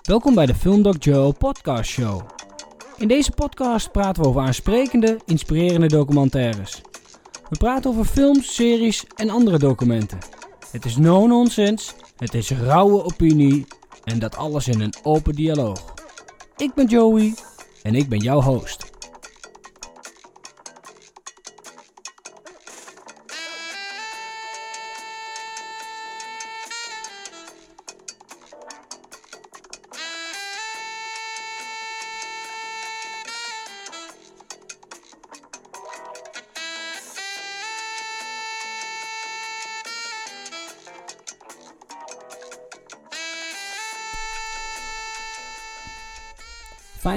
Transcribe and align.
Welkom 0.00 0.34
bij 0.34 0.46
de 0.46 0.54
Filmdoc 0.54 1.04
Joe 1.04 1.32
podcast 1.32 1.90
show. 1.90 2.20
In 2.96 3.08
deze 3.08 3.32
podcast 3.32 3.92
praten 3.92 4.22
we 4.22 4.28
over 4.28 4.40
aansprekende, 4.40 5.18
inspirerende 5.26 5.86
documentaires. 5.86 6.80
We 7.48 7.56
praten 7.58 7.90
over 7.90 8.04
films, 8.04 8.54
series 8.54 9.04
en 9.16 9.30
andere 9.30 9.58
documenten. 9.58 10.18
Het 10.70 10.84
is 10.84 10.96
no 10.96 11.26
nonsense, 11.26 11.92
het 12.16 12.34
is 12.34 12.50
rauwe 12.50 13.04
opinie 13.04 13.66
en 14.04 14.18
dat 14.18 14.36
alles 14.36 14.68
in 14.68 14.80
een 14.80 14.94
open 15.02 15.34
dialoog. 15.34 15.94
Ik 16.56 16.74
ben 16.74 16.86
Joey 16.86 17.34
en 17.82 17.94
ik 17.94 18.08
ben 18.08 18.18
jouw 18.18 18.40
host. 18.40 18.89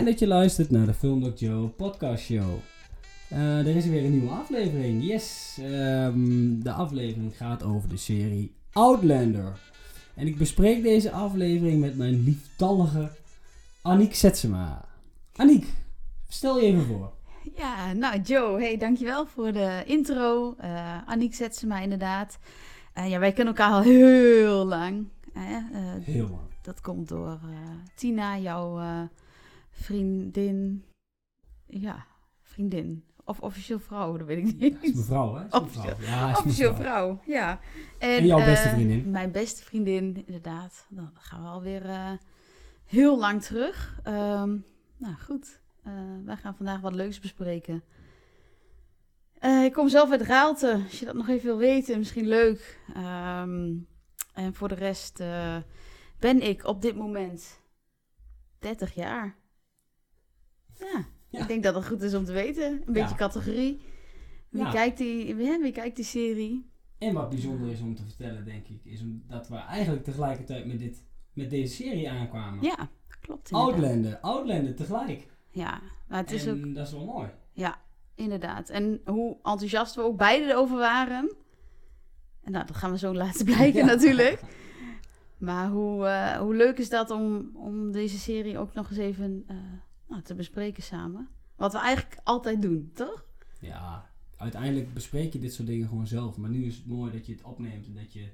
Fijn 0.04 0.16
dat 0.16 0.28
je 0.28 0.36
luistert 0.36 0.72
naar 0.72 0.86
de 0.86 0.94
Filmdoc 0.94 1.40
Joe 1.40 1.68
podcast 1.68 2.24
show. 2.24 2.60
Eh, 3.30 3.68
er 3.68 3.76
is 3.76 3.86
weer 3.86 4.06
een 4.06 4.12
nieuwe 4.12 4.30
aflevering. 4.30 5.04
Yes, 5.04 5.58
ehm, 5.62 6.60
de 6.60 6.72
aflevering 6.72 7.38
gaat 7.38 7.64
over 7.64 7.90
de 7.90 7.98
serie 7.98 8.56
Outlander. 8.72 9.60
En 10.16 10.28
ik 10.28 10.38
bespreek 10.38 10.84
deze 10.84 11.12
aflevering 11.12 11.80
met 11.80 11.98
mijn 11.98 12.24
lieftallige 12.24 13.12
Aniek 13.82 14.16
Setsema. 14.16 14.86
Aniek, 15.36 15.74
stel 16.30 16.60
je 16.60 16.66
even 16.66 16.86
voor. 16.86 17.14
Ja, 17.56 17.94
nou 17.94 18.22
Joe, 18.22 18.62
hey, 18.62 18.78
dankjewel 18.78 19.26
voor 19.26 19.52
de 19.52 19.84
intro. 19.86 20.56
Uh, 20.64 21.08
Aniek 21.08 21.34
Setsema 21.34 21.80
inderdaad. 21.80 22.38
Uh, 22.98 23.10
ja, 23.10 23.20
wij 23.20 23.32
kennen 23.32 23.56
elkaar 23.56 23.74
al 23.74 23.82
heel 23.82 24.66
lang. 24.66 25.08
heel 26.04 26.30
lang. 26.30 26.52
Dat 26.62 26.82
komt 26.82 27.08
door 27.08 27.40
Tina, 27.96 28.38
jouw 28.38 28.80
vriendin. 29.74 30.86
Ja, 31.66 32.06
vriendin. 32.42 33.04
Of 33.26 33.40
officieel 33.40 33.80
vrouw, 33.80 34.18
dat 34.18 34.28
weet 34.28 34.38
ik 34.38 34.44
niet. 34.44 34.74
Ja, 34.74 34.82
is 34.82 34.94
mevrouw, 34.94 35.36
hè? 35.36 35.46
Is 35.46 35.52
officieel, 35.52 35.96
Ja, 36.00 36.32
is 36.32 36.38
officieel 36.38 36.76
vrouw, 36.76 37.22
ja. 37.26 37.60
En, 38.00 38.18
en 38.18 38.26
jouw 38.26 38.46
beste 38.46 38.70
vriendin? 38.70 39.12
mijn 39.12 39.32
beste 39.32 39.64
vriendin, 39.64 40.24
inderdaad. 40.26 40.86
Dan 40.90 41.12
gaan 41.14 41.42
we 41.42 41.48
alweer 41.48 41.86
uh, 41.86 42.12
heel 42.86 43.20
lang 43.20 43.42
terug. 43.42 44.00
Um, 44.08 44.66
nou 44.98 45.16
goed, 45.26 45.62
uh, 45.88 45.94
wij 46.26 46.36
gaan 46.36 46.56
vandaag 46.56 46.82
wat 46.82 46.94
leuks 46.94 47.20
bespreken. 47.20 47.84
Ik 49.64 49.74
kom 49.74 49.90
zelf 49.90 50.12
uit 50.12 50.22
Raalte, 50.22 50.82
als 50.84 51.00
je 51.00 51.06
dat 51.06 51.16
nog 51.16 51.28
even 51.28 51.46
wil 51.46 51.58
weten, 51.58 51.98
misschien 51.98 52.28
leuk. 52.28 52.80
Um, 52.98 53.88
en 54.34 54.54
voor 54.54 54.68
de 54.68 54.76
rest 54.76 55.18
ben 56.20 56.42
ik 56.42 56.66
op 56.66 56.82
dit 56.82 56.96
moment 56.96 57.62
30 58.60 58.96
jaar. 58.96 59.36
Ja, 61.30 61.40
ik 61.42 61.48
denk 61.48 61.64
dat 61.64 61.76
het 61.76 61.86
goed 61.86 62.02
is 62.02 62.14
om 62.14 62.26
te 62.26 62.32
weten. 62.32 62.82
Een 62.86 62.94
beetje 62.94 63.16
categorie. 63.16 63.82
Wie, 64.50 64.70
kijkt 64.70 64.98
die, 64.98 65.36
wie, 65.36 65.60
wie 65.62 65.72
kijkt 65.72 65.96
die 65.96 66.06
serie? 66.06 66.72
En 66.98 67.14
wat 67.14 67.30
bijzonder 67.30 67.72
is 67.72 67.82
om 67.82 67.96
te 67.96 68.04
vertellen, 68.04 68.46
denk 68.46 68.68
ik, 68.68 68.86
is 68.86 69.04
dat 69.28 69.48
we 69.48 69.56
eigenlijk 69.56 70.04
tegelijkertijd 70.04 70.66
met, 70.66 70.80
dit, 70.80 71.04
met 71.34 71.50
deze 71.50 71.74
serie 71.74 72.10
aankwamen. 72.10 72.64
Ja, 72.64 72.90
klopt. 73.22 73.52
Inderdaad. 73.52 73.74
Outlander, 73.74 74.20
Outlander 74.20 74.76
tegelijk. 74.76 75.28
Ja, 75.50 75.82
maar 76.08 76.20
het 76.20 76.32
is 76.32 76.46
en 76.46 76.68
ook... 76.68 76.76
dat 76.76 76.88
is 76.88 76.94
wel 76.94 77.06
mooi. 77.06 77.30
Ja, 77.52 77.82
inderdaad. 78.16 78.70
En 78.70 79.02
hoe 79.06 79.38
enthousiast 79.44 79.96
we 79.96 80.02
ook 80.02 80.18
beide 80.18 80.46
erover 80.46 80.78
waren. 80.78 81.36
En 82.44 82.52
nou, 82.52 82.66
dat 82.66 82.76
gaan 82.76 82.92
we 82.92 82.98
zo 82.98 83.14
laten 83.24 83.46
blijken 83.46 83.86
natuurlijk. 83.86 84.42
Maar 85.38 85.70
hoe, 85.70 86.06
uh, 86.06 86.38
hoe 86.38 86.56
leuk 86.56 86.78
is 86.78 86.90
dat 86.90 87.10
om, 87.10 87.52
om 87.54 87.92
deze 87.92 88.18
serie 88.18 88.58
ook 88.58 88.74
nog 88.74 88.90
eens 88.90 89.00
even 89.00 89.46
uh, 89.52 89.58
nou, 90.14 90.26
te 90.26 90.36
bespreken 90.36 90.84
samen. 90.84 91.28
Wat 91.56 91.72
we 91.72 91.80
eigenlijk 91.80 92.22
altijd 92.24 92.62
doen, 92.62 92.92
toch? 92.94 93.26
Ja, 93.60 94.10
uiteindelijk 94.38 94.94
bespreek 94.94 95.34
je 95.34 95.40
dit 95.40 95.54
soort 95.54 95.68
dingen 95.68 95.88
gewoon 95.88 96.08
zelf. 96.08 96.38
Maar 96.38 96.50
nu 96.50 96.66
is 96.66 96.76
het 96.76 96.86
mooi 96.86 97.12
dat 97.12 97.26
je 97.26 97.34
het 97.34 97.44
opneemt 97.44 97.86
en 97.86 97.94
dat 97.94 98.14
je 98.14 98.30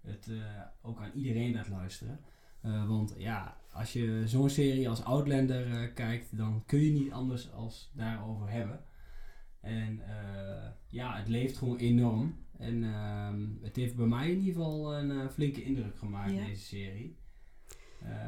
het 0.00 0.26
uh, 0.30 0.44
ook 0.82 1.00
aan 1.00 1.12
iedereen 1.14 1.54
laat 1.54 1.68
luisteren. 1.68 2.20
Uh, 2.64 2.88
want 2.88 3.14
ja, 3.18 3.60
als 3.72 3.92
je 3.92 4.22
zo'n 4.26 4.50
serie 4.50 4.88
als 4.88 5.04
Outlander 5.04 5.66
uh, 5.66 5.94
kijkt, 5.94 6.36
dan 6.36 6.62
kun 6.66 6.80
je 6.80 6.90
niet 6.90 7.12
anders 7.12 7.52
als 7.52 7.92
daarover 7.94 8.50
hebben. 8.50 8.84
En 9.60 10.00
ja, 10.88 11.16
het 11.16 11.28
leeft 11.28 11.56
gewoon 11.56 11.76
enorm. 11.76 12.36
En 12.58 12.84
ehm, 12.84 13.46
het 13.62 13.76
heeft 13.76 13.96
bij 13.96 14.06
mij 14.06 14.30
in 14.30 14.38
ieder 14.38 14.52
geval 14.52 14.94
een 14.94 15.30
flinke 15.30 15.62
indruk 15.62 15.98
gemaakt, 15.98 16.32
ja. 16.32 16.44
deze 16.44 16.64
serie. 16.64 17.16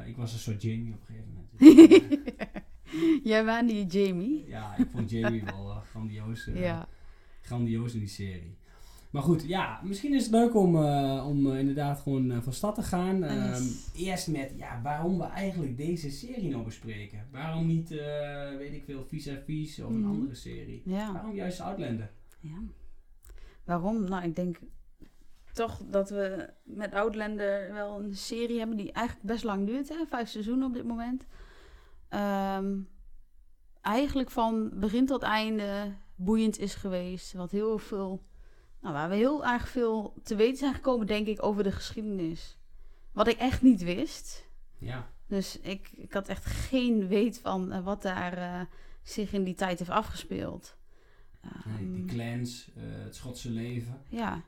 ik 0.06 0.16
was 0.16 0.32
een 0.32 0.38
soort 0.38 0.62
Jamie 0.62 0.94
op 0.94 1.00
een 1.00 1.06
gegeven 1.06 1.32
moment. 1.32 2.64
Jij 3.30 3.44
was 3.44 3.66
die 3.66 3.86
Jamie. 3.86 4.44
Ja, 4.46 4.76
ik 4.76 4.86
vond 4.92 5.10
Jamie 5.10 5.44
wel 5.44 5.70
uh, 5.70 5.76
grandioos, 5.90 6.46
uh, 6.46 6.60
ja. 6.60 6.88
grandioos 7.40 7.94
in 7.94 7.98
die 7.98 8.08
serie. 8.08 8.56
Maar 9.10 9.22
goed, 9.22 9.42
ja, 9.42 9.80
misschien 9.84 10.14
is 10.14 10.22
het 10.22 10.32
leuk 10.32 10.54
om, 10.54 10.76
uh, 10.76 11.26
om 11.28 11.52
inderdaad 11.52 12.00
gewoon 12.00 12.42
van 12.42 12.52
stad 12.52 12.74
te 12.74 12.82
gaan. 12.82 13.18
Yes. 13.18 13.90
eerst 13.94 14.28
met, 14.28 14.52
ja, 14.56 14.80
waarom 14.82 15.18
we 15.18 15.24
eigenlijk 15.24 15.76
deze 15.76 16.10
serie 16.10 16.48
nou 16.50 16.64
bespreken. 16.64 17.26
Waarom 17.30 17.66
niet, 17.66 17.88
weet 18.58 18.72
ik 18.72 18.84
veel, 18.84 19.04
vis-à-vis 19.04 19.80
of 19.80 19.90
mm. 19.90 19.96
een 19.96 20.10
andere 20.10 20.34
serie. 20.34 20.82
Ja. 20.84 21.12
Waarom 21.12 21.34
juist 21.34 21.60
Outlander? 21.60 22.10
Ja. 22.40 22.58
Waarom? 23.64 24.04
Nou, 24.04 24.24
ik 24.24 24.36
denk 24.36 24.58
toch 25.56 25.80
dat 25.90 26.10
we 26.10 26.48
met 26.62 26.94
Outlander 26.94 27.72
wel 27.72 28.00
een 28.00 28.16
serie 28.16 28.58
hebben 28.58 28.76
die 28.76 28.92
eigenlijk 28.92 29.26
best 29.26 29.44
lang 29.44 29.66
duurt. 29.66 29.88
Hè? 29.88 30.06
Vijf 30.08 30.28
seizoenen 30.28 30.66
op 30.66 30.74
dit 30.74 30.86
moment. 30.86 31.26
Um, 32.10 32.88
eigenlijk 33.80 34.30
van 34.30 34.70
begin 34.74 35.06
tot 35.06 35.22
einde 35.22 35.94
boeiend 36.14 36.58
is 36.58 36.74
geweest. 36.74 37.32
Wat 37.32 37.50
heel 37.50 37.78
veel, 37.78 38.26
nou, 38.80 38.94
waar 38.94 39.08
we 39.08 39.14
heel 39.14 39.46
erg 39.46 39.68
veel 39.68 40.14
te 40.22 40.36
weten 40.36 40.56
zijn 40.56 40.74
gekomen, 40.74 41.06
denk 41.06 41.26
ik, 41.26 41.42
over 41.42 41.62
de 41.62 41.72
geschiedenis. 41.72 42.58
Wat 43.12 43.28
ik 43.28 43.38
echt 43.38 43.62
niet 43.62 43.82
wist. 43.82 44.48
Ja. 44.78 45.10
Dus 45.26 45.60
ik, 45.60 45.90
ik 45.96 46.12
had 46.12 46.28
echt 46.28 46.44
geen 46.44 47.06
weet 47.06 47.40
van 47.40 47.72
uh, 47.72 47.84
wat 47.84 48.02
daar 48.02 48.38
uh, 48.38 48.60
zich 49.02 49.32
in 49.32 49.44
die 49.44 49.54
tijd 49.54 49.78
heeft 49.78 49.90
afgespeeld. 49.90 50.76
Nee, 51.64 51.92
die 51.92 52.04
clans, 52.04 52.70
uh, 52.76 53.04
het 53.04 53.14
Schotse 53.14 53.50
leven. 53.50 54.00
Ja. 54.08 54.42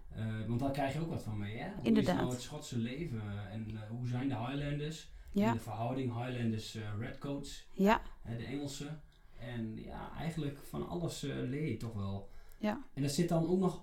want 0.47 0.61
daar 0.61 0.71
krijg 0.71 0.93
je 0.93 1.01
ook 1.01 1.09
wat 1.09 1.23
van 1.23 1.39
mee, 1.39 1.57
hè? 1.57 1.71
Hoe 1.75 1.85
Inderdaad. 1.85 2.15
is 2.15 2.21
nou 2.21 2.33
het 2.33 2.43
Schotse 2.43 2.79
leven 2.79 3.51
en 3.51 3.87
hoe 3.89 4.09
zijn 4.09 4.29
de 4.29 4.37
Highlanders? 4.37 5.11
Ja. 5.39 5.53
de 5.53 5.59
verhouding 5.59 6.25
Highlanders-Redcoats. 6.25 7.69
ja. 7.73 8.01
de 8.37 8.45
Engelse. 8.45 8.87
En 9.39 9.77
ja, 9.77 10.11
eigenlijk 10.19 10.59
van 10.69 10.89
alles 10.89 11.25
uh, 11.25 11.35
leer 11.37 11.69
je 11.69 11.77
toch 11.77 11.93
wel. 11.93 12.29
Ja. 12.59 12.81
En 12.95 13.03
dat 13.03 13.11
zit 13.11 13.29
dan 13.29 13.49
ook 13.49 13.59
nog 13.59 13.83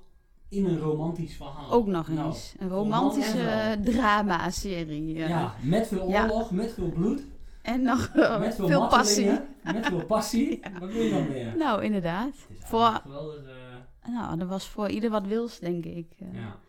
in 0.50 0.66
een 0.66 0.80
romantisch 0.80 1.36
verhaal. 1.36 1.72
Ook 1.72 1.88
nog 1.88 2.08
nou, 2.08 2.28
eens. 2.28 2.54
een 2.58 2.70
romantische 2.70 3.80
drama-serie. 3.84 5.14
Ja, 5.14 5.56
met 5.62 5.88
veel 5.88 6.02
oorlog, 6.02 6.50
ja. 6.50 6.56
met 6.56 6.74
veel 6.74 6.90
bloed. 6.90 7.24
En 7.62 7.82
nog 7.82 8.12
uh, 8.16 8.40
met 8.46 8.56
veel, 8.56 8.68
veel 8.68 8.88
passie. 8.88 9.40
Met 9.64 9.86
veel 9.86 10.06
passie. 10.06 10.60
ja. 10.64 10.80
Wat 10.80 10.92
wil 10.92 11.02
je 11.02 11.10
dan 11.10 11.28
meer? 11.28 11.58
Nou, 11.58 11.84
inderdaad. 11.84 12.36
Voor, 12.60 13.02
nou, 14.08 14.40
er 14.40 14.48
was 14.48 14.68
voor 14.68 14.90
ieder 14.90 15.10
wat 15.10 15.26
wils, 15.26 15.60
denk 15.60 15.86
ik. 15.86 16.08
ja. 16.18 16.60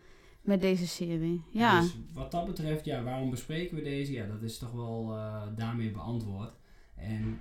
Met 0.47 0.61
deze 0.61 0.87
serie. 0.87 1.43
Ja. 1.51 1.81
Dus 1.81 1.97
wat 2.13 2.31
dat 2.31 2.45
betreft, 2.45 2.85
ja, 2.85 3.03
waarom 3.03 3.29
bespreken 3.29 3.75
we 3.75 3.83
deze? 3.83 4.11
Ja, 4.11 4.27
dat 4.27 4.41
is 4.41 4.57
toch 4.57 4.71
wel 4.71 5.05
daarmee 5.55 5.91
beantwoord. 5.91 6.53
En 6.95 7.39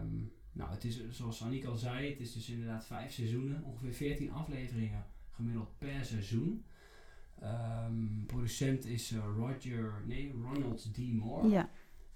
um, 0.00 0.32
nou, 0.52 0.70
het 0.70 0.84
is 0.84 1.10
zoals 1.10 1.42
Annick 1.42 1.64
al 1.64 1.76
zei, 1.76 2.10
het 2.10 2.20
is 2.20 2.32
dus 2.32 2.48
inderdaad 2.48 2.86
vijf 2.86 3.12
seizoenen, 3.12 3.62
ongeveer 3.64 3.92
14 3.92 4.32
afleveringen 4.32 5.04
gemiddeld 5.30 5.78
per 5.78 6.04
seizoen. 6.04 6.64
Um, 7.42 8.24
producent 8.26 8.84
is 8.84 9.12
uh, 9.12 9.20
Roger, 9.36 10.02
nee, 10.06 10.32
Ronald 10.42 10.94
D. 10.94 10.98
Moore. 10.98 11.48
Ja. 11.48 11.70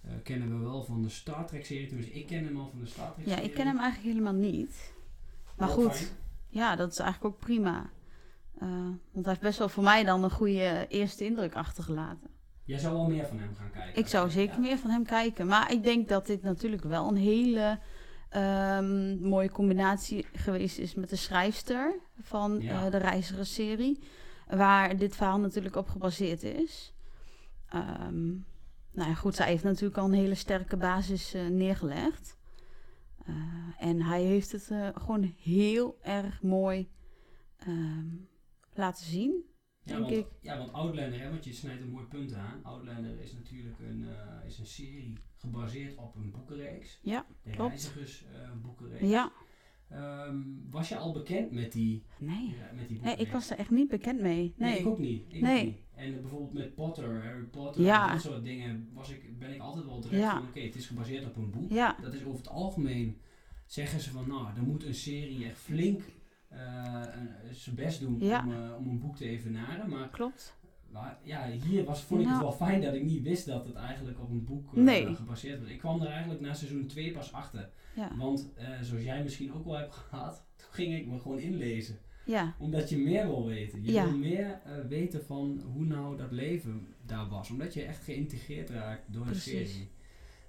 Uh, 0.04 0.12
kennen 0.22 0.58
we 0.58 0.64
wel 0.64 0.84
van 0.84 1.02
de 1.02 1.08
Star 1.08 1.46
Trek 1.46 1.64
serie, 1.64 1.88
dus 1.88 2.08
ik 2.08 2.26
ken 2.26 2.44
hem 2.44 2.56
al 2.56 2.68
van 2.68 2.78
de 2.78 2.86
Star 2.86 3.12
Trek 3.12 3.26
serie. 3.26 3.42
Ja, 3.42 3.48
ik 3.48 3.54
ken 3.54 3.66
hem 3.66 3.78
eigenlijk 3.78 4.12
helemaal 4.12 4.40
niet. 4.40 4.94
Maar 5.56 5.68
goed, 5.68 5.96
fijn. 5.96 6.08
ja, 6.48 6.76
dat 6.76 6.92
is 6.92 6.98
eigenlijk 6.98 7.34
ook 7.34 7.40
prima. 7.40 7.90
Uh, 8.62 8.68
want 9.12 9.24
hij 9.24 9.24
heeft 9.24 9.40
best 9.40 9.58
wel 9.58 9.68
voor 9.68 9.82
mij 9.82 10.04
dan 10.04 10.24
een 10.24 10.30
goede 10.30 10.86
eerste 10.88 11.24
indruk 11.24 11.54
achtergelaten. 11.54 12.30
Jij 12.64 12.78
zou 12.78 12.94
wel 12.94 13.08
meer 13.08 13.26
van 13.26 13.38
hem 13.38 13.54
gaan 13.54 13.70
kijken. 13.70 14.00
Ik 14.00 14.06
zou 14.06 14.30
zeker 14.30 14.54
ja. 14.54 14.60
meer 14.60 14.78
van 14.78 14.90
hem 14.90 15.04
kijken. 15.04 15.46
Maar 15.46 15.72
ik 15.72 15.82
denk 15.82 16.08
dat 16.08 16.26
dit 16.26 16.42
natuurlijk 16.42 16.82
wel 16.82 17.08
een 17.08 17.16
hele 17.16 17.78
um, 18.36 19.18
mooie 19.28 19.50
combinatie 19.50 20.26
geweest 20.32 20.78
is 20.78 20.94
met 20.94 21.10
de 21.10 21.16
schrijfster 21.16 21.98
van 22.20 22.60
ja. 22.60 22.84
uh, 22.84 22.90
de 22.90 22.96
Reizigersserie. 22.96 24.02
Waar 24.48 24.96
dit 24.96 25.16
verhaal 25.16 25.38
natuurlijk 25.38 25.76
op 25.76 25.88
gebaseerd 25.88 26.42
is. 26.42 26.94
Um, 27.74 28.46
nou 28.96 29.08
ja, 29.08 29.14
goed, 29.14 29.34
zij 29.34 29.46
heeft 29.46 29.64
natuurlijk 29.64 29.98
al 29.98 30.04
een 30.04 30.12
hele 30.12 30.34
sterke 30.34 30.76
basis 30.76 31.34
eh, 31.34 31.46
neergelegd. 31.46 32.36
Eh, 33.24 33.34
en 33.78 34.02
hij 34.02 34.22
heeft 34.22 34.52
het 34.52 34.70
eh, 34.70 34.88
gewoon 34.94 35.34
heel 35.42 35.98
erg 36.02 36.42
mooi 36.42 36.88
ehm, 37.58 38.06
laten 38.76 39.04
zien. 39.04 39.44
Ja, 39.82 39.92
denk 39.92 40.00
want, 40.00 40.12
ik. 40.16 40.26
ja, 40.42 40.58
want 40.58 40.72
Outlander, 40.72 41.20
hè, 41.20 41.30
want 41.30 41.44
je 41.44 41.52
snijdt 41.52 41.80
een 41.82 41.90
mooi 41.90 42.06
punt 42.06 42.34
aan. 42.34 42.60
Outlander 42.62 43.20
is 43.20 43.32
natuurlijk 43.32 43.78
een, 43.80 44.04
eh, 44.08 44.46
is 44.46 44.58
een 44.58 44.66
serie 44.66 45.18
gebaseerd 45.36 45.96
op 45.96 46.14
een 46.16 46.30
boekenreeks. 46.30 46.98
Ja, 47.02 47.26
de 47.42 47.50
klopt. 47.50 47.70
Reizigers 47.70 48.24
eh, 48.24 48.50
boekenreeks. 48.62 49.08
Ja, 49.08 49.32
Ehm, 49.90 50.36
was 50.70 50.88
je 50.88 50.96
al 50.96 51.12
bekend 51.12 51.50
met 51.50 51.72
die, 51.72 52.04
nee. 52.18 52.34
ja, 52.48 52.54
met 52.54 52.54
die 52.54 52.76
Nee, 52.78 52.88
boekenreeks? 52.88 53.20
ik 53.20 53.32
was 53.32 53.50
er 53.50 53.58
echt 53.58 53.70
niet 53.70 53.88
bekend 53.88 54.20
mee. 54.20 54.54
Nee, 54.56 54.70
Nee. 54.70 54.78
ik 54.78 54.86
ook 54.86 54.98
niet. 54.98 55.24
Ik 55.34 55.40
Nee. 55.40 55.58
ook 55.60 55.64
niet. 55.66 55.78
En 55.94 56.14
eh, 56.14 56.20
bijvoorbeeld 56.20 56.52
met 56.52 56.74
Potter, 56.74 57.24
Harry 57.24 57.44
Potter 57.44 57.82
Ja. 57.82 58.06
en 58.06 58.12
dat 58.12 58.22
soort 58.22 58.44
dingen 58.44 58.90
was 58.92 59.10
ik, 59.10 59.38
ben 59.38 59.54
ik 59.54 59.60
altijd 59.60 59.84
wel 59.84 60.00
direct 60.00 60.22
Ja. 60.22 60.38
van 60.38 60.48
oké, 60.48 60.60
het 60.60 60.74
is 60.74 60.86
gebaseerd 60.86 61.24
op 61.26 61.36
een 61.36 61.50
boek. 61.50 61.70
Dat 62.02 62.14
is 62.14 62.24
over 62.24 62.38
het 62.38 62.48
algemeen 62.48 63.20
zeggen 63.66 64.00
ze 64.00 64.10
van 64.10 64.28
nou, 64.28 64.54
dan 64.54 64.64
moet 64.64 64.84
een 64.84 64.94
serie 64.94 65.44
echt 65.44 65.58
flink 65.58 66.00
eh, 66.00 66.06
zijn 67.50 67.74
best 67.76 68.00
doen 68.00 68.16
Ja. 68.20 68.44
om, 68.46 68.52
eh, 68.52 68.76
om 68.78 68.88
een 68.88 68.98
boek 68.98 69.16
te 69.16 69.24
evenaren. 69.28 69.88
Maar, 69.90 70.08
klopt. 70.08 70.56
maar 70.90 71.18
ja, 71.22 71.50
hier 71.50 71.84
was, 71.84 72.02
vond 72.02 72.20
ik 72.20 72.28
het 72.28 72.38
wel 72.38 72.52
fijn 72.52 72.80
dat 72.80 72.94
ik 72.94 73.02
niet 73.04 73.22
wist 73.22 73.46
dat 73.46 73.66
het 73.66 73.74
eigenlijk 73.74 74.20
op 74.20 74.30
een 74.30 74.44
boek 74.44 74.74
eh, 74.76 74.82
Nee. 74.82 75.14
gebaseerd 75.14 75.60
was. 75.60 75.70
Ik 75.70 75.78
kwam 75.78 76.00
er 76.02 76.08
eigenlijk 76.08 76.40
na 76.40 76.54
seizoen 76.54 76.86
2 76.86 77.12
pas 77.12 77.32
achter. 77.32 77.70
Ja, 77.94 78.16
Want 78.16 78.52
eh, 78.54 78.68
zoals 78.82 79.04
jij 79.04 79.22
misschien 79.22 79.52
ook 79.54 79.64
wel 79.64 79.76
hebt 79.78 79.94
gehad, 80.08 80.44
toen 80.56 80.68
ging 80.70 80.94
ik 80.96 81.06
me 81.06 81.18
gewoon 81.18 81.38
inlezen 81.38 81.98
ja, 82.24 82.54
omdat 82.58 82.88
je 82.88 82.98
meer 82.98 83.26
wil 83.26 83.46
weten. 83.46 83.82
Je 83.84 83.92
Ja. 83.92 84.04
wil 84.04 84.16
meer 84.18 84.60
eh, 84.64 84.72
weten 84.88 85.24
van 85.24 85.62
hoe 85.72 85.84
nou 85.84 86.16
dat 86.16 86.32
leven 86.32 86.86
daar 87.06 87.28
was. 87.28 87.50
Omdat 87.50 87.74
je 87.74 87.82
echt 87.82 88.04
geïntegreerd 88.04 88.70
raakt 88.70 89.12
door 89.12 89.24
Precies. 89.24 89.44
de 89.44 89.66
serie. 89.66 89.88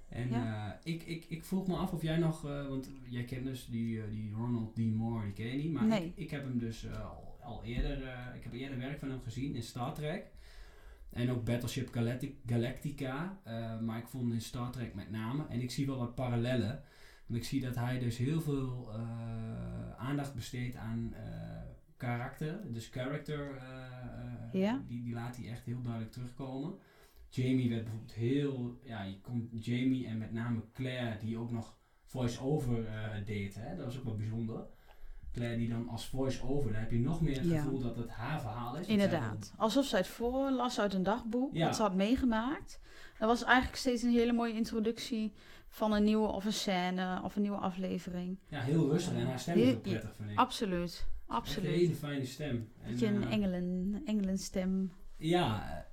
En 0.08 0.28
Ja. 0.30 0.66
eh, 0.84 0.92
ik, 0.94 1.02
ik, 1.02 1.24
ik 1.28 1.44
vroeg 1.44 1.66
me 1.66 1.76
af 1.76 1.92
of 1.92 2.02
jij 2.02 2.16
nog, 2.16 2.44
eh, 2.48 2.66
want 2.66 2.90
jij 3.08 3.24
kent 3.24 3.44
dus 3.44 3.66
die, 3.66 4.02
eh, 4.02 4.10
die 4.10 4.32
Ronald 4.32 4.74
D. 4.74 4.78
Moore, 4.78 5.24
die 5.24 5.32
ken 5.32 5.46
je 5.46 5.52
niet. 5.62 5.72
Maar 5.72 5.84
Nee. 5.86 6.04
ik, 6.06 6.12
ik 6.16 6.30
heb 6.30 6.44
hem 6.44 6.58
dus 6.58 6.86
al, 6.92 7.38
al 7.42 7.64
eerder, 7.64 7.98
ik 8.36 8.42
heb 8.44 8.52
eerder 8.52 8.78
werk 8.78 8.98
van 8.98 9.10
hem 9.10 9.20
gezien 9.22 9.54
in 9.54 9.62
Star 9.62 9.94
Trek. 9.94 10.24
En 11.10 11.30
ook 11.30 11.44
Battleship 11.44 11.92
Galactic- 11.92 12.36
Galactica. 12.46 13.38
maar 13.82 13.98
ik 13.98 14.06
vond 14.08 14.32
in 14.32 14.40
Star 14.40 14.70
Trek 14.70 14.94
met 14.94 15.10
name. 15.10 15.46
En 15.48 15.60
ik 15.60 15.70
zie 15.70 15.86
wel 15.86 15.98
wat 15.98 16.14
parallellen. 16.14 16.82
Want 17.26 17.40
ik 17.40 17.46
zie 17.46 17.60
dat 17.60 17.74
hij 17.74 17.98
dus 17.98 18.16
heel 18.16 18.40
veel 18.40 18.92
aandacht 19.98 20.34
besteedt 20.34 20.76
aan 20.76 21.14
karakter. 21.96 22.72
Dus 22.72 22.88
character, 22.88 23.62
Ja. 24.52 24.82
die, 24.88 25.02
die 25.02 25.14
laat 25.14 25.36
hij 25.36 25.48
echt 25.50 25.64
heel 25.64 25.82
duidelijk 25.82 26.12
terugkomen. 26.12 26.74
Jamie 27.28 27.68
werd 27.70 27.82
bijvoorbeeld 27.82 28.12
heel, 28.14 28.78
ja, 28.82 29.02
je 29.02 29.20
komt 29.20 29.64
Jamie 29.64 30.06
en 30.06 30.18
met 30.18 30.32
name 30.32 30.60
Claire 30.72 31.18
die 31.18 31.38
ook 31.38 31.50
nog 31.50 31.76
voice-over 32.04 32.86
eh, 32.86 33.24
deed. 33.26 33.54
Hè? 33.54 33.76
Dat 33.76 33.84
was 33.84 33.98
ook 33.98 34.04
wel 34.04 34.16
bijzonder. 34.16 34.66
Claire 35.32 35.56
die 35.56 35.68
dan 35.68 35.88
als 35.88 36.06
voice-over, 36.08 36.72
dan 36.72 36.80
heb 36.80 36.90
je 36.90 36.98
nog 36.98 37.20
meer 37.20 37.36
het 37.36 37.48
Ja. 37.48 37.62
gevoel 37.62 37.78
dat 37.80 37.96
het 37.96 38.08
haar 38.10 38.40
verhaal 38.40 38.76
is. 38.76 38.86
Inderdaad. 38.86 39.52
Alsof 39.56 39.84
zij 39.86 39.98
het 39.98 40.08
voorlas 40.08 40.80
uit 40.80 40.94
een 40.94 41.02
dagboek, 41.02 41.54
Ja. 41.54 41.64
wat 41.66 41.76
ze 41.76 41.82
had 41.82 41.94
meegemaakt. 41.94 42.80
Dat 43.18 43.28
was 43.28 43.44
eigenlijk 43.44 43.76
steeds 43.76 44.02
een 44.02 44.10
hele 44.12 44.32
mooie 44.32 44.54
introductie 44.54 45.32
van 45.68 45.92
een 45.92 46.04
nieuwe 46.04 46.26
of 46.28 46.44
een 46.44 46.52
scène 46.52 47.20
of 47.24 47.36
een 47.36 47.42
nieuwe 47.42 47.56
aflevering. 47.58 48.38
Ja, 48.48 48.60
heel 48.60 48.90
rustig 48.90 49.14
en 49.14 49.26
haar 49.26 49.38
stem 49.38 49.58
is 49.58 49.74
ook 49.74 49.82
prettig, 49.82 50.14
vind 50.16 50.30
ik. 50.30 50.38
Absoluut, 50.38 50.82
Echt 50.92 51.06
Een 51.28 51.34
absoluut. 51.34 51.70
hele 51.70 51.94
fijne 51.94 52.24
stem. 52.24 52.68
En, 52.82 52.90
Beetje 52.90 53.06
een 53.06 53.22
eh, 53.22 53.32
engelen, 53.32 54.02
engelenstem. 54.04 54.92
Ja, 55.16 55.86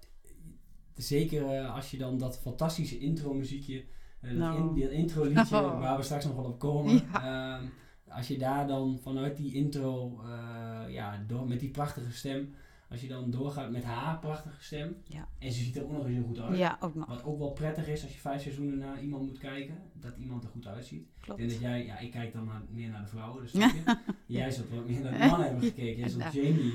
zeker 0.95 1.45
eh, 1.45 1.75
als 1.75 1.91
je 1.91 1.97
dan 1.97 2.17
dat 2.17 2.39
fantastische 2.39 2.99
intro 2.99 3.33
muziekje, 3.33 3.83
eh, 4.19 4.29
dat, 4.29 4.39
Nou. 4.39 4.57
in, 4.75 4.81
dat 4.81 4.91
intro 4.91 5.23
liedje 5.23 5.55
Oh. 5.57 5.79
waar 5.79 5.97
we 5.97 6.03
straks 6.03 6.25
nog 6.25 6.35
wel 6.35 6.45
op 6.45 6.59
komen. 6.59 7.01
ehm, 7.13 7.63
als 8.09 8.27
je 8.27 8.37
daar 8.37 8.67
dan 8.67 8.99
vanuit 9.01 9.37
die 9.37 9.53
intro, 9.53 10.21
eh, 10.23 10.93
ja, 10.93 11.23
door, 11.27 11.47
met 11.47 11.59
die 11.59 11.69
prachtige 11.69 12.11
stem, 12.11 12.53
als 12.89 13.01
je 13.01 13.07
dan 13.07 13.31
doorgaat 13.31 13.71
met 13.71 13.83
haar 13.83 14.19
prachtige 14.19 14.63
stem. 14.63 14.95
Ja. 15.07 15.27
En 15.39 15.51
ze 15.51 15.63
ziet 15.63 15.75
er 15.75 15.83
ook 15.83 15.91
nog 15.91 16.05
eens 16.05 16.15
heel 16.15 16.23
goed 16.25 16.39
uit. 16.39 16.57
Ja, 16.57 16.77
ook 16.79 16.95
nog. 16.95 17.07
Wat 17.07 17.23
ook 17.23 17.37
wel 17.39 17.51
prettig 17.51 17.87
is 17.87 18.03
als 18.03 18.13
je 18.13 18.19
vijf 18.19 18.41
seizoenen 18.41 18.77
naar 18.77 19.01
iemand 19.01 19.25
moet 19.27 19.37
kijken, 19.37 19.77
dat 19.93 20.13
iemand 20.17 20.43
er 20.43 20.49
goed 20.49 20.67
uitziet. 20.67 21.01
Ik 21.01 21.07
denk 21.25 21.37
dat 21.37 21.47
Klopt. 21.47 21.61
jij, 21.61 21.85
ja, 21.85 21.99
ik 21.99 22.11
kijk 22.11 22.33
dan 22.33 22.45
naar- 22.45 22.61
meer 22.69 22.89
naar 22.89 23.01
de 23.01 23.07
vrouwen, 23.07 23.41
dus 23.41 23.51
jij 24.25 24.51
zult 24.51 24.69
wat 24.69 24.87
meer 24.87 25.01
naar 25.01 25.11
de 25.11 25.17
mannen 25.17 25.47
hebben 25.47 25.63
gekeken. 25.63 25.99
Jij 25.99 26.09
zult 26.09 26.23
Nou. 26.23 26.41
Jamie 26.41 26.73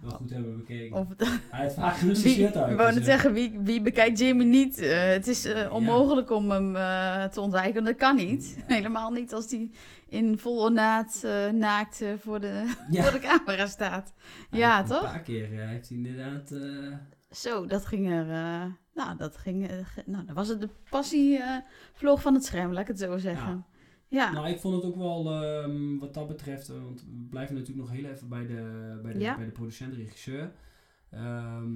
wel 0.00 0.10
goed 0.10 0.30
hebben 0.30 0.56
bekeken. 0.56 0.96
Of 0.96 1.06
Hij 1.50 1.60
heeft 1.62 1.74
vaak 1.74 1.96
shirt 2.14 2.56
uit. 2.56 2.70
ik 2.70 2.76
wou 2.76 2.88
dus, 2.88 2.98
net 2.98 2.98
eh, 2.98 3.04
zeggen, 3.04 3.32
wie, 3.32 3.58
wie 3.60 3.82
bekijkt 3.82 4.18
Jamie 4.18 4.46
niet? 4.46 4.78
Eh, 4.78 5.04
het 5.04 5.26
is 5.26 5.44
eh, 5.44 5.72
onmogelijk 5.72 6.30
om 6.30 6.50
hem 6.50 6.72
te 7.30 7.40
ontwijken. 7.40 7.84
Dat 7.84 7.96
kan 7.96 8.16
niet. 8.16 8.56
Helemaal 8.66 9.10
niet 9.10 9.32
als 9.32 9.50
hij 9.50 9.70
in 10.08 10.38
vol 10.38 10.62
ornaat 10.62 11.26
naakt 11.52 12.04
voor, 12.20 12.40
de, 12.40 12.74
Ja. 12.90 13.02
voor 13.02 13.20
de 13.20 13.26
camera 13.26 13.66
staat. 13.66 14.12
Hij 14.50 14.58
Ja, 14.58 14.82
toch? 14.82 15.02
Een 15.02 15.10
paar 15.10 15.20
keer 15.20 15.48
heeft 15.48 15.88
hij 15.88 15.98
inderdaad... 15.98 16.54
Zo, 17.30 17.66
dat 17.66 17.86
ging 17.86 18.10
er. 18.10 18.26
nou, 18.94 19.16
dat 19.16 19.36
ging. 19.36 19.70
nou, 20.06 20.24
dan 20.24 20.34
was 20.34 20.48
het 20.48 20.60
de 20.60 20.68
passie 20.90 21.40
vloog 21.92 22.22
van 22.22 22.34
het 22.34 22.44
scherm, 22.44 22.72
laat 22.72 22.82
ik 22.82 22.88
het 22.88 22.98
zo 22.98 23.18
zeggen. 23.18 23.64
Ja, 24.12 24.32
Nou, 24.32 24.48
ik 24.48 24.58
vond 24.60 24.74
het 24.74 24.84
ook 24.84 24.96
wel 24.96 25.42
ehm, 25.42 25.98
wat 25.98 26.14
dat 26.14 26.28
betreft, 26.28 26.68
eh, 26.68 26.82
want 26.82 27.00
we 27.00 27.26
blijven 27.30 27.54
natuurlijk 27.54 27.88
nog 27.88 27.96
heel 27.96 28.10
even 28.10 28.28
bij 28.28 28.46
de, 28.46 28.98
bij 29.02 29.12
de, 29.12 29.18
Ja. 29.18 29.36
bij 29.36 29.44
de 29.44 29.50
producent-regisseur. 29.50 30.52
Ehm, 31.10 31.70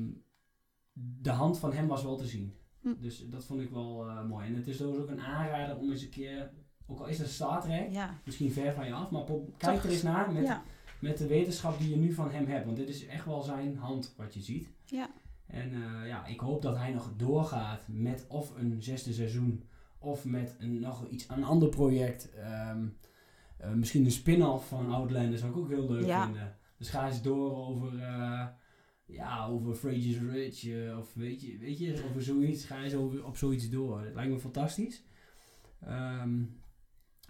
de 0.92 1.30
hand 1.30 1.58
van 1.58 1.72
hem 1.72 1.86
was 1.86 2.02
wel 2.02 2.16
te 2.16 2.26
zien. 2.26 2.54
Hm. 2.80 2.94
Dus 3.00 3.26
dat 3.28 3.44
vond 3.44 3.60
ik 3.60 3.70
wel 3.70 4.08
eh, 4.08 4.24
mooi. 4.24 4.46
En 4.46 4.54
het 4.54 4.66
is 4.66 4.76
dus 4.76 4.86
ook 4.86 5.08
een 5.08 5.20
aanrader 5.20 5.76
om 5.76 5.90
eens 5.90 6.02
een 6.02 6.08
keer, 6.10 6.50
ook 6.86 6.98
al 7.00 7.06
is 7.06 7.18
het 7.18 7.28
Star 7.28 7.62
Trek, 7.62 7.92
ja. 7.92 8.14
misschien 8.24 8.52
ver 8.52 8.72
van 8.72 8.86
je 8.86 8.92
af, 8.92 9.10
maar 9.10 9.24
kijk 9.56 9.84
er 9.84 9.90
eens 9.90 10.02
naar 10.02 10.32
met, 10.32 10.46
ja. 10.46 10.62
met 11.00 11.18
de 11.18 11.26
wetenschap 11.26 11.78
die 11.78 11.90
je 11.90 11.96
nu 11.96 12.12
van 12.12 12.30
hem 12.30 12.46
hebt. 12.46 12.64
Want 12.64 12.76
dit 12.76 12.88
is 12.88 13.06
echt 13.06 13.24
wel 13.24 13.42
zijn 13.42 13.76
hand 13.76 14.14
wat 14.16 14.34
je 14.34 14.40
ziet. 14.40 14.68
Ja. 14.84 15.10
En 15.46 15.72
eh, 15.72 16.08
ja, 16.08 16.26
ik 16.26 16.40
hoop 16.40 16.62
dat 16.62 16.76
hij 16.76 16.92
nog 16.92 17.12
doorgaat 17.16 17.82
met 17.88 18.24
of 18.28 18.56
een 18.56 18.82
zesde 18.82 19.12
seizoen 19.12 19.62
of 19.98 20.24
met 20.24 20.56
een, 20.58 20.80
nog 20.80 21.06
iets, 21.08 21.26
een 21.28 21.44
ander 21.44 21.68
project. 21.68 22.30
Ehm, 22.34 22.86
eh, 23.56 23.72
misschien 23.72 24.04
een 24.04 24.10
spin-off 24.10 24.68
van 24.68 24.90
Outlander 24.92 25.38
zou 25.38 25.50
ik 25.50 25.56
ook 25.56 25.68
heel 25.68 25.90
leuk 25.90 26.04
Ja. 26.06 26.24
vinden. 26.24 26.56
Dus 26.78 26.88
ga 26.88 27.06
eens 27.06 27.22
door 27.22 27.56
over, 27.66 27.98
eh, 27.98 28.46
ja, 29.06 29.46
over 29.46 29.74
Fraser's 29.74 30.18
Ridge 30.18 30.84
eh, 30.86 30.98
of 30.98 31.14
weet 31.14 31.40
je, 31.42 31.58
weet 31.58 31.78
je, 31.78 32.04
over 32.08 32.22
zoiets. 32.22 32.64
Ga 32.64 32.82
eens 32.84 32.94
over, 32.94 33.24
op 33.24 33.36
zoiets 33.36 33.70
door. 33.70 34.02
Dat 34.04 34.14
lijkt 34.14 34.32
me 34.32 34.38
fantastisch. 34.38 35.02
Ehm, 35.80 36.38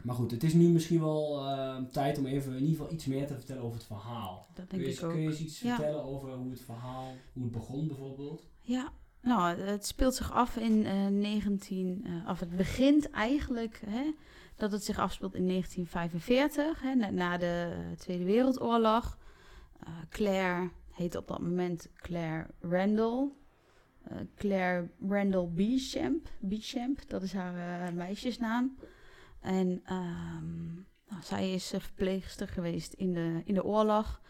maar 0.03 0.15
goed, 0.15 0.31
het 0.31 0.43
is 0.43 0.53
nu 0.55 0.69
misschien 0.69 1.01
wel 1.01 1.47
eh, 1.49 1.77
tijd 1.93 2.19
om 2.19 2.27
even 2.27 2.53
in 2.53 2.61
ieder 2.61 2.77
geval 2.77 2.93
iets 2.93 3.05
meer 3.07 3.27
te 3.27 3.35
vertellen 3.35 3.63
over 3.63 3.77
het 3.77 3.87
verhaal. 3.87 4.47
Dat 4.55 4.67
Kun 4.67 4.79
denk 4.79 4.91
je, 4.91 4.97
ik 4.99 5.05
ook. 5.05 5.11
kun 5.11 5.21
je 5.21 5.29
eens 5.29 5.41
iets 5.41 5.61
Ja. 5.61 5.75
vertellen 5.77 6.05
over 6.05 6.33
hoe 6.33 6.51
het 6.51 6.61
verhaal, 6.61 7.15
hoe 7.33 7.43
het 7.43 7.53
begon 7.53 7.87
bijvoorbeeld? 7.87 8.47
Ja, 8.61 8.93
nou, 9.27 9.61
het 9.61 9.87
speelt 9.87 10.15
zich 10.15 10.33
af 10.33 10.57
in 10.57 10.87
eh 10.87 11.07
19... 11.07 12.05
eh, 12.05 12.31
of 12.31 12.41
het 12.41 12.57
begint 12.57 13.11
eigenlijk 13.11 13.81
hè, 13.87 14.13
dat 14.57 14.73
het 14.73 14.85
zich 14.85 14.99
afspeelt 14.99 15.35
in 15.35 15.49
1945, 15.49 16.81
hè, 16.81 16.95
na, 17.11 17.37
de 17.37 17.73
eh, 17.73 17.97
Tweede 17.97 18.25
Wereldoorlog. 18.25 19.19
Eh, 19.81 19.89
Claire 20.11 20.71
heet 20.91 21.17
op 21.17 21.29
dat 21.29 21.41
moment 21.41 21.89
Claire 21.95 22.47
Randall. 22.61 23.29
Eh, 24.09 24.17
Claire 24.37 24.89
Randall 25.09 25.49
Beauchamp, 26.41 27.01
dat 27.07 27.23
is 27.23 27.33
haar 27.33 27.87
eh, 27.87 27.93
meisjesnaam. 27.95 28.77
En 29.41 29.81
ehm, 29.85 30.75
nou, 31.09 31.23
zij 31.23 31.53
is 31.53 31.73
eh, 31.73 31.81
verpleegster 31.81 32.49
geweest 32.49 32.93
in 32.93 33.13
de, 33.13 33.43
in 33.45 33.55
de 33.55 33.65
oorlog. 33.65 34.21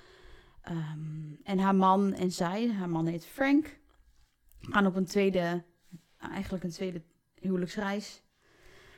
Ehm, 0.60 1.34
en 1.42 1.58
haar 1.58 1.74
man 1.74 2.12
en 2.12 2.32
zij, 2.32 2.72
haar 2.72 2.88
man 2.88 3.06
heet 3.06 3.26
Frank, 3.26 3.78
gaan 4.60 4.86
op 4.86 4.96
een 4.96 5.06
tweede, 5.06 5.64
eigenlijk 6.18 6.64
een 6.64 6.70
tweede 6.70 7.02
huwelijksreis. 7.34 8.22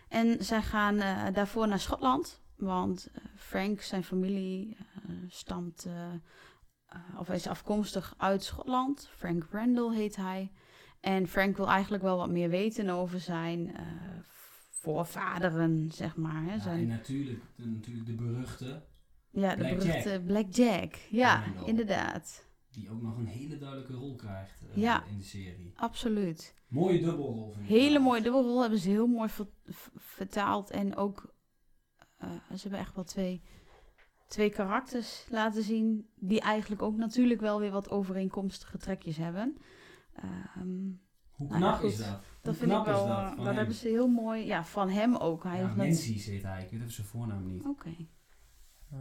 En 0.09 0.45
zij 0.45 0.63
gaan 0.63 0.99
eh, 0.99 1.27
daarvoor 1.33 1.69
naar 1.69 1.81
Schotland, 1.81 2.43
want 2.57 3.11
eh, 3.13 3.25
Frank, 3.37 3.81
zijn 3.81 4.05
familie, 4.05 4.77
eh, 4.77 5.15
stamt, 5.29 5.89
of 7.19 7.29
is 7.29 7.47
afkomstig 7.47 8.15
uit 8.17 8.45
Schotland. 8.45 9.09
Frank 9.17 9.47
Randall 9.51 9.95
heet 9.95 10.17
hij. 10.17 10.53
En 11.01 11.29
Frank 11.29 11.57
wil 11.57 11.69
eigenlijk 11.69 12.03
wel 12.03 12.17
wat 12.17 12.31
meer 12.31 12.49
weten 12.49 12.89
over 12.89 13.21
zijn 13.21 13.75
voorvaderen, 14.71 15.91
zeg 15.93 16.17
maar. 16.17 16.43
Hè? 16.43 16.53
Ja, 16.53 16.61
Zijn, 16.61 16.79
en 16.79 16.87
natuurlijk, 16.87 17.43
natuurlijk 17.57 18.07
de 18.07 18.15
beruchte, 18.15 18.83
ja, 19.31 19.51
de 19.51 19.57
Black 19.57 19.79
beruchte 19.79 20.23
Black 20.27 20.55
Jack. 20.55 20.95
Ja, 21.11 21.45
inderdaad. 21.67 22.48
Die 22.71 22.91
ook 22.91 23.03
nog 23.03 23.17
een 23.17 23.27
hele 23.27 23.59
duidelijke 23.59 23.93
rol 23.95 24.15
krijgt 24.15 24.61
eh, 24.71 24.77
Ja. 24.77 25.05
in 25.05 25.17
de 25.17 25.25
serie. 25.25 25.73
Absoluut. 25.77 26.55
Mooie 26.69 26.99
dubbelrol 27.01 27.53
vind 27.53 27.65
ik. 27.71 27.77
Hele 27.77 27.99
mooie 27.99 28.23
dubbelrol 28.23 28.61
hebben 28.61 28.79
ze 28.79 28.89
heel 28.89 29.07
mooi 29.07 29.29
vertaald. 29.97 30.71
En 30.71 30.97
ook, 30.97 31.35
eh, 32.17 32.31
ze 32.31 32.61
hebben 32.63 32.79
echt 32.81 32.95
wel 32.95 33.05
twee, 33.05 33.43
twee 34.27 34.51
karakters 34.51 35.27
laten 35.31 35.63
zien. 35.63 36.11
Die 36.15 36.41
eigenlijk 36.41 36.83
ook 36.83 36.97
natuurlijk 36.97 37.41
wel 37.41 37.61
weer 37.61 37.71
wat 37.71 37.91
overeenkomstige 37.91 38.79
trekjes 38.79 39.17
hebben. 39.17 39.57
Ehm, 40.15 40.69
Hoe 41.31 41.49
Nou 41.49 41.61
ja, 41.63 41.71
knap 41.71 41.83
is 41.91 41.97
dat? 41.97 42.07
Dat 42.07 42.21
Hoe 42.43 42.55
vind 42.55 42.79
ik 42.79 42.85
wel, 42.85 43.07
dat? 43.07 43.39
eh, 43.39 43.45
dat 43.45 43.55
hebben 43.55 43.75
ze 43.75 43.89
heel 43.89 44.09
mooi, 44.09 44.45
ja, 44.47 44.65
van 44.65 44.89
hem 44.89 45.17
ook. 45.17 45.43
Hij 45.43 45.59
ja, 45.59 45.67
net- 45.67 45.77
Menzies 45.77 46.27
heet 46.27 46.43
hij. 46.43 46.63
Ik 46.65 46.71
weet 46.71 46.81
even 46.81 46.93
zijn 46.93 47.07
voornaam 47.07 47.45
niet. 47.47 47.67
Oké, 47.67 47.97
Eh, 48.93 48.99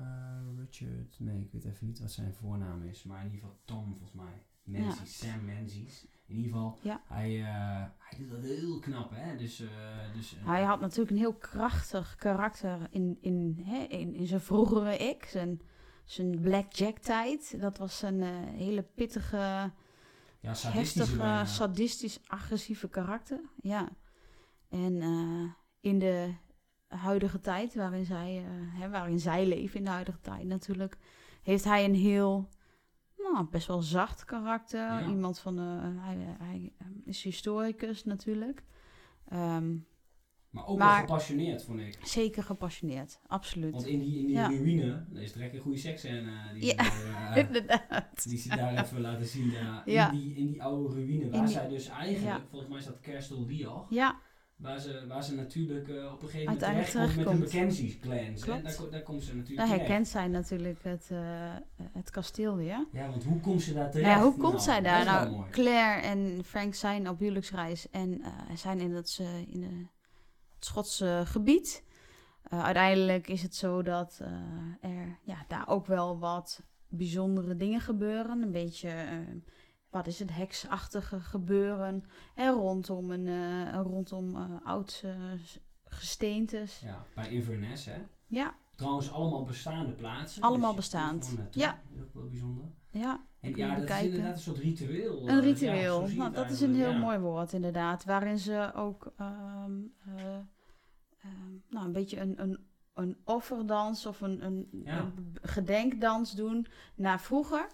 Richard, 0.57 1.15
nee, 1.19 1.41
ik 1.41 1.51
weet 1.51 1.65
even 1.65 1.87
niet 1.87 1.99
wat 1.99 2.11
zijn 2.11 2.33
voornaam 2.33 2.83
is. 2.83 3.03
Maar 3.03 3.19
in 3.19 3.25
ieder 3.31 3.39
geval 3.39 3.57
Tom, 3.65 3.85
volgens 3.85 4.11
mij. 4.11 4.43
Menzies, 4.63 5.17
Sam 5.17 5.45
Menzies. 5.45 6.05
In 6.25 6.35
ieder 6.35 6.51
geval, 6.51 6.77
Ja. 6.81 7.01
hij, 7.05 7.39
eh, 7.41 7.85
hij 7.97 8.17
doet 8.19 8.29
dat 8.29 8.43
heel 8.43 8.79
knap, 8.79 9.11
hè. 9.13 9.35
Dus, 9.37 9.59
eh, 9.59 9.67
dus 10.13 10.35
Hij 10.39 10.63
had 10.63 10.79
natuurlijk 10.79 11.09
een 11.11 11.17
heel 11.17 11.33
krachtig 11.33 12.15
karakter 12.15 12.87
in, 12.89 13.17
in, 13.21 13.61
hè, 13.63 13.77
in, 13.83 14.13
in 14.15 14.27
zijn 14.27 14.41
vroegere 14.41 14.97
ik. 14.97 15.25
Zijn, 15.25 15.61
zijn 16.05 16.39
Blackjack 16.41 16.97
tijd. 16.97 17.61
Dat 17.61 17.77
was 17.77 18.01
een 18.01 18.21
hele 18.55 18.81
pittige, 18.83 19.37
ja, 20.39 20.53
heftige, 20.55 21.17
bijna. 21.17 21.45
sadistisch, 21.45 22.19
agressieve 22.27 22.89
karakter. 22.89 23.41
Ja. 23.61 23.89
En 24.69 25.01
in 25.79 25.99
de 25.99 26.33
huidige 26.87 27.39
tijd, 27.39 27.75
waarin 27.75 28.05
zij, 28.05 28.37
eh, 28.45 28.79
hè, 28.81 28.89
waarin 28.89 29.19
zij 29.19 29.45
leven 29.47 29.77
in 29.77 29.83
de 29.83 29.89
huidige 29.89 30.19
tijd 30.21 30.43
natuurlijk, 30.45 30.97
heeft 31.43 31.63
hij 31.63 31.85
een 31.85 31.95
heel, 31.95 32.49
nou, 33.17 33.47
best 33.49 33.67
wel 33.67 33.81
zacht 33.81 34.25
karakter. 34.25 34.79
Ja. 34.79 35.07
Iemand 35.07 35.39
van, 35.39 35.57
eh, 35.59 36.03
hij, 36.05 36.17
hij 36.39 36.73
eh, 36.77 36.87
is 37.05 37.23
historicus 37.23 38.03
natuurlijk. 38.03 38.63
Ehm, 39.27 39.75
Maar 40.49 40.65
ook 40.67 40.77
Maar- 40.77 40.87
wel 40.97 41.05
gepassioneerd, 41.07 41.63
vond 41.63 41.79
ik. 41.79 41.97
Zeker 42.03 42.43
gepassioneerd, 42.43 43.19
absoluut. 43.27 43.71
Want 43.71 43.85
in 43.85 43.99
die, 43.99 44.19
in 44.19 44.25
die 44.25 44.35
Ja. 44.35 44.47
ruïne, 44.47 45.05
is 45.13 45.33
direct 45.33 45.53
een 45.53 45.59
goede 45.59 45.77
seksscène 45.77 46.31
eh, 46.31 46.53
die, 46.53 46.75
Ja. 46.75 47.35
Inderdaad. 47.45 48.29
die 48.29 48.37
ze 48.37 48.49
daar 48.55 48.83
even 48.83 49.01
laten 49.01 49.25
zien. 49.25 49.51
Ja. 49.85 50.11
in, 50.11 50.19
die, 50.19 50.35
in 50.35 50.47
die 50.47 50.63
oude 50.63 50.93
ruïne, 50.95 51.29
waar 51.29 51.45
die- 51.45 51.53
zij 51.53 51.67
dus 51.67 51.87
eigenlijk, 51.87 52.43
volgens 52.49 52.69
mij 52.69 52.79
is 52.79 52.85
dat 52.85 52.99
Kerstel 52.99 53.45
Riach, 53.47 53.85
Ja, 53.89 54.19
waar 54.57 54.79
ze, 54.79 55.05
waar 55.07 55.23
ze 55.23 55.35
natuurlijk 55.35 55.87
eh, 55.87 56.13
op 56.13 56.21
een 56.21 56.29
gegeven 56.29 56.53
moment 56.53 56.63
Uiteindelijk 56.63 56.89
terechtkomt 56.89 57.39
met 57.39 57.51
hè. 57.51 58.33
Klopt. 58.41 58.63
Daar, 58.63 58.89
daar 58.91 59.01
komt 59.01 59.23
ze 59.23 59.35
natuurlijk 59.35 59.57
daar 59.57 59.67
terecht. 59.67 59.87
herkent 59.87 60.07
zij 60.07 60.27
natuurlijk 60.27 60.83
het, 60.83 61.07
eh, 61.11 61.55
het 61.93 62.09
kasteel 62.09 62.55
weer. 62.55 62.87
Ja, 62.91 63.09
want 63.09 63.23
hoe 63.23 63.39
komt 63.39 63.61
ze 63.61 63.73
daar 63.73 63.91
terecht? 63.91 64.09
Nou 64.09 64.19
ja, 64.19 64.23
hoe 64.23 64.37
komt 64.37 64.51
Nou, 64.51 64.63
zij 64.63 64.81
dat 64.81 65.05
daar? 65.05 65.05
Nou. 65.05 65.49
Claire 65.49 66.01
en 66.01 66.43
Frank 66.43 66.75
zijn 66.75 67.09
op 67.09 67.19
huwelijksreis 67.19 67.89
en 67.89 68.21
eh, 68.21 68.55
zijn 68.55 68.79
in 68.79 68.93
het, 68.93 69.17
eh, 69.21 69.39
in 69.39 69.59
de, 69.59 69.85
het 70.55 70.65
Schotse 70.65 71.21
gebied. 71.25 71.83
Uiteindelijk 72.49 73.27
is 73.27 73.41
het 73.41 73.55
zo 73.55 73.81
dat 73.81 74.19
er 74.81 75.19
ja, 75.23 75.45
daar 75.47 75.67
ook 75.67 75.85
wel 75.85 76.19
wat 76.19 76.61
bijzondere 76.89 77.55
dingen 77.55 77.81
gebeuren. 77.81 78.41
Een 78.41 78.51
beetje, 78.51 78.89
eh, 78.89 79.17
wat 79.89 80.07
is 80.07 80.19
het, 80.19 80.33
heksachtige 80.33 81.19
gebeuren. 81.19 82.03
En 82.35 82.53
rondom, 82.53 83.11
een, 83.11 83.27
eh, 83.27 83.81
rondom 83.81 84.35
eh, 84.35 84.81
gesteentes. 85.83 86.79
Ja, 86.79 87.05
bij 87.15 87.29
Inverness, 87.29 87.85
hè. 87.85 87.97
Ja, 88.27 88.55
Trouwens, 88.77 89.11
allemaal 89.11 89.43
bestaande 89.43 89.91
plaatsen. 89.91 90.41
Allemaal 90.41 90.75
dus 90.75 90.79
bestaand. 90.79 91.35
Ja. 91.51 91.81
Dat 91.83 91.95
is 91.95 92.01
ook 92.01 92.13
wel 92.13 92.27
bijzonder. 92.27 92.65
ja. 92.91 93.25
En 93.39 93.55
ja, 93.55 93.75
dat 93.75 93.89
is 93.89 94.01
inderdaad 94.01 94.33
een 94.33 94.39
soort 94.41 94.57
ritueel. 94.57 95.21
Een 95.21 95.27
eh, 95.27 95.35
ja, 95.35 95.39
ritueel. 95.39 96.07
nou, 96.07 96.33
dat 96.33 96.49
is 96.49 96.61
een 96.61 96.75
heel 96.75 96.91
ja. 96.91 96.97
mooi 96.97 97.17
woord, 97.17 97.53
inderdaad. 97.53 98.05
Waarin 98.05 98.37
ze 98.39 98.71
ook 98.75 99.13
ehm, 99.17 99.71
eh, 100.05 100.35
ehm, 101.21 101.53
nou, 101.69 101.85
een 101.85 101.91
beetje 101.91 102.19
een, 102.19 102.41
een, 102.41 102.59
een 102.93 103.17
offerdans 103.23 104.05
of 104.05 104.21
een, 104.21 104.45
een, 104.45 104.67
Ja. 104.83 104.99
een 104.99 105.35
gedenkdans 105.41 106.31
doen 106.31 106.67
naar 106.95 107.21
vroeger. 107.21 107.67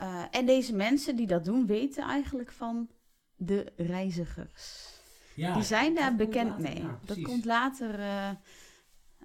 Eh, 0.00 0.24
en 0.30 0.46
deze 0.46 0.74
mensen 0.74 1.16
die 1.16 1.26
dat 1.26 1.44
doen, 1.44 1.66
weten 1.66 2.02
eigenlijk 2.04 2.52
van 2.52 2.88
de 3.36 3.72
reizigers. 3.76 4.88
Ja, 5.34 5.54
die 5.54 5.62
zijn 5.62 5.94
daar 5.94 6.16
bekend 6.16 6.48
later, 6.50 6.62
mee. 6.62 6.82
ja, 6.82 6.98
dat 7.04 7.22
komt 7.22 7.44
later 7.44 8.00
eh, 8.00 8.30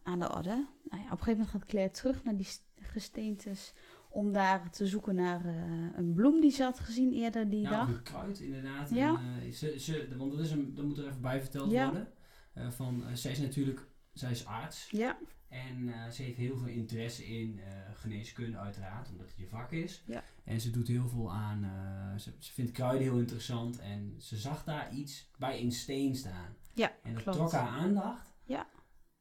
aan 0.03 0.20
de 0.20 0.34
orde. 0.34 0.65
Nou 0.84 1.01
ja, 1.01 1.05
op 1.05 1.12
een 1.12 1.17
gegeven 1.17 1.32
moment 1.32 1.50
gaat 1.50 1.65
Claire 1.65 1.91
terug 1.94 2.24
naar 2.24 2.36
die 2.36 2.46
st- 2.46 2.63
gesteentes 2.79 3.74
om 4.10 4.34
daar 4.34 4.70
te 4.72 4.88
zoeken 4.88 5.15
naar 5.15 5.46
eh, 5.46 5.53
een 5.96 6.13
bloem 6.13 6.41
die 6.41 6.51
ze 6.51 6.63
had 6.63 6.79
gezien 6.79 7.13
eerder 7.13 7.50
die 7.50 7.67
dag. 7.70 7.88
een 7.88 8.03
kruid 8.03 8.39
inderdaad. 8.39 8.89
Ja. 8.89 9.22
En, 9.41 9.53
ze, 9.53 9.79
ze, 9.79 10.08
want 10.17 10.32
dat, 10.32 10.39
is 10.39 10.51
een, 10.51 10.74
dat 10.75 10.86
moet 10.86 10.98
er 10.98 11.08
even 11.08 11.22
bij 11.22 11.41
verteld 11.41 11.72
Ja. 11.72 11.86
worden. 11.86 12.08
Eh, 12.53 12.70
van, 12.70 13.03
zij 13.13 13.32
is 13.32 13.39
natuurlijk, 13.39 13.88
zij 14.13 14.32
is 14.32 14.46
arts. 14.46 14.89
Ja, 14.89 15.17
En 15.56 15.90
eh, 15.94 16.10
ze 16.10 16.22
heeft 16.24 16.38
heel 16.38 16.58
veel 16.58 16.68
interesse 16.68 17.26
in 17.26 17.60
eh, 17.60 17.66
geneeskunde 17.94 18.58
uiteraard, 18.58 19.10
omdat 19.12 19.28
het 19.28 19.38
je 19.38 19.48
vak 19.48 19.72
is. 19.72 20.04
Ja. 20.08 20.24
En 20.44 20.62
ze 20.62 20.70
doet 20.72 20.88
heel 20.88 21.10
veel 21.10 21.34
aan, 21.34 21.64
eh, 21.64 22.20
ze, 22.20 22.34
ze 22.40 22.54
vindt 22.54 22.72
kruiden 22.72 23.02
heel 23.02 23.20
interessant. 23.20 23.80
En 23.80 24.16
ze 24.18 24.38
zag 24.38 24.64
daar 24.64 24.94
iets 24.94 25.30
bij 25.38 25.62
een 25.62 25.72
steen 25.72 26.16
staan. 26.16 26.56
Ja, 26.74 26.94
En 27.04 27.14
dat 27.14 27.24
klopt. 27.24 27.38
trok 27.38 27.52
haar 27.52 27.68
aandacht. 27.68 28.34
Ja. 28.44 28.68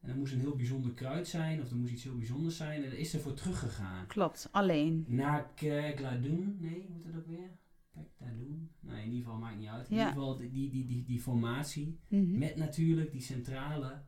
En 0.00 0.09
dat 0.11 0.17
moest 0.17 0.33
een 0.33 0.41
heel 0.41 0.57
bijzonder 0.57 0.93
kruid 0.93 1.29
zijn, 1.29 1.62
of 1.62 1.71
er 1.71 1.76
moest 1.76 1.93
iets 1.93 2.03
heel 2.05 2.17
bijzonders 2.19 2.57
zijn. 2.57 2.83
En 2.85 2.91
daar 2.91 2.99
is 2.99 3.11
ze 3.11 3.21
voor 3.21 3.35
teruggegaan. 3.35 4.07
klopt. 4.07 4.49
Alleen. 4.53 5.05
Naar 5.09 5.50
Kerkladoen, 5.55 6.57
nee, 6.61 6.87
moet 6.91 7.05
dat 7.05 7.17
ook 7.17 7.26
weer? 7.26 7.50
Kerkladoen? 7.93 8.71
Nee, 8.81 9.03
in 9.05 9.11
ieder 9.11 9.25
geval 9.25 9.38
maakt 9.38 9.59
niet 9.59 9.69
uit. 9.69 9.88
In 9.88 9.97
Ja. 9.97 10.00
ieder 10.09 10.21
geval 10.23 10.37
die, 10.37 10.50
die, 10.50 10.71
die, 10.71 10.87
die, 10.87 11.05
die 11.05 11.21
formatie. 11.21 12.00
Mhm. 12.09 12.38
Met 12.38 12.57
natuurlijk 12.57 13.11
die 13.12 13.21
centrale, 13.23 14.03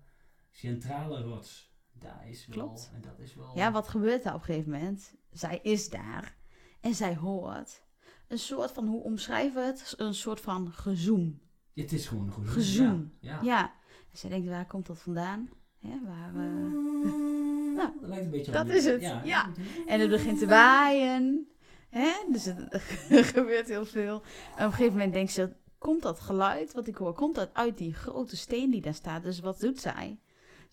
centrale 0.51 1.23
rots. 1.23 1.75
Daar 1.99 2.29
is 2.29 2.47
wel, 2.47 2.57
Klopt. 2.57 2.91
en 2.95 3.01
dat 3.01 3.19
is 3.19 3.35
wel... 3.35 3.53
Ja, 3.55 3.73
wat 3.73 3.89
gebeurt 3.89 4.25
er 4.25 4.35
op 4.35 4.39
een 4.39 4.45
gegeven 4.45 4.71
moment? 4.71 5.15
Zij 5.31 5.61
is 5.63 5.89
daar 5.89 6.37
en 6.81 6.95
zij 6.95 7.17
hoort 7.17 7.85
een 8.29 8.39
soort 8.39 8.73
van, 8.73 8.87
hoe 8.87 9.03
omschrijven 9.03 9.61
we 9.61 9.67
het? 9.67 9.95
Een 9.97 10.15
soort 10.15 10.41
van 10.41 10.73
gezoem. 10.73 11.41
Het 11.75 11.93
is 11.93 12.07
gewoon 12.07 12.27
een 12.27 12.33
goed 12.33 12.49
Gezoem. 12.49 13.13
Ja. 13.21 13.33
ja. 13.33 13.41
Ja. 13.43 13.75
En 14.13 14.19
zij 14.19 14.31
denkt, 14.31 14.49
waar 14.49 14.67
komt 14.67 14.87
dat 14.87 14.99
vandaan? 14.99 15.49
Hè, 15.79 16.01
waar, 16.05 16.35
eh, 16.35 16.45
Nou, 17.77 17.93
dat 18.01 18.09
lijkt 18.09 18.25
een 18.25 18.31
beetje 18.31 18.53
dat 18.53 18.69
is 18.69 18.85
het, 18.85 19.03
ja. 19.25 19.51
En 19.87 20.01
het 20.01 20.11
begint 20.11 20.39
te 20.39 20.47
waaien. 20.47 21.49
Hè? 21.89 22.13
Dus 22.31 22.45
het, 22.45 22.73
er 23.11 23.25
gebeurt 23.25 23.69
heel 23.69 23.85
veel. 23.85 24.23
En 24.57 24.67
op 24.67 24.71
een 24.71 24.71
gegeven 24.71 24.93
moment 24.93 25.13
denkt 25.13 25.33
ze, 25.33 25.57
komt 25.79 26.03
dat 26.03 26.21
geluid 26.21 26.73
wat 26.73 26.87
ik 26.87 26.97
hoor, 26.97 27.13
komt 27.13 27.35
dat 27.35 27.51
uit 27.53 27.79
die 27.79 27.95
grote 27.95 28.37
steen 28.37 28.71
die 28.71 28.81
daar 28.81 28.95
staat? 28.95 29.23
Dus 29.23 29.41
wat 29.41 29.61
doet 29.61 29.81
zij? 29.81 30.19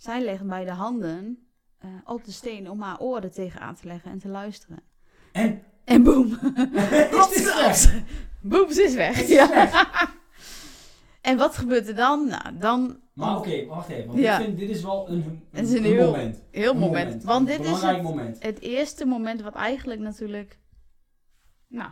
Zij 0.04 0.24
legt 0.24 0.48
beide 0.48 0.72
handen 0.72 1.48
eh, 1.78 1.90
op 2.06 2.24
de 2.26 2.32
steen 2.32 2.70
om 2.70 2.82
haar 2.82 3.00
oren 3.00 3.32
tegenaan 3.32 3.76
te 3.76 3.88
leggen 3.88 4.12
en 4.12 4.20
te 4.20 4.28
luisteren. 4.28 4.80
En 5.32 5.62
En 5.84 6.04
boem! 6.04 6.30
Boem, 8.42 8.72
ze 8.72 8.84
is 8.84 8.94
weg. 8.96 9.22
Is 9.22 9.28
Ja. 9.30 9.50
weg. 9.50 9.72
En 11.22 11.38
wat 11.38 11.58
gebeurt 11.58 11.88
er 11.88 11.96
dan? 11.96 12.28
Nou, 12.28 12.58
dan... 12.58 13.00
Maar 13.14 13.38
oké, 13.38 13.66
wacht 13.66 13.90
even. 13.90 14.08
Want 14.08 14.20
Ja. 14.20 14.38
ik 14.40 14.46
vind, 14.46 14.58
dit 14.60 14.70
is 14.70 14.84
wel 14.84 15.10
een, 15.10 15.14
een, 15.16 15.44
Het 15.52 15.68
is 15.68 15.72
een 15.72 15.78
een 15.78 15.84
heel- 15.84 16.12
moment. 16.12 16.42
Heel 16.52 16.74
moment. 16.76 17.24
Want 17.24 17.48
dit 17.48 17.60
is 17.66 17.82
het, 17.82 18.02
moment. 18.02 18.44
het 18.44 18.60
eerste 18.60 19.06
moment 19.06 19.42
wat 19.42 19.54
eigenlijk 19.56 20.00
natuurlijk... 20.02 20.60
Nou, 21.68 21.92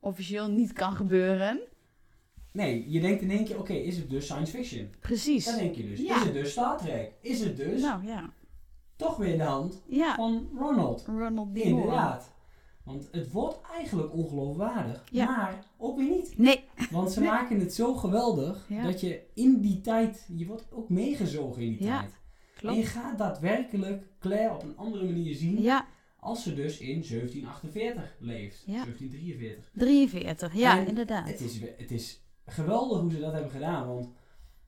officieel 0.00 0.48
niet 0.48 0.72
kan 0.72 0.92
gebeuren. 0.96 1.60
Nee, 2.52 2.90
je 2.90 3.00
denkt 3.00 3.22
in 3.22 3.30
één 3.30 3.44
keer, 3.44 3.58
oké, 3.58 3.72
is 3.72 3.96
het 3.96 4.10
dus 4.10 4.24
science 4.24 4.52
fiction? 4.56 4.90
Precies. 5.00 5.44
Dat 5.44 5.58
denk 5.58 5.74
je 5.74 5.88
dus. 5.88 6.00
Ja. 6.00 6.16
Is 6.16 6.22
het 6.22 6.32
dus 6.32 6.50
Star 6.50 6.78
Trek? 6.78 7.12
Is 7.20 7.40
het 7.40 7.56
dus 7.56 7.80
Nou 7.82 8.06
ja. 8.06 8.32
toch 8.96 9.16
weer 9.16 9.36
de 9.36 9.42
hand 9.42 9.82
Ja, 9.88 10.14
van 10.14 10.48
Ronald? 10.56 11.04
Ronald 11.06 11.54
D. 11.54 11.58
Inderdaad. 11.58 12.32
Want 12.84 13.08
het 13.12 13.30
wordt 13.30 13.58
eigenlijk 13.76 14.12
ongeloofwaardig, 14.12 15.04
Ja. 15.10 15.24
maar 15.36 15.64
ook 15.76 15.96
weer 15.98 16.08
niet. 16.10 16.38
Nee. 16.38 16.64
Want 16.90 17.12
ze 17.12 17.20
Nee. 17.20 17.28
maken 17.28 17.60
het 17.60 17.74
zo 17.74 17.94
geweldig 17.94 18.66
Ja. 18.68 18.82
dat 18.82 19.00
je 19.00 19.20
in 19.34 19.60
die 19.60 19.80
tijd, 19.80 20.26
je 20.36 20.46
wordt 20.46 20.66
ook 20.72 20.88
meegezogen 20.88 21.62
in 21.62 21.72
die 21.72 21.84
Ja, 21.84 21.98
tijd. 22.00 22.12
En 22.12 22.74
je 22.74 22.80
Klopt. 22.82 22.88
gaat 22.88 23.18
daadwerkelijk 23.18 24.02
Claire 24.18 24.54
op 24.54 24.62
een 24.62 24.76
andere 24.76 25.04
manier 25.04 25.34
zien 25.34 25.62
Ja, 25.62 25.86
als 26.20 26.42
ze 26.42 26.54
dus 26.54 26.78
in 26.78 27.04
1748 27.04 28.16
leeft. 28.18 28.62
Ja. 28.66 28.72
1743. 28.84 29.70
43. 29.74 30.54
Ja, 30.54 30.78
En 30.78 30.86
inderdaad. 30.88 31.28
Het 31.28 31.40
is, 31.40 31.60
het 31.76 31.90
is 31.90 32.20
geweldig 32.52 33.00
hoe 33.00 33.10
ze 33.10 33.20
dat 33.20 33.32
hebben 33.32 33.50
gedaan, 33.50 33.86
want 33.86 34.08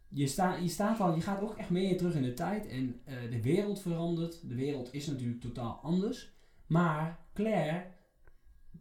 je, 0.08 0.26
sta, 0.26 0.54
je 0.56 0.68
staat 0.68 1.00
al, 1.00 1.14
je 1.14 1.20
gaat 1.20 1.40
ook 1.42 1.56
echt 1.56 1.70
mee 1.70 1.94
terug 1.94 2.14
in 2.14 2.22
de 2.22 2.32
tijd 2.32 2.66
en 2.66 3.00
eh, 3.04 3.14
de 3.30 3.42
wereld 3.42 3.80
verandert. 3.80 4.48
De 4.48 4.54
wereld 4.54 4.94
is 4.94 5.06
natuurlijk 5.06 5.40
totaal 5.40 5.80
anders, 5.82 6.32
maar 6.66 7.18
Claire 7.34 7.86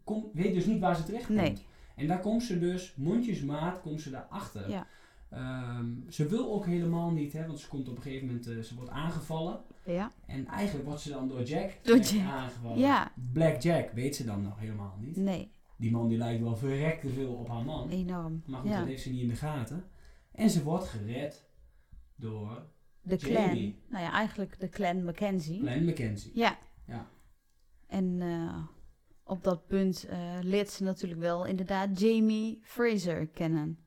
komt, 0.04 0.26
weet 0.34 0.54
dus 0.54 0.66
niet 0.66 0.80
waar 0.80 0.96
ze 0.96 1.04
terecht 1.04 1.26
komt. 1.26 1.38
Nee. 1.40 1.58
En 1.96 2.08
daar 2.08 2.20
komt 2.20 2.44
ze 2.44 2.60
dus, 2.60 2.94
mondjesmaat, 2.96 3.82
komt 3.82 4.02
ze 4.02 4.10
daarachter. 4.10 4.70
Ja. 4.70 4.88
Ehm, 5.30 5.86
ze 6.10 6.28
wil 6.28 6.52
ook 6.52 6.66
helemaal 6.66 7.12
niet, 7.12 7.34
hè, 7.34 7.48
want 7.48 7.60
ze 7.60 7.68
komt 7.68 7.90
op 7.90 7.96
een 7.96 8.02
gegeven 8.02 8.28
moment, 8.28 8.48
eh, 8.48 8.60
ze 8.60 8.76
wordt 8.76 8.90
aangevallen. 8.90 9.62
Ja. 9.86 10.12
En 10.26 10.48
eigenlijk 10.48 10.88
wordt 10.88 11.02
ze 11.02 11.10
dan 11.10 11.28
door 11.28 11.44
Jack, 11.44 11.72
Door 11.84 11.98
Jack. 11.98 12.28
aangevallen. 12.28 12.80
Ja. 12.80 13.12
Black 13.34 13.62
Jack 13.62 13.92
weet 13.92 14.16
ze 14.16 14.26
dan 14.26 14.42
nog 14.42 14.60
helemaal 14.60 14.98
niet. 15.00 15.16
Nee, 15.16 15.52
Die 15.80 15.92
man 15.92 16.08
die 16.08 16.18
lijkt 16.18 16.42
wel 16.42 16.56
verrekt 16.56 17.02
te 17.02 17.10
veel 17.10 17.34
op 17.34 17.48
haar 17.48 17.66
man. 17.66 17.90
enorm. 17.90 18.44
Maar 18.46 18.60
goed, 18.62 18.70
Ja. 18.70 18.78
dat 18.80 18.88
heeft 18.88 19.02
ze 19.02 19.10
niet 19.10 19.22
in 19.22 19.28
de 19.28 19.36
gaten. 19.36 19.84
En 20.32 20.50
ze 20.50 20.64
wordt 20.64 20.86
gered 20.88 21.46
door 22.16 22.64
De 23.02 23.18
clan. 23.18 23.32
Jamie. 23.46 23.80
Nou 23.90 24.04
ja, 24.04 24.12
eigenlijk 24.12 24.60
de 24.60 24.70
clan 24.70 25.04
Mackenzie. 25.04 25.60
Glenn 25.60 25.86
Mackenzie. 25.86 26.32
Ja. 26.34 26.58
Ja. 26.88 27.08
En 27.88 28.22
eh, 28.22 28.64
op 29.24 29.44
dat 29.44 29.68
punt 29.68 30.06
eh, 30.06 30.38
leert 30.42 30.70
ze 30.70 30.84
natuurlijk 30.84 31.22
wel 31.22 31.46
inderdaad 31.46 32.00
Jamie 32.00 32.60
Fraser 32.64 33.28
kennen. 33.28 33.80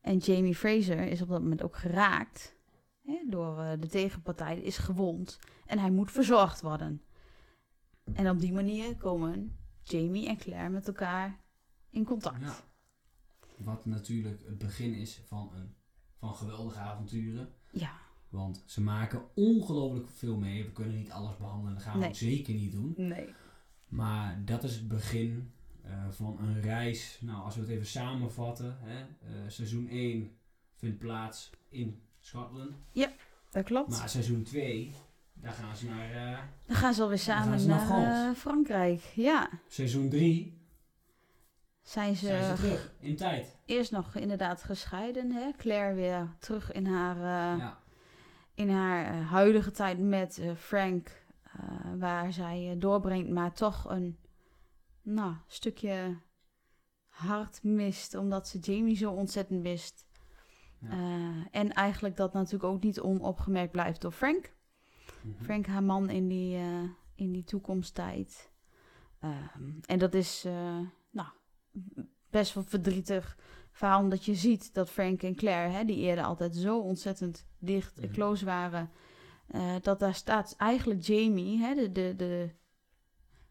En 0.00 0.16
Jamie 0.16 0.54
Fraser 0.54 0.98
is 1.06 1.22
op 1.22 1.28
dat 1.28 1.40
moment 1.42 1.62
ook 1.62 1.76
geraakt 1.76 2.56
hè, 3.02 3.18
door 3.28 3.58
eh, 3.58 3.72
de 3.80 3.86
tegenpartij, 3.88 4.58
is 4.60 4.78
gewond 4.78 5.38
en 5.66 5.78
hij 5.78 5.90
moet 5.90 6.10
verzorgd 6.10 6.60
worden. 6.60 7.02
En 8.12 8.30
op 8.30 8.40
die 8.40 8.52
manier 8.52 8.96
komen 8.96 9.58
Jamie 9.90 10.28
en 10.28 10.36
Claire 10.36 10.68
met 10.68 10.86
elkaar 10.86 11.40
in 11.90 12.04
contact. 12.04 12.40
Ja. 12.40 12.56
Wat 13.56 13.86
natuurlijk 13.86 14.42
het 14.46 14.58
begin 14.58 14.94
is 14.94 15.20
van, 15.26 15.50
een, 15.54 15.74
van 16.18 16.34
geweldige 16.34 16.78
avonturen. 16.78 17.48
Ja, 17.72 17.92
Want 18.28 18.62
ze 18.66 18.80
maken 18.80 19.22
ongelooflijk 19.34 20.08
veel 20.10 20.36
mee. 20.36 20.64
We 20.64 20.72
kunnen 20.72 20.96
niet 20.96 21.10
alles 21.10 21.36
behandelen. 21.36 21.74
Dat 21.74 21.82
gaan 21.82 21.92
we 21.92 21.98
Nee. 21.98 22.08
ook 22.08 22.14
zeker 22.14 22.54
niet 22.54 22.72
doen. 22.72 22.94
nee. 22.96 23.34
Maar 23.88 24.44
dat 24.44 24.64
is 24.64 24.74
het 24.74 24.88
begin 24.88 25.52
eh, 25.82 26.08
van 26.10 26.38
een 26.38 26.60
reis. 26.60 27.18
Nou, 27.20 27.42
als 27.44 27.54
we 27.54 27.60
het 27.60 27.70
even 27.70 27.86
samenvatten. 27.86 28.78
Hè, 28.80 28.98
eh, 29.00 29.48
seizoen 29.48 29.88
1 29.88 30.36
vindt 30.74 30.98
plaats 30.98 31.50
in 31.68 32.02
Schotland. 32.18 32.72
Dat 33.50 33.64
klopt. 33.64 33.88
Maar 33.90 34.08
seizoen 34.08 34.42
2, 34.42 34.92
daar 35.42 35.52
gaan 35.52 35.76
ze 35.76 35.86
naar... 35.86 36.48
Dan 36.66 36.76
gaan 36.76 36.94
ze 36.94 37.02
alweer 37.02 37.18
samen 37.18 37.66
naar 37.66 38.28
eh, 38.28 38.34
Frankrijk. 38.34 39.00
Ja, 39.14 39.50
seizoen 39.66 40.08
3 40.08 40.58
zijn 41.82 42.16
ze, 42.16 42.26
zijn 42.26 42.56
ze 42.56 42.62
terug 42.62 42.92
in 42.98 43.16
tijd. 43.16 43.56
eerst 43.64 43.90
nog 43.90 44.14
inderdaad 44.14 44.62
gescheiden. 44.62 45.32
Hè? 45.32 45.50
Claire 45.56 45.94
weer 45.94 46.36
terug 46.38 46.72
in 46.72 46.86
haar, 46.86 47.16
eh, 47.16 47.58
ja. 47.58 47.78
in 48.54 48.70
haar 48.70 49.14
huidige 49.14 49.70
tijd 49.70 49.98
met 49.98 50.42
Frank. 50.56 51.18
waar 51.98 52.32
zij 52.32 52.74
doorbrengt, 52.78 53.30
maar 53.30 53.52
toch 53.52 53.90
een 53.90 54.18
nou, 55.02 55.34
stukje 55.46 56.18
hart 57.08 57.62
mist. 57.62 58.14
Omdat 58.14 58.48
ze 58.48 58.58
Jamie 58.58 58.96
zo 58.96 59.10
ontzettend 59.10 59.62
mist. 59.62 60.06
Ja. 60.78 60.88
En 61.50 61.72
eigenlijk 61.72 62.16
dat 62.16 62.32
natuurlijk 62.32 62.64
ook 62.64 62.82
niet 62.82 63.00
onopgemerkt 63.00 63.72
blijft 63.72 64.00
door 64.00 64.12
Frank. 64.12 64.52
Mhm. 65.22 65.44
Frank, 65.44 65.66
haar 65.66 65.82
man 65.82 66.10
in 66.10 66.28
die, 66.28 66.56
eh, 66.56 66.82
in 67.14 67.32
die 67.32 67.44
toekomsttijd. 67.44 68.50
Ehm, 69.20 69.70
en 69.86 69.98
dat 69.98 70.14
is 70.14 70.44
eh, 70.44 70.78
nou, 71.10 71.28
best 72.30 72.54
wel 72.54 72.64
verdrietig 72.64 73.36
verhaal, 73.72 74.00
omdat 74.02 74.24
je 74.24 74.34
ziet 74.34 74.74
dat 74.74 74.90
Frank 74.90 75.22
en 75.22 75.34
Claire, 75.34 75.72
hè, 75.72 75.84
die 75.84 75.96
eerder 75.96 76.24
altijd 76.24 76.56
zo 76.56 76.78
ontzettend 76.80 77.46
dicht 77.58 77.98
en 77.98 78.04
Mhm. 78.04 78.12
close 78.12 78.44
waren, 78.44 78.90
eh, 79.46 79.74
dat 79.80 79.98
daar 80.00 80.14
staat 80.14 80.54
eigenlijk 80.56 81.02
Jamie, 81.02 81.58
hè, 81.58 81.74
de, 81.74 81.92
de, 81.92 82.14
de 82.16 82.50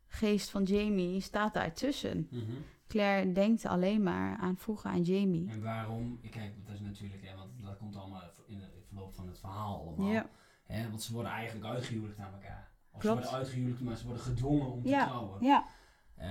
geest 0.07 0.49
van 0.49 0.63
Jamie, 0.63 1.19
staat 1.21 1.53
daar 1.53 1.73
tussen. 1.73 2.27
Mhm. 2.31 2.43
Claire 2.88 3.31
denkt 3.31 3.65
alleen 3.65 4.03
maar 4.03 4.38
aan 4.38 4.57
vroeger 4.57 4.89
aan 4.91 5.01
Jamie. 5.01 5.49
En 5.49 5.61
waarom? 5.61 6.19
Kijk, 6.29 6.53
dat 6.65 6.73
is 6.73 6.79
natuurlijk, 6.81 7.23
hè, 7.25 7.35
want 7.35 7.49
dat 7.61 7.77
komt 7.77 7.95
allemaal 7.95 8.21
in 8.47 8.59
het 8.59 8.71
verloop 8.88 9.13
van 9.13 9.27
het 9.27 9.39
verhaal 9.39 9.81
allemaal. 9.81 10.11
Ja, 10.11 10.29
Hè, 10.73 10.89
want 10.89 11.03
ze 11.03 11.13
worden 11.13 11.31
eigenlijk 11.31 11.65
uitgehuwelijkt 11.65 12.19
aan 12.19 12.33
elkaar. 12.33 12.71
Of 12.91 12.99
Klopt. 12.99 13.15
ze 13.17 13.21
worden 13.23 13.39
uitgehuwelijkt, 13.39 13.81
maar 13.83 13.97
ze 13.97 14.05
worden 14.05 14.23
gedwongen 14.23 14.71
om 14.71 14.83
te 14.83 14.89
trouwen. 14.89 15.43
ja, 15.45 15.65
Eh, 16.15 16.27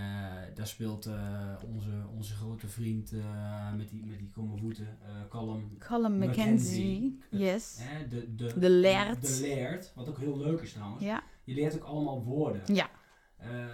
daar 0.55 0.67
speelt 0.67 1.07
eh, 1.07 1.53
onze, 1.75 1.91
onze 2.17 2.35
grote 2.35 2.69
vriend 2.69 3.13
eh, 3.13 3.73
met 3.77 3.89
die, 3.89 4.07
met 4.07 4.19
die 4.19 4.29
kromme 4.31 4.57
voeten, 4.57 4.99
Callum. 5.29 5.77
Callum 5.79 6.19
Mackenzie. 6.19 6.99
McKenzie. 7.01 7.45
Yes. 7.47 7.79
De, 8.09 8.35
de, 8.35 8.59
De 8.59 8.71
Laird. 8.71 9.21
De 9.41 9.47
Laird, 9.49 9.93
wat 9.95 10.09
ook 10.09 10.19
heel 10.19 10.39
leuk 10.39 10.61
is 10.61 10.73
trouwens. 10.73 11.05
Ja, 11.05 11.23
Je 11.45 11.55
leert 11.55 11.75
ook 11.75 11.85
allemaal 11.85 12.23
woorden. 12.25 12.63
ja. 12.75 12.89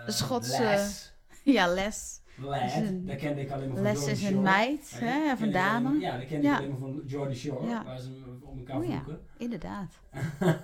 Schotse- 0.07 0.63
Les. 0.63 1.15
ja 1.57 1.73
Les. 1.75 2.23
Lad, 2.37 2.73
een- 2.75 3.07
daar 3.07 3.17
kende 3.17 3.41
ik 3.41 3.51
alleen 3.51 3.67
maar 3.69 3.77
van 3.77 3.85
Les 3.87 4.07
is 4.07 4.23
een 4.23 4.29
Shore. 4.29 4.41
meid, 4.43 4.91
hè, 5.01 5.07
die 5.19 5.29
van 5.29 5.37
ken 5.37 5.37
ik 5.37 5.41
alleen 5.41 5.53
dame. 5.53 5.89
maar- 5.89 6.01
Ja, 6.01 6.19
die 6.19 6.27
ken 6.27 6.43
ik 6.45 6.53
alleen 6.53 6.69
maar 6.71 6.79
van 6.79 7.03
Jordy 7.07 7.35
Shore, 7.35 7.67
Ja. 7.67 7.85
waar 7.85 8.01
ze 8.01 8.34
op 8.55 8.69
elkaar 8.69 8.83
Oh 8.83 8.89
ja. 8.89 9.05
Inderdaad. 9.39 10.01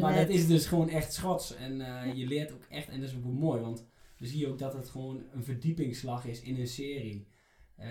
Maar 0.00 0.14
dat 0.14 0.28
is 0.28 0.46
dus 0.46 0.66
gewoon 0.66 0.88
echt 0.88 1.12
Schots. 1.12 1.54
En 1.54 1.80
eh, 1.80 2.14
je 2.14 2.26
leert 2.26 2.52
ook 2.52 2.64
echt, 2.68 2.88
en 2.88 3.00
dat 3.00 3.08
is 3.08 3.16
ook 3.16 3.24
mooi, 3.24 3.60
want 3.60 3.86
dan 4.18 4.28
zie 4.28 4.38
je 4.38 4.48
ook 4.48 4.58
dat 4.58 4.72
het 4.74 4.88
gewoon 4.88 5.22
een 5.32 5.44
verdiepingsslag 5.44 6.24
is 6.24 6.40
in 6.40 6.60
een 6.60 6.66
serie. 6.66 7.26
Eh, 7.76 7.88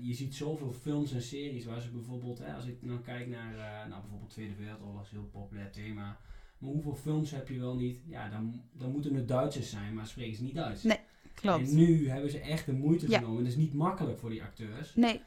je 0.00 0.14
ziet 0.14 0.34
zoveel 0.34 0.72
films 0.72 1.12
en 1.12 1.22
series 1.22 1.64
waar 1.64 1.80
ze 1.80 1.90
bijvoorbeeld, 1.90 2.38
hè, 2.38 2.54
als 2.54 2.66
ik 2.66 2.82
nou 2.82 3.00
kijk 3.00 3.28
naar 3.28 3.52
eh, 3.52 3.88
nou, 3.88 4.00
bijvoorbeeld 4.00 4.30
Tweede 4.30 4.54
Wereldoorlog, 4.54 5.02
is 5.02 5.10
een 5.10 5.18
heel 5.18 5.28
populair 5.28 5.70
thema. 5.70 6.18
Maar 6.58 6.70
hoeveel 6.70 6.94
films 6.94 7.30
heb 7.30 7.48
je 7.48 7.58
wel 7.58 7.76
niet? 7.76 8.00
Ja, 8.06 8.28
dan, 8.28 8.62
dan 8.72 8.90
moeten 8.90 9.14
het 9.14 9.28
Duitsers 9.28 9.70
zijn, 9.70 9.94
maar 9.94 10.06
spreken 10.06 10.36
ze 10.36 10.42
niet 10.42 10.54
Duits. 10.54 10.82
Nee, 10.82 11.00
Klopt. 11.34 11.68
En 11.68 11.76
nu 11.76 12.08
hebben 12.08 12.30
ze 12.30 12.38
echt 12.40 12.66
de 12.66 12.72
moeite 12.72 13.10
Ja. 13.10 13.18
genomen. 13.18 13.38
En 13.38 13.44
dat 13.44 13.52
is 13.52 13.58
niet 13.58 13.74
makkelijk 13.74 14.18
voor 14.18 14.30
die 14.30 14.42
acteurs. 14.42 14.94
Nee, 14.94 15.20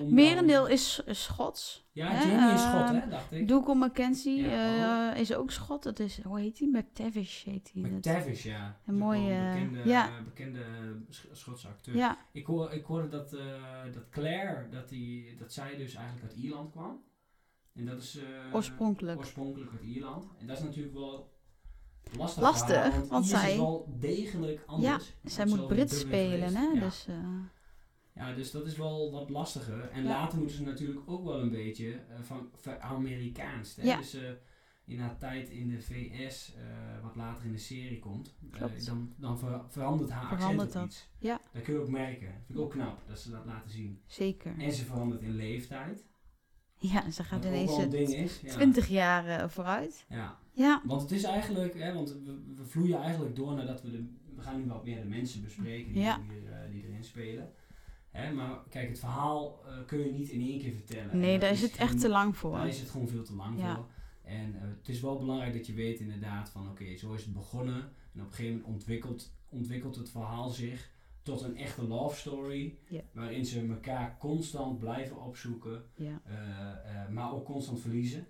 om 0.00 0.14
merendeel 0.14 0.62
dan- 0.62 0.70
is 0.70 1.02
is 1.06 1.22
Schots. 1.22 1.88
Ja, 1.92 2.08
hè, 2.10 2.30
Jamie 2.30 2.54
is 2.54 2.60
Schot, 2.60 2.80
ehm, 2.80 2.94
hè, 2.94 3.08
dacht 3.08 3.32
ik. 3.32 3.48
Dougal 3.48 3.74
McKenzie 3.74 4.42
Ja, 4.42 5.14
eh, 5.14 5.20
is 5.20 5.34
ook 5.34 5.50
Schot. 5.50 5.82
Dat 5.82 5.98
is, 5.98 6.22
hoe 6.22 6.40
heet 6.40 6.56
die? 6.56 6.68
McTavish 6.76 7.44
heet. 7.44 7.70
Dat- 7.74 7.90
McTavish, 7.92 8.42
ja. 8.42 8.80
Een 8.86 8.94
mooie, 8.98 9.32
Een 9.32 9.52
bekende, 9.70 9.88
ja. 9.90 10.22
bekende 10.24 10.60
Sch- 11.10 11.26
Schotse 11.32 11.68
acteur. 11.68 11.96
Ja, 11.96 12.18
Ik, 12.32 12.46
hoor, 12.46 12.72
ik 12.72 12.84
hoorde 12.84 13.08
dat, 13.08 13.32
eh, 13.32 13.44
dat 13.92 14.08
Claire, 14.10 14.68
dat, 14.68 14.88
die, 14.88 15.36
dat 15.36 15.52
zij 15.52 15.76
dus 15.76 15.94
eigenlijk 15.94 16.26
uit 16.32 16.40
Ierland 16.42 16.70
kwam. 16.70 17.02
En 17.74 17.84
dat 17.86 18.02
is... 18.02 18.16
eh, 18.16 18.54
oorspronkelijk. 18.54 19.18
Oorspronkelijk 19.18 19.70
uit 19.72 19.82
Ierland. 19.82 20.26
En 20.38 20.46
dat 20.46 20.58
is 20.58 20.62
natuurlijk 20.62 20.94
wel 20.94 21.32
lastig. 22.38 22.94
Want 23.08 23.26
Iers 23.28 23.40
zij- 23.40 23.50
is 23.52 23.56
wel 23.56 23.94
degelijk 23.98 24.62
anders. 24.66 25.14
Zij 25.24 25.46
Want 25.46 25.58
moet 25.58 25.68
Brits 25.68 25.98
spelen, 26.00 26.54
hè? 26.56 26.64
Ja. 26.66 26.80
Dus, 26.80 27.06
eh, 27.08 27.14
Ja, 28.14 28.34
dus 28.34 28.50
dat 28.50 28.66
is 28.66 28.76
wel 28.76 29.10
wat 29.12 29.30
lastiger. 29.30 29.88
En 29.90 30.02
Ja. 30.02 30.08
later 30.08 30.38
moeten 30.38 30.56
ze 30.56 30.62
natuurlijk 30.62 31.00
ook 31.06 31.24
wel 31.24 31.40
een 31.40 31.50
beetje 31.50 31.92
eh, 31.92 32.20
van 32.22 32.48
ver-Amerikaans. 32.56 33.74
Ja. 33.82 33.96
Dus 33.96 34.14
eh, 34.14 34.30
in 34.86 34.98
haar 35.00 35.18
tijd 35.18 35.48
in 35.50 35.68
de 35.68 35.80
VS, 35.82 36.54
eh, 36.54 36.62
wat 37.02 37.16
later 37.16 37.44
in 37.44 37.52
de 37.52 37.58
serie 37.58 37.98
komt, 37.98 38.34
dan, 38.86 39.12
dan 39.16 39.38
ver- 39.38 39.64
verandert 39.68 40.10
haar 40.10 40.28
Verandert 40.36 40.60
accent 40.68 40.72
dat. 40.72 40.84
iets. 40.84 41.08
Ja. 41.18 41.40
Dat 41.52 41.62
kun 41.62 41.74
je 41.74 41.80
ook 41.80 41.88
merken. 41.88 42.28
Vind 42.46 42.58
ik 42.58 42.64
ook 42.64 42.70
knap 42.70 43.02
dat 43.06 43.18
ze 43.18 43.30
dat 43.30 43.44
laten 43.44 43.70
zien. 43.70 44.00
zeker. 44.06 44.54
En 44.58 44.72
ze 44.72 44.84
verandert 44.84 45.22
in 45.22 45.34
leeftijd. 45.36 46.04
Ja, 46.76 47.10
ze 47.10 47.22
gaat 47.24 47.44
ineens 47.44 47.70
wel 47.70 47.76
een 47.76 47.82
het 47.82 47.90
ding 47.90 48.14
is. 48.14 48.40
Ja. 48.40 48.52
20 48.52 48.88
jaar 48.88 49.50
vooruit. 49.50 50.04
Ja. 50.08 50.38
Ja, 50.52 50.82
Want 50.84 51.02
het 51.02 51.10
is 51.10 51.22
eigenlijk, 51.22 51.74
hè, 51.78 51.92
want 51.94 52.10
we, 52.12 52.42
we 52.56 52.64
vloeien 52.64 52.98
eigenlijk 53.00 53.36
door 53.36 53.54
nadat 53.54 53.82
we 53.82 53.90
de, 53.90 54.12
we 54.36 54.42
gaan 54.42 54.56
nu 54.60 54.66
wat 54.66 54.84
meer 54.84 55.00
de 55.02 55.08
mensen 55.08 55.42
bespreken 55.42 55.92
die, 55.92 56.02
Ja. 56.02 56.20
hier, 56.28 56.70
die 56.70 56.82
erin 56.88 57.04
spelen. 57.04 57.52
Hè, 58.14 58.32
maar 58.32 58.58
kijk, 58.68 58.88
het 58.88 58.98
verhaal 58.98 59.60
eh, 59.66 59.72
kun 59.86 59.98
je 59.98 60.12
niet 60.12 60.28
in 60.28 60.40
één 60.40 60.58
keer 60.58 60.72
vertellen. 60.72 61.10
En 61.10 61.18
nee, 61.18 61.38
daar 61.38 61.50
is 61.50 61.62
het 61.62 61.76
echt 61.76 62.00
te 62.00 62.08
lang 62.08 62.36
voor. 62.36 62.52
Daar 62.56 62.68
is 62.68 62.80
het 62.80 62.90
gewoon 62.90 63.08
veel 63.08 63.24
te 63.24 63.34
lang 63.34 63.58
Ja. 63.58 63.74
voor. 63.74 63.86
En 64.22 64.54
eh, 64.54 64.68
het 64.78 64.88
is 64.88 65.00
wel 65.00 65.18
belangrijk 65.18 65.52
dat 65.52 65.66
je 65.66 65.72
weet 65.72 66.00
inderdaad 66.00 66.50
van 66.50 66.68
oké, 66.68 66.96
zo 66.96 67.12
is 67.12 67.24
het 67.24 67.32
begonnen. 67.34 67.76
En 68.14 68.20
op 68.20 68.26
een 68.26 68.32
gegeven 68.32 68.56
moment 68.56 68.72
ontwikkelt, 68.74 69.36
ontwikkelt 69.48 69.96
het 69.96 70.10
verhaal 70.10 70.48
zich 70.48 70.90
tot 71.22 71.42
een 71.42 71.56
echte 71.56 71.82
love 71.82 72.16
story. 72.16 72.78
Waarin 73.12 73.46
ze 73.46 73.66
elkaar 73.68 74.18
constant 74.18 74.78
blijven 74.78 75.22
opzoeken, 75.22 75.84
eh, 75.94 77.08
maar 77.08 77.32
ook 77.32 77.44
constant 77.44 77.80
verliezen. 77.80 78.26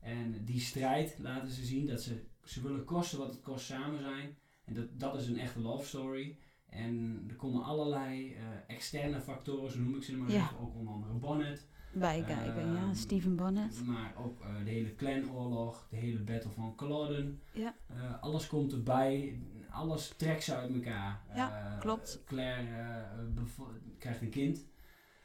En 0.00 0.44
die 0.44 0.60
strijd 0.60 1.16
laten 1.18 1.50
ze 1.50 1.64
zien 1.64 1.86
dat 1.86 2.02
ze, 2.02 2.24
ze 2.44 2.62
willen 2.62 2.84
kosten 2.84 3.18
wat 3.18 3.32
het 3.32 3.40
kost 3.40 3.64
samen 3.64 4.00
zijn. 4.00 4.36
En 4.64 4.74
dat, 4.74 4.86
dat 5.00 5.14
is 5.20 5.26
een 5.26 5.38
echte 5.38 5.60
love 5.60 5.86
story. 5.86 6.38
En 6.72 7.24
er 7.28 7.34
komen 7.36 7.62
allerlei 7.64 8.34
eh, 8.34 8.42
externe 8.66 9.20
factoren, 9.20 9.70
zo 9.72 9.78
noem 9.80 9.94
ik 9.96 10.02
ze 10.02 10.16
maar 10.16 10.30
Ja. 10.30 10.44
even, 10.44 10.58
ook 10.60 10.74
onder 10.74 10.92
andere 10.94 11.12
Bonnet. 11.14 11.66
bijkijken, 11.92 12.72
ja. 12.72 12.76
Ehm, 12.82 12.94
Stephen 12.94 13.36
Bonnet. 13.36 13.82
Maar 13.84 14.12
ook 14.16 14.40
eh, 14.40 14.64
de 14.64 14.70
hele 14.70 14.94
Clanoorlog, 14.94 15.86
de 15.90 15.96
hele 15.96 16.18
Battle 16.18 16.50
van 16.50 16.74
Culloden. 16.76 17.40
Ja. 17.52 17.74
Eh, 17.86 18.22
alles 18.22 18.46
komt 18.46 18.72
erbij, 18.72 19.38
alles 19.70 20.14
trekt 20.16 20.42
ze 20.44 20.54
uit 20.56 20.74
elkaar. 20.74 21.20
Ja, 21.34 21.76
klopt. 21.80 22.22
Claire 22.26 23.04
krijgt 23.98 24.20
een 24.20 24.30
kind. 24.30 24.66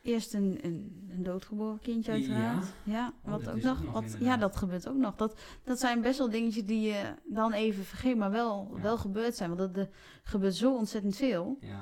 Eerst 0.08 0.34
een, 0.34 0.60
een, 0.62 1.08
een 1.12 1.24
doodgeboren 1.24 1.80
kindje 1.80 2.12
uiteraard. 2.12 2.66
Ja, 2.84 3.14
Oh, 3.26 3.32
wat 3.32 3.50
ook 3.50 3.62
nog. 3.62 3.92
wat, 3.92 4.18
ja, 4.20 4.38
dat 4.38 4.56
gebeurt 4.56 4.88
ook 4.88 4.96
nog. 4.98 5.16
Dat, 5.16 5.40
dat 5.64 5.80
zijn 5.80 6.02
best 6.02 6.18
wel 6.18 6.30
dingetjes 6.30 6.66
die 6.66 6.82
je 6.82 7.14
dan 7.26 7.52
even 7.54 7.84
vergeet, 7.84 8.18
maar 8.18 8.32
wel, 8.32 8.72
Ja. 8.76 8.82
wel 8.82 8.98
gebeurd 8.98 9.36
zijn. 9.36 9.56
Want 9.56 9.74
dat, 9.76 9.84
er 9.86 9.90
gebeurt 10.24 10.56
zo 10.56 10.76
ontzettend 10.76 11.16
veel. 11.16 11.58
Ja. 11.62 11.82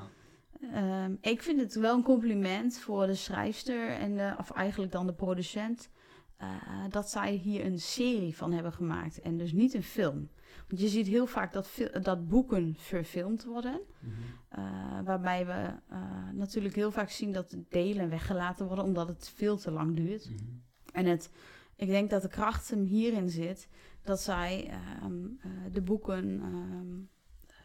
Ehm, 0.73 1.15
ik 1.21 1.41
vind 1.41 1.59
het 1.59 1.75
wel 1.75 1.95
een 1.95 2.03
compliment 2.03 2.77
voor 2.77 3.05
de 3.07 3.15
schrijfster 3.15 3.89
en 3.89 4.15
de, 4.15 4.33
of 4.39 4.51
eigenlijk 4.51 4.91
dan 4.91 5.05
de 5.05 5.13
producent. 5.13 5.89
Eh, 6.37 6.47
dat 6.89 7.09
zij 7.09 7.33
hier 7.33 7.65
een 7.65 7.79
serie 7.79 8.35
van 8.35 8.51
hebben 8.51 8.73
gemaakt 8.73 9.21
en 9.21 9.37
dus 9.37 9.51
niet 9.51 9.73
een 9.73 9.83
film. 9.83 10.29
Want 10.67 10.81
je 10.81 10.87
ziet 10.87 11.07
heel 11.07 11.27
vaak 11.27 11.53
dat, 11.53 11.69
dat 12.01 12.27
boeken 12.27 12.75
verfilmd 12.77 13.43
worden. 13.45 13.79
Mhm. 13.99 14.11
eh, 14.49 14.99
waarbij 15.03 15.45
we 15.45 15.73
eh, 15.89 16.29
natuurlijk 16.33 16.75
heel 16.75 16.91
vaak 16.91 17.09
zien 17.09 17.31
dat 17.31 17.55
delen 17.69 18.09
weggelaten 18.09 18.67
worden 18.67 18.85
omdat 18.85 19.07
het 19.07 19.31
veel 19.35 19.57
te 19.57 19.71
lang 19.71 19.95
duurt. 19.95 20.29
Mhm. 20.29 20.43
En 20.91 21.05
het, 21.05 21.29
ik 21.75 21.87
denk 21.87 22.09
dat 22.09 22.21
de 22.21 22.27
kracht 22.27 22.69
hem 22.69 22.83
hierin 22.83 23.29
zit 23.29 23.69
dat 24.01 24.19
zij 24.21 24.67
ehm, 24.67 25.25
eh, 25.39 25.49
de 25.71 25.81
boeken 25.81 26.41
ehm, 26.41 26.93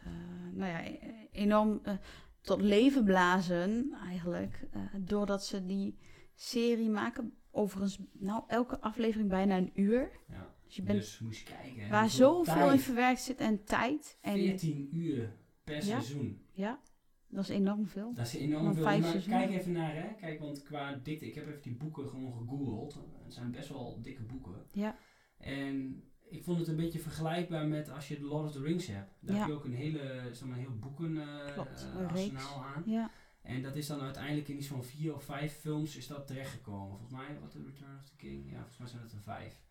eh, 0.03 0.11
nou 0.51 0.71
ja, 0.71 0.85
e- 0.85 0.99
enorm 1.31 1.79
eh, 1.83 1.93
tot 2.41 2.61
leven 2.61 3.03
blazen, 3.03 3.95
eigenlijk, 4.07 4.67
eh, 4.71 4.81
doordat 4.99 5.45
ze 5.45 5.65
die 5.65 5.97
serie 6.33 6.89
maken. 6.89 7.33
Overigens, 7.51 7.99
nou, 8.11 8.43
elke 8.47 8.79
aflevering 8.81 9.29
bijna 9.29 9.57
een 9.57 9.71
uur. 9.73 10.09
Ja. 10.29 10.53
Dus 10.65 10.75
je 10.75 10.81
bent 10.81 10.99
Dus 10.99 11.19
moest 11.19 11.43
kijken. 11.43 11.83
hè, 11.83 11.89
waar 11.89 12.09
zoveel 12.09 12.53
tijd. 12.53 12.71
in 12.71 12.79
verwerkt 12.79 13.21
zit 13.21 13.37
en 13.39 13.63
tijd. 13.63 14.17
En 14.21 14.33
14 14.33 14.89
uur 14.91 15.33
per 15.63 15.75
Ja. 15.75 15.81
seizoen. 15.81 16.41
ja, 16.51 16.79
dat 17.27 17.43
is 17.43 17.49
enorm 17.49 17.87
veel. 17.87 18.13
Dat 18.13 18.25
is 18.25 18.35
enorm 18.35 18.63
Van 18.63 18.73
veel. 18.73 18.83
vijf 18.83 18.99
Maar 19.01 19.09
seizoenen. 19.09 19.41
kijk 19.47 19.59
even 19.59 19.71
naar, 19.71 19.95
hè. 19.95 20.13
Kijk, 20.19 20.39
want 20.39 20.63
qua 20.63 20.93
dikte... 21.03 21.25
Ik 21.27 21.35
heb 21.35 21.47
even 21.47 21.61
die 21.61 21.75
boeken 21.75 22.07
gewoon 22.07 22.33
gegoogeld. 22.33 22.93
Het 23.23 23.33
zijn 23.33 23.51
best 23.51 23.69
wel 23.69 23.99
dikke 24.01 24.21
boeken. 24.23 24.65
Ja. 24.71 24.95
En 25.37 26.03
ik 26.29 26.43
vond 26.43 26.59
het 26.59 26.67
een 26.67 26.75
beetje 26.75 26.99
vergelijkbaar 26.99 27.67
met 27.67 27.89
als 27.89 28.07
je 28.07 28.15
The 28.17 28.23
Lord 28.23 28.45
of 28.45 28.51
the 28.51 28.61
Rings 28.61 28.87
hebt. 28.87 29.11
Daar 29.19 29.35
Ja. 29.35 29.41
heb 29.41 29.49
je 29.51 29.55
ook 29.55 29.65
een 29.65 29.73
hele, 29.73 30.29
zeg 30.31 30.47
maar, 30.47 30.57
heel 30.57 30.77
boeken 30.79 31.17
eh, 31.17 31.53
Klopt, 31.53 31.87
eh, 31.97 32.07
arsenaal 32.07 32.63
aan. 32.63 32.83
Ja, 32.85 33.11
En 33.41 33.61
dat 33.61 33.75
is 33.75 33.87
dan 33.87 34.01
uiteindelijk 34.01 34.47
in 34.47 34.57
iets 34.57 34.67
van 34.67 34.83
vier 34.83 35.15
of 35.15 35.23
vijf 35.23 35.53
films 35.53 35.95
is 35.95 36.07
dat 36.07 36.27
terechtgekomen. 36.27 36.89
Volgens 36.97 37.11
mij, 37.11 37.39
wat 37.41 37.51
The 37.51 37.63
Return 37.65 37.95
of 37.97 38.05
the 38.05 38.15
King? 38.15 38.51
Ja, 38.51 38.57
volgens 38.57 38.77
mij 38.79 38.87
zijn 38.87 39.01
het 39.01 39.11
er 39.11 39.21
vijf. 39.21 39.61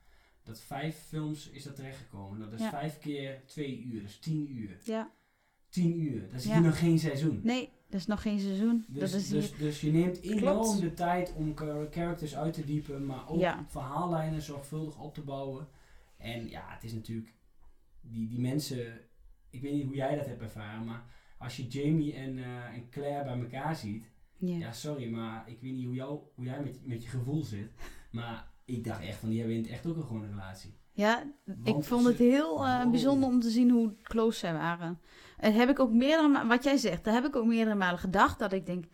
Dat 0.42 0.61
vijf 0.61 0.96
films 0.96 1.48
is 1.50 1.62
dat 1.62 1.76
terechtgekomen. 1.76 2.38
Dat 2.40 2.52
is 2.52 2.61
Ja. 2.61 2.70
vijf 2.70 2.98
keer 2.98 3.42
twee 3.46 3.83
uur, 3.83 4.02
dus 4.02 4.18
tien 4.18 4.52
uur. 4.52 4.78
ja. 4.85 5.11
Tien 5.68 6.00
uur, 6.00 6.20
dat 6.30 6.40
is 6.40 6.44
Ja. 6.46 6.52
hier 6.52 6.62
nog 6.62 6.78
geen 6.78 6.98
seizoen. 6.98 7.40
Nee, 7.42 7.68
dat 7.88 8.00
is 8.00 8.06
nog 8.06 8.22
geen 8.22 8.40
seizoen. 8.40 8.85
Dus, 8.88 9.11
dat 9.11 9.20
is 9.20 9.28
dus, 9.28 9.48
hier. 9.50 9.59
dus 9.59 9.80
je 9.80 9.90
neemt 9.92 10.20
enorm 10.20 10.80
de 10.80 10.94
tijd 10.94 11.33
om 11.35 11.56
char- 11.56 11.87
characters 11.90 12.37
uit 12.37 12.52
te 12.54 12.64
diepen, 12.64 13.06
maar 13.06 13.28
ook 13.28 13.40
Ja. 13.40 13.64
verhaallijnen 13.68 14.42
zorgvuldig 14.42 14.98
op 14.98 15.14
te 15.14 15.20
bouwen. 15.22 15.68
En 16.16 16.48
ja, 16.48 16.64
het 16.74 16.85
is 16.85 16.92
natuurlijk, 16.92 17.35
die, 18.00 18.28
die 18.28 18.40
mensen, 18.40 19.00
ik 19.50 19.61
weet 19.61 19.72
niet 19.72 19.85
hoe 19.85 19.94
jij 19.94 20.16
dat 20.16 20.26
hebt 20.26 20.40
ervaren, 20.42 20.85
maar 20.85 21.04
als 21.40 21.57
je 21.57 21.66
Jamie 21.66 22.14
en, 22.14 22.38
eh, 22.38 22.64
en 22.74 22.88
Claire 22.90 23.24
bij 23.24 23.38
elkaar 23.40 23.76
ziet, 23.76 24.05
Ja. 24.38 24.57
ja 24.57 24.72
sorry, 24.72 25.11
maar 25.11 25.48
ik 25.48 25.61
weet 25.61 25.72
niet 25.72 25.85
hoe, 25.85 25.94
jou, 25.94 26.18
hoe 26.35 26.44
jij 26.44 26.61
met, 26.62 26.87
met 26.87 27.03
je 27.03 27.09
gevoel 27.09 27.42
zit, 27.42 27.70
maar 28.11 28.50
ik 28.64 28.85
dacht 28.85 29.03
echt 29.03 29.18
van, 29.18 29.29
die 29.29 29.38
hebben 29.38 29.57
in 29.57 29.62
het 29.62 29.70
echt 29.70 29.87
ook 29.87 29.96
een 29.96 30.03
gewoon 30.03 30.22
een 30.22 30.29
relatie. 30.31 30.79
Ja, 30.92 31.22
ik 31.64 31.85
vond 31.85 32.05
het 32.07 32.18
heel 32.18 32.66
eh, 32.66 32.90
bijzonder 32.90 33.29
om 33.29 33.40
te 33.40 33.50
zien 33.50 33.70
hoe 33.70 33.96
close 34.03 34.38
zij 34.38 34.53
waren. 34.53 35.00
En 35.37 35.55
heb 35.55 35.68
ik 35.68 35.79
ook 35.79 35.92
meerdere 35.92 36.46
wat 36.46 36.64
jij 36.64 36.76
zegt, 36.76 37.05
daar 37.05 37.14
heb 37.14 37.24
ik 37.24 37.37
ook 37.37 37.46
meerdere 37.46 37.76
malen 37.76 37.98
gedacht. 37.98 38.38
Dat 38.38 38.53
ik 38.53 38.66
denk, 38.66 38.85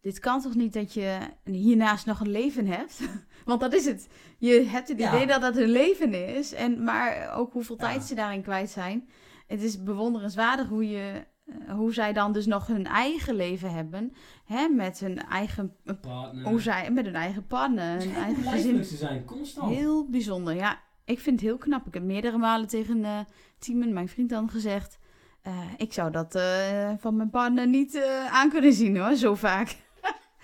dit 0.00 0.18
kan 0.18 0.40
toch 0.40 0.54
niet 0.54 0.72
dat 0.72 0.94
je 0.94 1.18
hiernaast 1.44 2.06
nog 2.06 2.20
een 2.20 2.30
leven 2.30 2.66
hebt? 2.66 3.00
Want 3.44 3.60
dat 3.60 3.72
is 3.74 3.84
het. 3.84 4.08
Je 4.38 4.52
hebt 4.68 4.88
het 4.88 4.98
Ja. 4.98 5.14
idee 5.14 5.26
dat 5.26 5.40
dat 5.40 5.54
hun 5.54 5.68
leven 5.70 6.36
is. 6.36 6.52
En, 6.52 6.82
maar 6.84 7.34
ook 7.34 7.52
hoeveel 7.52 7.76
tijd 7.76 8.02
ze 8.02 8.14
daarin 8.14 8.42
kwijt 8.42 8.70
zijn. 8.70 9.08
Het 9.46 9.62
is 9.62 9.82
bewonderenswaardig 9.82 10.68
hoe, 10.68 10.88
je, 10.88 11.26
hoe 11.68 11.92
zij 11.94 12.12
dan 12.12 12.32
dus 12.32 12.46
nog 12.46 12.66
hun 12.66 12.86
eigen 12.86 13.34
leven 13.34 13.72
hebben. 13.72 14.12
Hè, 14.44 14.68
met 14.68 14.98
hun 15.00 15.18
eigen, 15.18 15.74
Partner. 16.00 16.44
hoe 16.48 16.60
zij, 16.60 16.90
met 16.90 17.04
hun 17.04 17.14
eigen 17.14 17.46
partner, 17.46 17.98
hun 18.02 18.14
eigen 18.14 18.42
gezin. 18.42 18.84
ze 18.84 18.96
zijn, 18.96 19.24
constant. 19.24 19.74
Heel 19.74 20.08
bijzonder, 20.10 20.54
ja. 20.54 20.80
Ik 21.04 21.18
vind 21.20 21.40
het 21.40 21.48
heel 21.48 21.58
knap. 21.58 21.86
Ik 21.86 21.94
heb 21.94 22.02
meerdere 22.02 22.38
malen 22.38 22.68
tegen 22.68 23.04
eh 23.04 23.18
Timon, 23.58 23.92
mijn 23.92 24.08
vriend, 24.08 24.30
dan 24.30 24.50
gezegd... 24.50 24.98
eh, 25.42 25.58
ik 25.76 25.92
zou 25.92 26.10
dat 26.10 26.34
eh, 26.34 26.90
van 26.98 27.16
mijn 27.16 27.30
partner 27.30 27.68
niet 27.68 27.94
eh, 27.94 28.26
aan 28.32 28.50
kunnen 28.50 28.72
zien 28.72 28.96
hoor, 28.96 29.14
zo 29.14 29.34
vaak. 29.34 29.76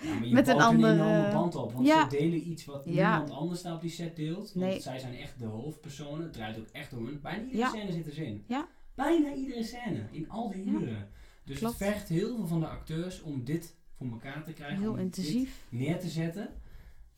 Ja, 0.01 0.13
maar 0.13 0.25
je 0.27 0.33
Met 0.33 0.47
een 0.47 0.61
andere- 0.61 0.93
enorme 0.93 1.31
band 1.31 1.55
op. 1.55 1.73
Want 1.73 1.87
Ja. 1.87 2.09
ze 2.09 2.17
delen 2.17 2.47
iets 2.49 2.65
wat 2.65 2.81
Ja. 2.85 3.09
niemand 3.17 3.39
anders 3.39 3.61
daar 3.61 3.73
op 3.73 3.81
die 3.81 3.89
set 3.89 4.15
deelt. 4.15 4.53
Want 4.53 4.65
Nee. 4.65 4.79
zij 4.81 4.99
zijn 4.99 5.15
echt 5.17 5.39
de 5.39 5.45
hoofdpersonen. 5.45 6.23
Het 6.23 6.33
draait 6.33 6.59
ook 6.59 6.67
echt 6.71 6.93
om 6.93 7.05
hun. 7.05 7.19
Bijna 7.21 7.41
iedere 7.43 7.57
Ja. 7.57 7.69
scène 7.69 7.91
zit 7.91 8.05
er 8.07 8.13
zin 8.13 8.25
in. 8.25 8.43
Ja. 8.47 8.67
Bijna 8.95 9.33
iedere 9.33 9.63
scène. 9.63 10.07
In 10.11 10.29
al 10.29 10.51
die 10.51 10.65
Ja. 10.65 10.71
uren. 10.71 11.09
Dus 11.45 11.57
Klopt. 11.57 11.79
het 11.79 11.87
vergt 11.89 12.09
heel 12.09 12.35
veel 12.35 12.47
van 12.47 12.59
de 12.59 12.67
acteurs 12.67 13.21
om 13.21 13.43
dit 13.43 13.75
voor 13.97 14.07
elkaar 14.11 14.43
te 14.43 14.53
krijgen. 14.53 14.79
Heel 14.79 14.91
om 14.91 14.97
intensief. 14.99 15.65
dit 15.69 15.79
neer 15.79 15.99
te 15.99 16.09
zetten. 16.09 16.49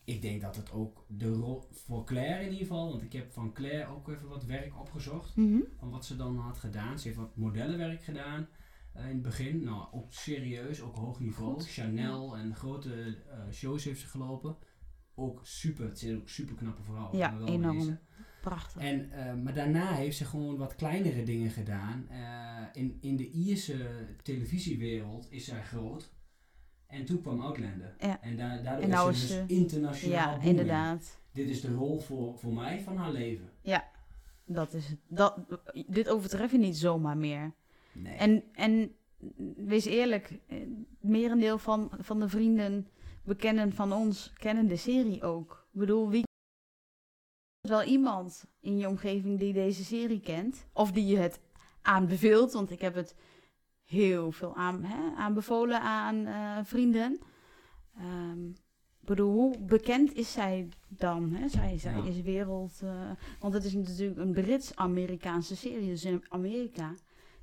Ik 0.03 0.21
denk 0.21 0.41
dat 0.41 0.55
het 0.55 0.71
ook 0.71 1.05
de 1.07 1.29
rol 1.33 1.63
voor 1.71 2.03
Claire 2.05 2.39
in 2.43 2.51
ieder 2.51 2.67
geval. 2.67 2.89
Want 2.89 3.01
ik 3.01 3.13
heb 3.13 3.31
van 3.31 3.53
Claire 3.53 3.91
ook 3.91 4.09
even 4.09 4.27
wat 4.27 4.45
werk 4.45 4.79
opgezocht 4.79 5.35
Mhm. 5.35 5.59
van 5.77 5.89
wat 5.89 6.05
ze 6.05 6.15
dan 6.15 6.37
had 6.37 6.57
gedaan. 6.57 6.99
Ze 6.99 7.07
heeft 7.07 7.19
wat 7.19 7.35
modellenwerk 7.35 8.03
gedaan 8.03 8.47
eh, 8.93 9.03
in 9.03 9.09
het 9.13 9.21
begin. 9.21 9.63
Nou, 9.63 9.85
ook 9.91 10.13
serieus, 10.13 10.81
ook 10.81 10.95
hoog 10.95 11.19
niveau. 11.19 11.53
Goed. 11.53 11.67
Chanel 11.69 12.37
en 12.37 12.55
grote 12.55 13.17
eh, 13.29 13.39
shows 13.51 13.83
heeft 13.83 13.99
ze 13.99 14.07
gelopen. 14.07 14.57
Ook 15.15 15.39
super, 15.45 15.85
het 15.85 15.99
zijn 15.99 16.15
ook 16.17 16.29
super 16.29 16.55
knappe 16.55 16.83
vrouwen. 16.83 17.17
Ja, 17.17 17.37
enorm. 17.45 17.97
Prachtig. 18.45 18.81
En, 18.81 19.11
eh, 19.11 19.33
maar 19.43 19.53
daarna 19.53 19.93
heeft 19.93 20.17
ze 20.17 20.25
gewoon 20.25 20.57
wat 20.57 20.75
kleinere 20.75 21.23
dingen 21.23 21.49
gedaan. 21.51 22.07
Eh, 22.09 22.81
in, 22.81 22.97
in 23.01 23.15
de 23.15 23.29
Ierse 23.29 23.77
televisiewereld 24.23 25.27
is 25.31 25.45
zij 25.45 25.61
groot. 25.63 26.13
En 26.87 27.05
toen 27.05 27.21
kwam 27.21 27.41
Outlander. 27.41 27.95
Ja. 27.99 28.21
En 28.21 28.37
da 28.37 28.57
daardoor 28.57 28.83
En 28.83 28.89
nou 28.89 29.11
is 29.11 29.19
ze 29.21 29.27
dus 29.27 29.35
ze- 29.35 29.53
internationaal 29.61 30.15
ja, 30.17 30.25
booming. 30.29 30.49
inderdaad. 30.49 31.19
Dit 31.31 31.49
is 31.49 31.61
de 31.61 31.73
rol 31.73 31.99
voor, 31.99 32.37
voor 32.37 32.53
mij 32.53 32.81
van 32.81 32.97
haar 32.97 33.11
leven. 33.11 33.49
Dat 34.47 34.73
is. 34.73 34.95
Dat, 35.07 35.39
dit 35.87 36.09
overtref 36.09 36.51
je 36.51 36.57
niet 36.57 36.77
zomaar 36.77 37.17
meer. 37.17 37.53
Nee. 37.91 38.13
En, 38.15 38.43
en 38.53 38.95
wees 39.57 39.85
eerlijk, 39.85 40.39
eh, 40.47 40.59
het 40.59 40.69
merendeel 41.11 41.57
van, 41.57 41.91
van 41.99 42.19
de 42.19 42.29
vrienden, 42.29 42.87
bekenden 43.23 43.73
van 43.73 43.93
ons, 43.93 44.33
kennen 44.37 44.67
de 44.67 44.75
serie 44.75 45.23
ook. 45.23 45.67
Ik 45.73 45.79
bedoel, 45.79 46.09
wie 46.09 46.23
wel 47.69 47.83
iemand 47.83 48.45
in 48.59 48.77
je 48.77 48.87
omgeving 48.87 49.39
die 49.39 49.53
deze 49.53 49.83
serie 49.83 50.19
kent? 50.19 50.65
Of 50.73 50.91
die 50.91 51.05
je 51.05 51.17
het 51.17 51.39
aanbeveelt, 51.81 52.51
want 52.53 52.71
ik 52.71 52.81
heb 52.81 52.95
het 52.95 53.15
heel 53.83 54.31
veel 54.31 54.55
aan, 54.55 54.83
hè, 54.83 55.15
aanbevolen 55.15 55.81
aan 55.81 56.25
eh, 56.25 56.59
vrienden. 56.63 57.19
Ik 59.01 59.11
bedoel, 59.11 59.31
hoe 59.33 59.59
bekend 59.59 60.13
is 60.13 60.31
zij 60.31 60.69
dan? 60.87 61.33
Hè? 61.33 61.47
Zij, 61.49 61.77
zij 61.77 61.95
Ja. 61.95 62.03
is 62.03 62.21
wereld... 62.21 62.79
eh, 62.83 63.11
want 63.39 63.53
het 63.53 63.63
is 63.63 63.73
natuurlijk 63.73 64.19
een 64.19 64.31
Brits-Amerikaanse 64.31 65.55
serie, 65.55 65.87
dus 65.89 66.05
in 66.05 66.23
Amerika 66.29 66.93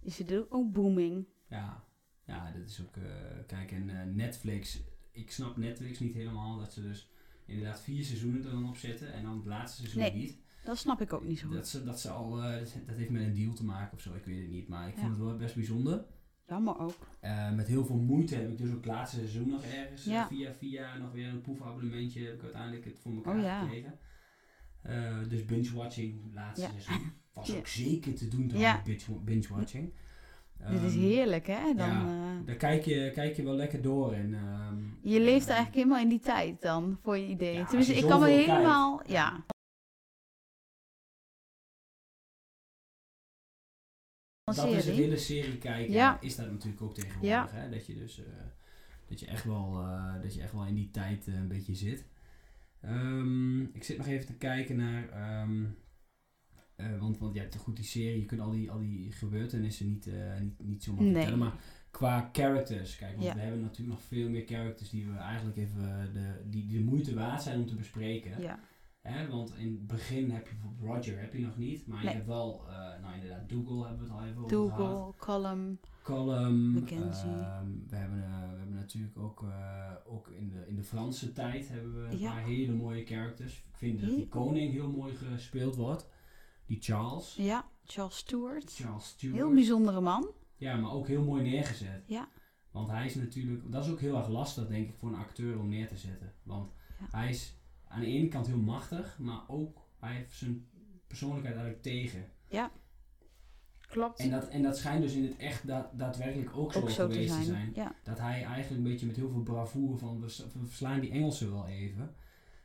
is 0.00 0.18
het 0.18 0.50
ook- 0.50 0.72
booming. 0.72 1.26
Ja, 1.48 1.84
ja 2.26 2.52
dat 2.58 2.68
is 2.68 2.80
ook. 2.80 2.96
eh, 2.96 3.02
kijk, 3.46 3.72
en 3.72 4.14
Netflix. 4.16 4.82
Ik 5.12 5.30
snap 5.30 5.56
Netflix 5.56 5.98
niet 5.98 6.14
helemaal 6.14 6.58
dat 6.58 6.72
ze 6.72 6.82
dus 6.82 7.08
inderdaad 7.52 7.80
vier 7.80 8.04
seizoenen 8.04 8.44
er 8.44 8.50
dan 8.50 8.68
op 8.68 8.76
zetten 8.76 9.12
en 9.12 9.22
dan 9.22 9.36
het 9.36 9.46
laatste 9.46 9.76
seizoen 9.80 10.02
Nee, 10.02 10.12
niet. 10.14 10.38
Dat 10.64 10.78
snap 10.78 11.00
ik 11.00 11.12
ook 11.12 11.24
niet 11.24 11.38
zo 11.38 11.48
Dat 11.48 11.56
goed. 11.56 11.66
ze, 11.66 11.84
dat 11.84 12.00
ze 12.00 12.10
al. 12.10 12.42
eh, 12.42 12.58
dat, 12.58 12.74
dat 12.86 12.96
heeft 12.96 13.10
met 13.10 13.22
een 13.22 13.34
deal 13.34 13.52
te 13.54 13.64
maken 13.64 13.92
of 13.92 14.00
zo, 14.00 14.14
ik 14.14 14.24
weet 14.24 14.40
het 14.40 14.50
niet. 14.50 14.68
Maar 14.68 14.88
ik 14.88 14.94
Ja. 14.94 15.00
vond 15.00 15.12
het 15.16 15.22
wel 15.24 15.36
best 15.36 15.54
bijzonder. 15.54 16.04
Jammer 16.46 16.78
ook. 16.78 17.06
Eh, 17.20 17.52
met 17.54 17.66
heel 17.66 17.84
veel 17.84 17.96
moeite 17.96 18.34
heb 18.34 18.50
ik 18.50 18.58
dus 18.58 18.68
ook 18.70 18.76
het 18.76 18.84
laatste 18.86 19.16
seizoen 19.16 19.48
nog 19.48 19.62
ergens. 19.64 20.04
Ja. 20.04 20.26
via 20.26 20.52
via 20.54 20.96
nog 20.98 21.12
weer 21.12 21.28
een 21.28 21.40
proefabonnementje 21.40 22.24
heb 22.24 22.34
ik 22.34 22.42
uiteindelijk 22.42 22.84
het 22.84 22.98
voor 22.98 23.14
elkaar 23.14 23.36
Oh 23.36 23.42
ja. 23.42 23.60
gekregen. 23.62 23.98
Eh, 24.82 25.18
dus 25.28 25.44
binge-watching, 25.44 26.34
laatste 26.34 26.66
Ja. 26.66 26.80
seizoen. 26.80 27.12
Was 27.32 27.56
ook 27.56 27.66
zeker 27.66 28.14
te 28.14 28.28
doen 28.28 28.46
binge- 28.48 29.20
binge-watching. 29.24 29.92
Dit 30.70 30.82
is 30.82 30.92
Ehm, 30.94 31.00
heerlijk, 31.02 31.46
hè? 31.46 31.74
Dan, 31.74 31.88
ja. 31.88 32.36
eh, 32.40 32.46
Daar 32.46 32.54
kijk 32.56 32.84
je, 32.84 33.10
kijk 33.14 33.36
je 33.36 33.42
wel 33.42 33.54
lekker 33.54 33.82
door. 33.82 34.12
En, 34.12 34.34
ehm, 34.34 34.76
je 35.02 35.20
leeft 35.20 35.46
ehm, 35.46 35.54
eigenlijk 35.54 35.74
helemaal 35.74 35.98
in 36.02 36.08
die 36.08 36.20
tijd 36.20 36.62
dan, 36.62 36.98
voor 37.02 37.16
je 37.18 37.26
idee. 37.26 37.54
Ja, 37.54 37.64
Tenminste, 37.64 37.94
ik 37.94 38.06
kan 38.06 38.20
me 38.20 38.26
kijkt. 38.26 38.46
helemaal... 38.50 39.02
Ja. 39.06 39.44
Een 44.44 44.54
dat 44.54 44.66
is 44.68 44.84
serie. 44.84 45.00
hele 45.00 45.16
serie 45.16 45.58
kijken, 45.58 45.92
Ja. 45.92 46.20
is 46.20 46.36
dat 46.36 46.50
natuurlijk 46.50 46.82
ook 46.82 46.94
tegenwoordig. 46.94 47.50
Hè? 47.50 47.70
Dat 47.70 47.86
je 47.86 47.94
dus 47.94 48.18
eh, 48.24 48.32
dat 49.08 49.20
je 49.20 49.26
echt 49.26 49.44
wel, 49.44 49.80
eh, 49.80 50.22
dat 50.22 50.34
je 50.34 50.42
echt 50.42 50.52
wel 50.52 50.64
in 50.66 50.74
die 50.74 50.90
tijd 50.90 51.26
eh, 51.28 51.34
een 51.34 51.48
beetje 51.48 51.74
zit. 51.74 52.06
Ehm, 52.80 53.60
ik 53.62 53.84
zit 53.84 53.96
nog 53.96 54.06
even 54.06 54.26
te 54.26 54.34
kijken 54.36 54.76
naar. 54.76 55.08
Eh, 56.82 57.00
want, 57.00 57.18
want 57.18 57.34
je 57.34 57.40
hebt 57.40 57.56
goed 57.56 57.76
die 57.76 57.84
serie, 57.84 58.20
je 58.20 58.26
kunt 58.26 58.40
al 58.40 58.50
die, 58.50 58.70
al 58.70 58.78
die 58.78 59.12
gebeurtenissen 59.12 59.88
niet, 59.88 60.06
eh, 60.06 60.40
niet, 60.40 60.54
niet 60.62 60.82
zomaar 60.82 61.02
Nee. 61.02 61.12
vertellen. 61.14 61.38
Maar 61.38 61.54
qua 61.90 62.28
characters, 62.32 62.96
kijk, 62.96 63.12
want 63.12 63.26
Ja. 63.26 63.34
we 63.34 63.40
hebben 63.40 63.60
natuurlijk 63.60 63.98
nog 63.98 64.02
veel 64.08 64.28
meer 64.28 64.46
characters 64.46 64.90
die 64.90 65.06
we 65.06 65.16
eigenlijk 65.16 65.56
even 65.56 66.10
de, 66.12 66.40
die, 66.50 66.66
die 66.66 66.78
de 66.78 66.84
moeite 66.84 67.14
waard 67.14 67.42
zijn 67.42 67.58
om 67.60 67.66
te 67.66 67.74
bespreken. 67.74 68.40
Ja. 68.40 68.58
Hè, 69.00 69.28
want 69.28 69.54
in 69.58 69.72
het 69.72 69.86
begin 69.86 70.30
heb 70.30 70.48
je 70.48 70.54
bijvoorbeeld 70.54 70.94
Roger 71.06 71.20
heb 71.20 71.32
je 71.32 71.40
nog 71.40 71.56
niet, 71.58 71.86
maar 71.86 71.98
Nee. 71.98 72.08
je 72.08 72.14
hebt 72.14 72.26
wel, 72.26 72.64
eh, 72.68 72.74
nou 73.02 73.14
inderdaad, 73.14 73.48
Dougal 73.48 73.86
hebben 73.86 74.06
we 74.06 74.12
het 74.12 74.20
al 74.22 74.26
even 74.26 74.42
over 74.44 74.56
gehad. 74.56 74.76
Dougal, 74.78 75.14
Column. 75.18 75.78
Column, 76.02 76.72
Mackenzie. 76.72 77.30
ehm, 77.30 77.66
we, 77.88 77.96
hebben, 77.96 78.18
we 78.18 78.56
hebben 78.58 78.74
natuurlijk 78.74 79.18
ook, 79.18 79.44
ook 80.06 80.28
in, 80.28 80.48
de, 80.48 80.64
in 80.68 80.76
de 80.76 80.82
Franse 80.82 81.32
tijd 81.32 81.68
hebben 81.68 81.94
we 82.02 82.08
een 82.12 82.18
Ja. 82.18 82.30
paar 82.32 82.44
hele 82.44 82.72
mooie 82.74 83.04
characters. 83.04 83.56
Ik 83.56 83.76
vind 83.76 84.00
dat 84.00 84.10
die 84.10 84.28
koning 84.28 84.72
heel 84.72 84.90
mooi 84.90 85.14
gespeeld 85.14 85.76
wordt. 85.76 86.06
Die 86.72 86.80
Charles. 86.82 87.34
Ja, 87.38 87.64
Charles 87.84 88.16
Stewart. 88.16 88.74
Charles 88.74 89.06
Stewart. 89.06 89.38
Heel 89.40 89.52
bijzondere 89.54 90.00
man. 90.00 90.30
Ja, 90.56 90.76
maar 90.76 90.90
ook 90.92 91.06
heel 91.06 91.24
mooi 91.24 91.42
neergezet. 91.42 92.02
Ja. 92.06 92.28
Want 92.70 92.90
hij 92.90 93.06
is 93.06 93.14
natuurlijk, 93.14 93.72
dat 93.72 93.84
is 93.84 93.90
ook 93.90 94.00
heel 94.00 94.16
erg 94.16 94.28
lastig 94.28 94.68
denk 94.68 94.88
ik 94.88 94.94
voor 94.94 95.08
een 95.08 95.14
acteur 95.18 95.58
om 95.58 95.68
neer 95.68 95.88
te 95.88 95.96
zetten. 95.96 96.32
Want 96.42 96.72
Ja. 97.00 97.06
hij 97.18 97.28
is 97.28 97.56
aan 97.88 98.00
de 98.00 98.06
ene 98.06 98.28
kant 98.28 98.46
heel 98.46 98.56
machtig, 98.58 99.18
maar 99.18 99.40
ook 99.48 99.78
hij 100.00 100.14
heeft 100.14 100.32
zijn 100.36 100.66
persoonlijkheid 101.06 101.54
eigenlijk 101.56 101.84
tegen. 101.84 102.30
Klopt. 103.88 104.18
En 104.18 104.30
dat, 104.30 104.48
en 104.48 104.62
dat 104.62 104.76
schijnt 104.76 105.02
dus 105.02 105.14
in 105.14 105.22
het 105.24 105.36
echt 105.36 105.66
da 105.66 105.90
daadwerkelijk 105.94 106.56
ook, 106.56 106.76
ook 106.76 106.90
zo, 106.90 107.06
te 107.06 107.12
geweest 107.12 107.28
zijn. 107.32 107.40
te 107.44 107.50
zijn. 107.50 107.70
Ja. 107.74 107.94
Dat 108.02 108.18
hij 108.18 108.44
eigenlijk 108.44 108.70
een 108.70 108.82
beetje 108.82 109.06
met 109.06 109.16
heel 109.16 109.30
veel 109.30 109.42
bravoure 109.42 109.98
van 109.98 110.20
we 110.20 110.28
verslaan 110.64 111.00
die 111.00 111.10
Engelsen 111.10 111.52
wel 111.52 111.66
even. 111.66 112.14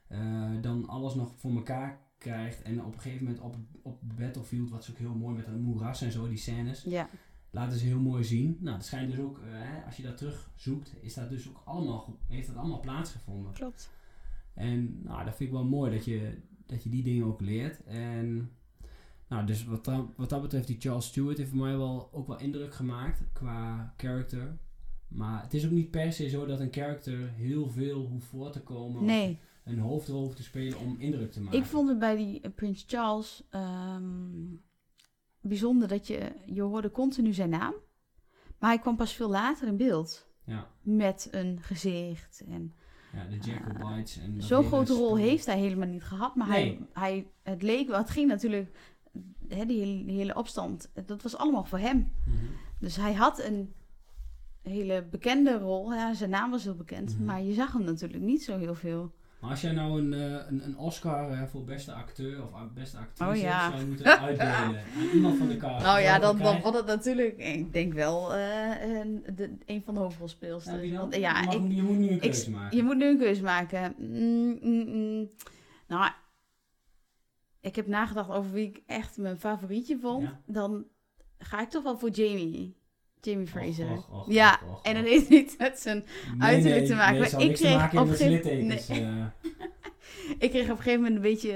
eh, 0.08 0.52
dan 0.62 0.88
alles 0.88 1.16
nog 1.16 1.32
voor 1.38 1.56
elkaar 1.56 2.06
krijgt. 2.18 2.62
En 2.62 2.84
op 2.86 2.94
een 2.94 3.00
gegeven 3.02 3.24
moment 3.26 3.44
op, 3.44 3.56
op 3.82 4.02
battlefield, 4.18 4.70
wat 4.70 4.84
is 4.84 4.90
ook 4.90 4.98
heel 4.98 5.16
mooi 5.16 5.36
met 5.36 5.48
een 5.48 5.62
moeras 5.62 6.02
en 6.02 6.12
zo, 6.12 6.28
die 6.28 6.38
scènes. 6.38 6.84
ja. 6.84 7.10
Laten 7.52 7.78
ze 7.78 7.86
heel 7.86 8.00
mooi 8.00 8.24
zien. 8.24 8.58
Nou, 8.60 8.78
dat 8.78 8.86
schijnt 8.86 9.12
dus 9.12 9.20
ook, 9.20 9.38
eh, 9.40 9.44
hè, 9.50 9.84
als 9.86 9.98
je 9.98 10.04
dat 10.04 10.18
terugzoekt, 10.18 10.94
is 11.02 11.14
dat 11.14 11.30
dus 11.30 11.50
ook 11.50 11.62
allemaal, 11.66 12.18
heeft 12.28 12.48
dat 12.48 12.56
allemaal 12.56 12.80
plaatsgevonden. 12.80 13.54
klopt. 13.54 13.90
En 14.54 15.02
nou, 15.04 15.26
dat 15.26 15.36
vind 15.36 15.50
ik 15.50 15.56
wel 15.56 15.66
mooi 15.66 15.92
dat 15.92 16.06
je, 16.06 16.38
dat 16.66 16.84
je 16.84 16.90
die 16.90 17.04
dingen 17.04 17.26
ook 17.26 17.42
leert. 17.42 17.84
En 17.84 18.52
nou, 19.28 19.46
dus 19.46 19.66
wat, 19.66 19.86
da- 19.86 20.06
wat 20.16 20.30
dat 20.30 20.42
betreft, 20.42 20.68
die 20.68 20.76
Charles 20.80 21.06
Stewart 21.06 21.38
heeft 21.38 21.50
voor 21.50 21.60
mij 21.60 21.78
wel, 21.78 22.10
ook 22.14 22.28
wel 22.28 22.40
indruk 22.40 22.74
gemaakt 22.74 23.24
qua 23.34 23.94
character. 23.98 24.58
Maar 25.08 25.42
het 25.44 25.54
is 25.54 25.66
ook 25.66 25.72
niet 25.72 25.92
per 25.92 26.14
se 26.14 26.30
zo 26.30 26.46
dat 26.46 26.60
een 26.60 26.74
character 26.74 27.30
heel 27.30 27.70
veel 27.70 28.06
hoeft 28.06 28.26
voor 28.28 28.52
te 28.52 28.62
komen. 28.62 29.06
Nee, 29.06 29.32
Of 29.32 29.38
een 29.68 29.80
hoofdrol 29.80 30.30
te 30.34 30.44
spelen 30.44 30.80
om 30.80 30.96
indruk 31.00 31.32
te 31.32 31.42
maken. 31.42 31.60
ik 31.60 31.66
vond 31.66 31.90
het 31.90 32.00
bij 32.00 32.16
die 32.16 32.42
eh, 32.42 32.52
Prins 32.56 32.84
Charles 32.88 33.44
ehm, 33.50 34.46
bijzonder 35.42 35.88
dat 35.88 36.08
je, 36.08 36.32
je 36.46 36.62
hoorde 36.62 36.92
continu 36.92 37.34
zijn 37.34 37.50
naam. 37.50 37.74
Maar 38.60 38.70
hij 38.70 38.80
kwam 38.80 38.96
pas 38.96 39.14
veel 39.14 39.30
later 39.30 39.68
in 39.68 39.78
beeld. 39.78 40.28
Ja, 40.46 40.68
Met 40.82 41.28
een 41.32 41.58
gezicht. 41.62 42.44
En 42.48 42.74
ja 43.14 43.26
de 43.26 43.38
Jacobites. 43.38 44.18
en 44.18 44.34
dat 44.36 44.44
zo'n 44.44 44.64
grote 44.64 44.94
rol 44.94 45.18
heeft 45.18 45.46
hij 45.46 45.60
helemaal 45.60 45.88
niet 45.88 46.04
gehad. 46.04 46.36
Maar 46.36 46.48
Nee. 46.48 46.86
hij, 46.94 47.04
hij, 47.12 47.28
het 47.44 47.62
leek 47.62 47.88
wel, 47.88 47.98
het 47.98 48.10
ging 48.10 48.28
natuurlijk, 48.28 48.78
hè, 49.48 49.66
die, 49.66 49.80
hele, 49.80 50.06
die 50.06 50.18
hele 50.18 50.36
opstand, 50.36 50.92
dat 51.06 51.22
was 51.24 51.38
allemaal 51.38 51.64
voor 51.64 51.80
hem. 51.80 51.98
Mhm. 52.26 52.36
Dus 52.80 52.96
hij 52.96 53.14
had 53.14 53.44
een 53.44 53.74
hele 54.62 55.04
bekende 55.12 55.58
rol. 55.58 55.94
Ja, 55.94 56.14
zijn 56.14 56.30
naam 56.30 56.52
was 56.52 56.64
heel 56.64 56.76
bekend. 56.76 57.16
Mhm. 57.16 57.26
Maar 57.26 57.42
je 57.42 57.54
zag 57.54 57.74
hem 57.74 57.84
natuurlijk 57.84 58.22
niet 58.24 58.44
zo 58.44 58.58
heel 58.58 58.76
veel. 58.76 59.12
Maar 59.40 59.50
als 59.50 59.62
jij 59.62 59.72
nou 59.72 60.02
een, 60.02 60.14
eh, 60.14 60.48
een, 60.48 60.64
een 60.66 60.78
Oscar 60.78 61.32
eh, 61.32 61.44
voor 61.44 61.64
beste 61.64 61.92
acteur 61.94 62.44
of 62.44 62.54
a- 62.54 62.70
beste 62.74 62.98
actrice 62.98 63.30
Oh, 63.32 63.36
ja. 63.38 63.72
zou 63.72 63.86
moeten 63.88 64.20
uitdelen 64.20 64.54
aan 64.98 65.10
iemand 65.14 65.38
van 65.38 65.48
de 65.48 65.58
cast. 65.58 65.86
Nou 65.86 66.00
ja, 66.00 66.20
dan, 66.20 66.38
krijgen? 66.38 66.62
wordt 66.62 66.78
het 66.78 66.86
natuurlijk, 66.88 67.38
ik 67.38 67.74
denk 67.74 67.94
wel, 67.94 68.34
eh, 68.34 68.82
een, 68.82 69.24
de, 69.36 69.58
een 69.66 69.82
van 69.84 69.94
de 69.94 70.00
hoofdrolspeelsters. 70.00 70.84
Ja? 70.90 71.00
Want, 71.00 71.16
je, 71.16 71.22
mag 71.22 71.54
ik, 71.54 71.72
je 71.72 71.82
moet 71.84 71.98
nu 71.98 72.08
een 72.08 72.14
ik- 72.14 72.20
keuze 72.22 72.52
maken. 72.52 72.78
je 72.78 72.84
moet 72.84 72.98
nu 72.98 73.06
een 73.10 73.18
keuze 73.18 73.44
maken. 73.44 73.96
Mm, 73.98 74.58
mm, 74.62 74.86
mm. 74.88 75.30
Nou, 75.88 76.12
ik 77.62 77.76
heb 77.76 77.88
nagedacht 77.88 78.30
over 78.30 78.52
wie 78.52 78.68
ik 78.68 78.82
echt 78.86 79.18
mijn 79.18 79.38
favorietje 79.38 79.98
vond. 80.00 80.24
Ja. 80.24 80.42
Dan 80.46 80.86
ga 81.38 81.62
ik 81.62 81.70
toch 81.70 81.84
wel 81.84 81.98
voor 81.98 82.10
Jamie. 82.10 82.76
Jamie 83.22 83.48
Fraser. 83.48 83.92
Och, 83.92 84.10
och, 84.12 84.28
och, 84.28 84.34
ja, 84.34 84.60
en 84.84 84.94
dat 84.96 85.04
heeft 85.04 85.30
niet 85.30 85.56
met 85.58 85.80
zijn 85.80 86.04
Nee, 86.38 86.50
uiterlijk 86.50 86.80
nee, 86.80 86.88
te 86.90 86.96
maken. 86.96 87.12
Nee, 87.12 87.20
Maar 87.22 87.30
zou 87.30 87.44
ik 87.44 87.56
kreeg 87.56 87.76
maken 87.76 88.00
op 88.00 88.08
een 88.08 88.16
gegeven- 88.16 88.34
littekens. 88.68 88.88
eh, 88.90 89.26
Ik 90.46 90.50
kreeg 90.50 90.64
op 90.64 90.70
een 90.70 90.78
gegeven 90.78 90.96
moment 91.02 91.16
een 91.16 91.22
beetje 91.22 91.52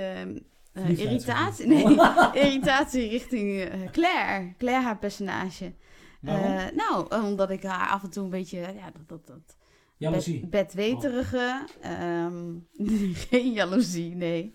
eh, 0.73 0.89
irritatie. 0.99 1.67
Nee, 1.67 1.83
irritatie 2.45 3.09
richting 3.09 3.61
eh, 3.61 3.89
Claire. 3.91 4.53
Claire, 4.57 4.83
haar 4.85 4.97
personage. 4.97 5.73
nou, 6.75 7.15
omdat 7.25 7.49
ik 7.49 7.63
haar 7.63 7.89
af 7.89 8.03
en 8.03 8.09
toe 8.09 8.23
een 8.23 8.29
beetje, 8.29 8.57
ja, 8.59 8.91
dat, 8.93 9.07
dat, 9.07 9.27
dat 9.27 9.57
Jaloezie. 9.97 10.39
bed, 10.39 10.49
bedweterige, 10.49 11.65
ehm, 11.81 12.43
geen 13.29 13.51
jaloezie, 13.51 14.15
nee. 14.15 14.53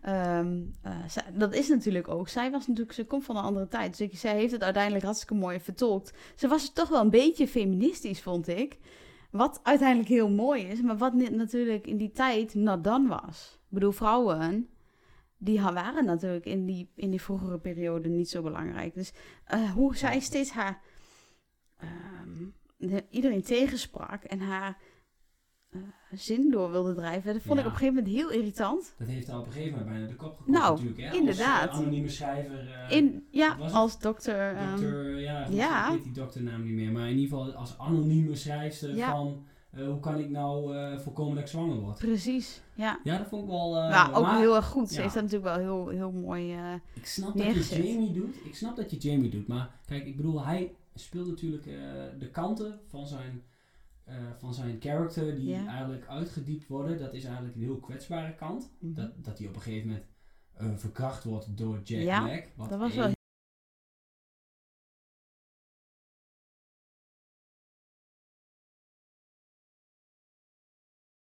Ehm, 0.00 0.60
eh, 0.82 0.96
zij- 1.08 1.32
dat 1.34 1.54
is 1.54 1.68
natuurlijk 1.68 2.08
ook. 2.08 2.28
Zij 2.28 2.50
was 2.50 2.66
natuurlijk, 2.66 2.92
ze 2.96 3.04
komt 3.04 3.24
van 3.24 3.36
een 3.36 3.42
andere 3.42 3.68
tijd. 3.68 3.90
Dus 3.98 4.00
ik, 4.00 4.18
zij 4.18 4.34
heeft 4.36 4.52
het 4.52 4.62
uiteindelijk 4.62 5.04
hartstikke 5.04 5.34
mooi 5.34 5.60
vertolkt. 5.60 6.12
Ze 6.36 6.48
was 6.48 6.72
toch 6.72 6.88
wel 6.88 7.00
een 7.00 7.10
beetje 7.10 7.48
feministisch, 7.48 8.22
vond 8.22 8.48
ik. 8.48 8.78
Wat 9.30 9.60
uiteindelijk 9.62 10.08
heel 10.08 10.30
mooi 10.30 10.62
is, 10.64 10.80
maar 10.80 10.96
wat 10.96 11.12
natuurlijk 11.14 11.86
in 11.86 11.96
die 11.96 12.10
tijd 12.12 12.54
done 12.84 13.08
was. 13.08 13.58
Ik 13.62 13.74
bedoel, 13.74 13.92
vrouwen, 13.92 14.68
die 15.36 15.60
waren 15.60 16.04
natuurlijk 16.04 16.44
in 16.46 16.66
die, 16.66 16.90
in 16.94 17.10
die 17.10 17.22
vroegere 17.22 17.58
periode 17.58 18.08
niet 18.08 18.28
zo 18.28 18.42
belangrijk. 18.42 18.94
Dus 18.94 19.12
eh, 19.44 19.70
hoe 19.70 19.96
zij 19.96 20.20
steeds 20.20 20.50
haar 20.50 20.80
ehm, 21.76 22.44
de- 22.76 23.04
iedereen 23.10 23.42
tegensprak 23.42 24.24
en 24.24 24.40
haar 24.40 24.78
zin 26.10 26.50
door 26.50 26.70
wilde 26.70 26.94
drijven, 26.94 27.32
dat 27.32 27.42
vond 27.42 27.58
ik 27.58 27.64
op 27.66 27.72
een 27.72 27.78
gegeven 27.78 27.94
moment 28.04 28.14
heel 28.14 28.30
irritant. 28.30 28.94
Dat 28.98 29.08
heeft 29.08 29.26
haar 29.26 29.38
op 29.38 29.46
een 29.46 29.52
gegeven 29.52 29.72
moment 29.78 29.88
bijna 29.90 30.06
de 30.06 30.14
kop 30.16 30.36
gekost 30.36 30.48
Nou, 30.58 30.70
natuurlijk. 30.74 31.00
Hè? 31.00 31.16
inderdaad. 31.16 31.68
Als, 31.68 31.76
eh, 31.78 31.82
anonieme 31.82 32.08
schrijver. 32.08 32.68
eh, 32.88 32.96
In, 32.96 33.26
ja, 33.30 33.56
als 33.72 33.98
dokter. 34.00 34.54
ehm, 34.56 34.70
dokter, 34.70 35.20
ja, 35.20 35.46
ja. 35.50 35.86
ik 35.86 35.94
weet 35.94 36.04
die 36.04 36.12
dokternaam 36.12 36.62
niet 36.64 36.74
meer. 36.74 36.92
Maar 36.92 37.08
in 37.10 37.18
ieder 37.18 37.38
geval 37.38 37.52
als 37.54 37.78
anonieme 37.78 38.34
schrijfster 38.34 38.94
Ja. 38.94 39.10
van... 39.10 39.44
eh, 39.70 39.86
hoe 39.86 40.00
kan 40.00 40.18
ik 40.18 40.30
nou 40.30 40.76
eh, 40.76 40.98
voorkomen 40.98 41.34
dat 41.34 41.42
ik 41.44 41.50
zwanger 41.50 41.76
word? 41.80 41.98
precies, 41.98 42.62
ja. 42.74 43.00
Ja, 43.04 43.18
dat 43.18 43.26
vond 43.26 43.42
ik 43.42 43.48
wel... 43.48 43.76
eh, 43.76 43.88
maar 43.90 44.14
ook 44.16 44.22
maar 44.22 44.38
heel 44.38 44.56
erg 44.56 44.66
goed. 44.66 44.88
Ze 44.88 44.94
ja. 44.94 45.00
heeft 45.02 45.14
dat 45.14 45.22
natuurlijk 45.22 45.56
wel 45.56 45.64
heel, 45.64 45.88
heel 45.88 46.10
mooi. 46.12 46.52
eh, 46.54 46.72
Ik 46.94 47.06
snap 47.06 47.36
dat 47.36 47.68
je. 47.68 47.82
Jamie 47.88 48.12
doet. 48.12 48.36
Ik 48.44 48.54
snap 48.54 48.76
dat 48.76 48.90
je 48.90 48.96
Jamie 48.96 49.30
doet. 49.30 49.46
Maar 49.46 49.70
kijk, 49.86 50.06
ik 50.06 50.16
bedoel, 50.16 50.44
hij 50.44 50.74
speelt 50.94 51.26
natuurlijk 51.28 51.66
eh, 51.66 51.72
de 52.18 52.28
kanten 52.30 52.80
van 52.88 53.06
zijn, 53.06 53.42
eh, 54.08 54.14
van 54.38 54.54
zijn 54.54 54.80
character 54.80 55.34
die 55.36 55.54
eigenlijk 55.54 56.06
uitgediept 56.06 56.66
worden. 56.66 56.98
Dat 56.98 57.14
is 57.14 57.24
eigenlijk 57.24 57.54
een 57.54 57.62
heel 57.62 57.80
kwetsbare 57.80 58.34
kant. 58.34 58.70
mhm. 58.78 58.94
Dat, 58.94 59.24
dat 59.24 59.38
hij 59.38 59.48
op 59.48 59.54
een 59.54 59.60
gegeven 59.60 59.88
moment 59.88 60.06
eh, 60.54 60.76
verkracht 60.76 61.24
wordt 61.24 61.56
door 61.56 61.80
Jack 61.82 62.02
Ja, 62.02 62.24
Black. 62.24 62.52
Wat 62.56 62.68
dat 62.68 62.78
was 62.78 62.94
wel 62.94 63.12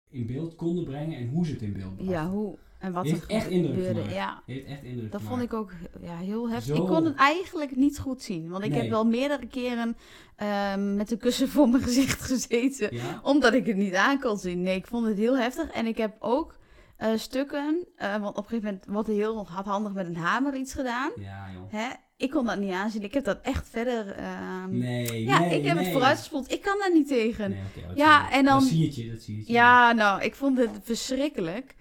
in 0.09 0.27
beeld 0.27 0.55
konden 0.55 0.85
brengen 0.85 1.19
en 1.19 1.29
hoe 1.29 1.47
ze 1.47 1.53
het 1.53 1.63
in 1.63 1.73
beeld 1.73 1.95
brachten. 1.95 2.15
Ja, 2.15 2.31
hoe 2.31 2.59
en 2.85 2.93
wat 2.93 3.05
Heeft 3.05 3.23
er 3.23 3.29
echt 3.31 3.49
indruk 3.49 3.75
gebeurde. 3.75 4.15
Ja, 4.15 4.43
Heeft 4.47 4.67
echt 4.67 4.83
indruk 4.83 5.13
dat 5.13 5.23
vond 5.23 5.43
ik 5.43 5.53
ook 5.55 5.73
ja, 6.03 6.17
heel 6.17 6.51
heftig. 6.51 6.77
Zo. 6.77 6.83
Ik 6.83 6.89
kon 6.89 7.05
het 7.05 7.15
eigenlijk 7.17 7.77
niet 7.77 7.99
goed 7.99 8.23
zien. 8.23 8.49
Want 8.49 8.65
ik 8.65 8.71
Nee. 8.71 8.81
heb 8.81 8.91
wel 8.91 9.05
meerdere 9.07 9.47
keren 9.47 9.97
ehm, 10.37 10.97
met 10.97 11.11
een 11.11 11.19
kussen 11.19 11.49
voor 11.49 11.69
mijn 11.69 11.83
gezicht 11.83 12.23
gezeten. 12.31 12.97
Ja? 12.97 13.21
Omdat 13.23 13.55
ik 13.55 13.67
het 13.67 13.77
niet 13.77 13.95
aan 13.95 14.21
kon 14.21 14.39
zien. 14.39 14.63
Nee, 14.63 14.77
ik 14.77 14.87
vond 14.87 15.07
het 15.07 15.19
heel 15.19 15.37
heftig. 15.39 15.71
En 15.71 15.87
ik 15.87 15.97
heb 15.97 16.17
ook 16.19 16.57
eh, 16.97 17.09
stukken, 17.17 17.87
eh, 17.97 18.11
want 18.17 18.37
op 18.37 18.37
een 18.37 18.45
gegeven 18.49 18.65
moment 18.65 18.85
wordt 18.87 19.09
er 19.09 19.15
heel 19.15 19.47
hardhandig 19.47 19.93
met 19.93 20.07
een 20.07 20.17
hamer 20.17 20.55
iets 20.57 20.75
gedaan. 20.75 21.11
Ja, 21.17 21.47
joh. 21.55 21.63
Hè? 21.81 21.89
Ik 22.17 22.31
kon 22.31 22.47
dat 22.47 22.59
niet 22.59 22.73
aanzien. 22.73 23.03
Ik 23.03 23.15
heb 23.15 23.25
dat 23.25 23.39
echt 23.43 23.69
verder... 23.69 24.11
ehm, 24.11 24.79
Nee, 24.79 25.25
ja, 25.25 25.39
nee, 25.39 25.59
ik 25.59 25.65
heb 25.67 25.75
nee. 25.75 25.85
het 25.85 25.93
vooruitgespoeld. 25.93 26.53
Ik 26.53 26.63
kan 26.63 26.79
daar 26.79 26.93
niet 26.93 27.09
tegen. 27.09 27.51
Nee, 27.51 27.61
Ja, 27.95 28.31
en 28.31 28.45
dan- 28.45 28.59
Dat 28.61 28.69
zie 28.69 29.03
je, 29.05 29.11
dat 29.13 29.23
zie 29.23 29.37
je. 29.47 29.53
Ja, 29.53 29.93
nou, 29.93 30.23
ik 30.23 30.35
vond 30.35 30.59
het 30.59 30.71
verschrikkelijk. 30.83 31.75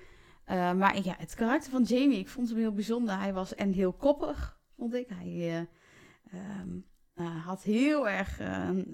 Eh, 0.46 0.74
maar 0.74 1.04
ja, 1.04 1.16
het 1.18 1.36
karakter 1.36 1.72
van 1.72 1.84
Jamie, 1.84 2.20
ik 2.20 2.28
vond 2.28 2.50
hem 2.50 2.58
heel 2.58 2.74
bijzonder. 2.74 3.20
Hij 3.20 3.34
was 3.34 3.56
en 3.56 3.72
heel 3.72 3.94
koppig, 3.94 4.58
vond 4.78 4.94
ik. 4.94 5.08
Hij 5.10 5.28
eh, 5.34 5.58
ehm, 6.40 6.70
eh, 7.14 7.46
had 7.46 7.64
heel 7.64 8.10
erg 8.10 8.42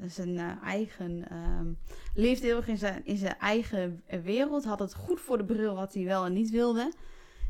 zijn 0.06 0.38
eigen... 0.64 1.30
ehm, 1.30 1.68
leefde 2.14 2.46
heel 2.46 2.58
erg 2.58 2.68
in 2.68 2.78
zijn, 2.78 3.06
in 3.06 3.18
zijn 3.18 3.38
eigen 3.40 4.04
wereld. 4.24 4.66
Had 4.66 4.80
het 4.80 4.96
goed 4.96 5.20
voor 5.20 5.38
de 5.38 5.46
bril 5.46 5.76
wat 5.76 5.94
hij 5.94 6.04
wel 6.04 6.26
en 6.26 6.34
niet 6.34 6.50
wilde. 6.50 6.92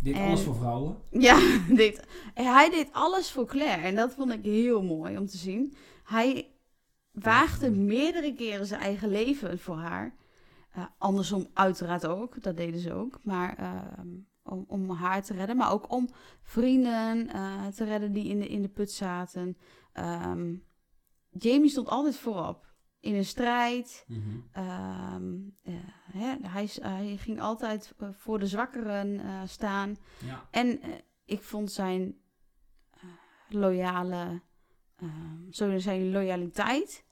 Dit 0.01 0.15
En- 0.15 0.25
alles 0.25 0.41
voor 0.41 0.55
vrouwen. 0.55 0.97
Ja, 1.09 1.39
deed, 1.75 2.03
hij 2.33 2.69
deed 2.69 2.89
alles 2.91 3.31
voor 3.31 3.45
Claire. 3.45 3.81
En 3.81 3.95
dat 3.95 4.13
vond 4.13 4.31
ik 4.31 4.43
heel 4.43 4.83
mooi 4.83 5.17
om 5.17 5.25
te 5.27 5.37
zien. 5.37 5.73
Hij 6.03 6.47
waagde 7.11 7.71
meerdere 7.71 8.33
keren 8.33 8.65
zijn 8.65 8.81
eigen 8.81 9.09
leven 9.09 9.59
voor 9.59 9.77
haar. 9.77 10.15
Eh, 10.69 10.85
andersom 10.97 11.47
uiteraard 11.53 12.07
ook, 12.07 12.41
dat 12.41 12.57
deden 12.57 12.79
ze 12.79 12.93
ook. 12.93 13.19
Maar 13.23 13.57
ehm, 13.57 14.07
om, 14.43 14.65
om 14.67 14.91
haar 14.91 15.23
te 15.23 15.33
redden, 15.33 15.57
maar 15.57 15.71
ook 15.71 15.91
om 15.91 16.09
vrienden 16.41 17.29
eh, 17.29 17.67
te 17.67 17.83
redden 17.83 18.11
die 18.11 18.27
in 18.27 18.39
de, 18.39 18.47
in 18.47 18.61
de 18.61 18.69
put 18.69 18.91
zaten. 18.91 19.57
Ehm, 19.93 20.55
Jamie 21.29 21.69
stond 21.69 21.87
altijd 21.87 22.17
voorop. 22.17 22.67
In 22.99 23.15
een 23.15 23.25
strijd. 23.25 24.05
Mhm. 24.07 24.19
Ehm, 24.51 25.33
eh, 25.61 25.73
hè, 26.11 26.35
hij, 26.41 26.69
hij 26.81 27.17
ging 27.17 27.41
altijd 27.41 27.93
voor 28.11 28.39
de 28.39 28.47
zwakkeren 28.47 29.21
staan. 29.47 29.95
Ja. 30.25 30.47
En 30.51 30.79
ik 31.25 31.43
vond 31.43 31.71
zijn 31.71 32.17
loyale, 33.49 34.41
zo 35.49 35.77
zijn 35.77 36.11
loyaliteit, 36.11 37.05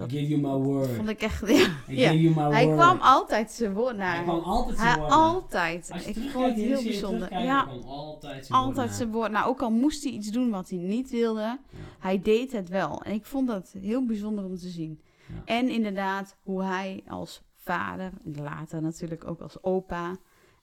I 0.00 0.02
give 0.08 0.26
you 0.28 0.40
my 0.40 0.64
word. 0.68 0.88
vond 0.90 1.08
ik 1.08 1.20
echt, 1.22 1.40
ja. 1.48 1.66
I 1.88 1.96
ja. 1.96 2.06
gave 2.08 2.20
you 2.22 2.34
my 2.34 2.54
Hij 2.54 2.64
word. 2.64 2.76
kwam 2.76 2.98
altijd 3.00 3.50
zijn 3.50 3.72
woord 3.72 3.96
naar. 3.96 4.14
Hij 4.14 4.22
kwam 4.24 4.40
altijd 4.40 4.78
zijn 4.78 4.98
woord 4.98 5.10
altijd. 5.12 5.90
Ik 6.06 6.30
vond 6.30 6.44
het 6.46 6.54
heel 6.54 6.82
bijzonder. 6.82 7.32
Ja, 7.42 7.64
hij 7.66 7.78
kwam 7.78 7.90
altijd 7.90 8.46
zijn 8.46 8.58
woord 8.58 8.66
altijd 8.66 8.86
naar. 8.88 8.96
zijn 8.96 9.10
woord. 9.10 9.30
Nou, 9.30 9.48
ook 9.48 9.62
al 9.62 9.70
moest 9.70 10.02
hij 10.02 10.12
iets 10.12 10.28
doen 10.30 10.50
wat 10.50 10.68
hij 10.70 10.78
niet 10.78 11.10
wilde, 11.10 11.40
Ja. 11.40 11.58
hij 11.98 12.22
deed 12.22 12.52
het 12.52 12.68
wel. 12.68 13.02
En 13.02 13.12
ik 13.12 13.24
vond 13.26 13.48
dat 13.48 13.74
heel 13.80 14.06
bijzonder 14.06 14.44
om 14.44 14.56
te 14.56 14.68
zien. 14.68 15.00
Ja. 15.28 15.34
En 15.44 15.68
inderdaad, 15.68 16.36
hoe 16.42 16.62
hij 16.62 17.02
als 17.08 17.42
vader, 17.54 18.12
en 18.24 18.42
later 18.42 18.82
natuurlijk 18.82 19.26
ook 19.26 19.40
als 19.40 19.62
opa, 19.62 20.16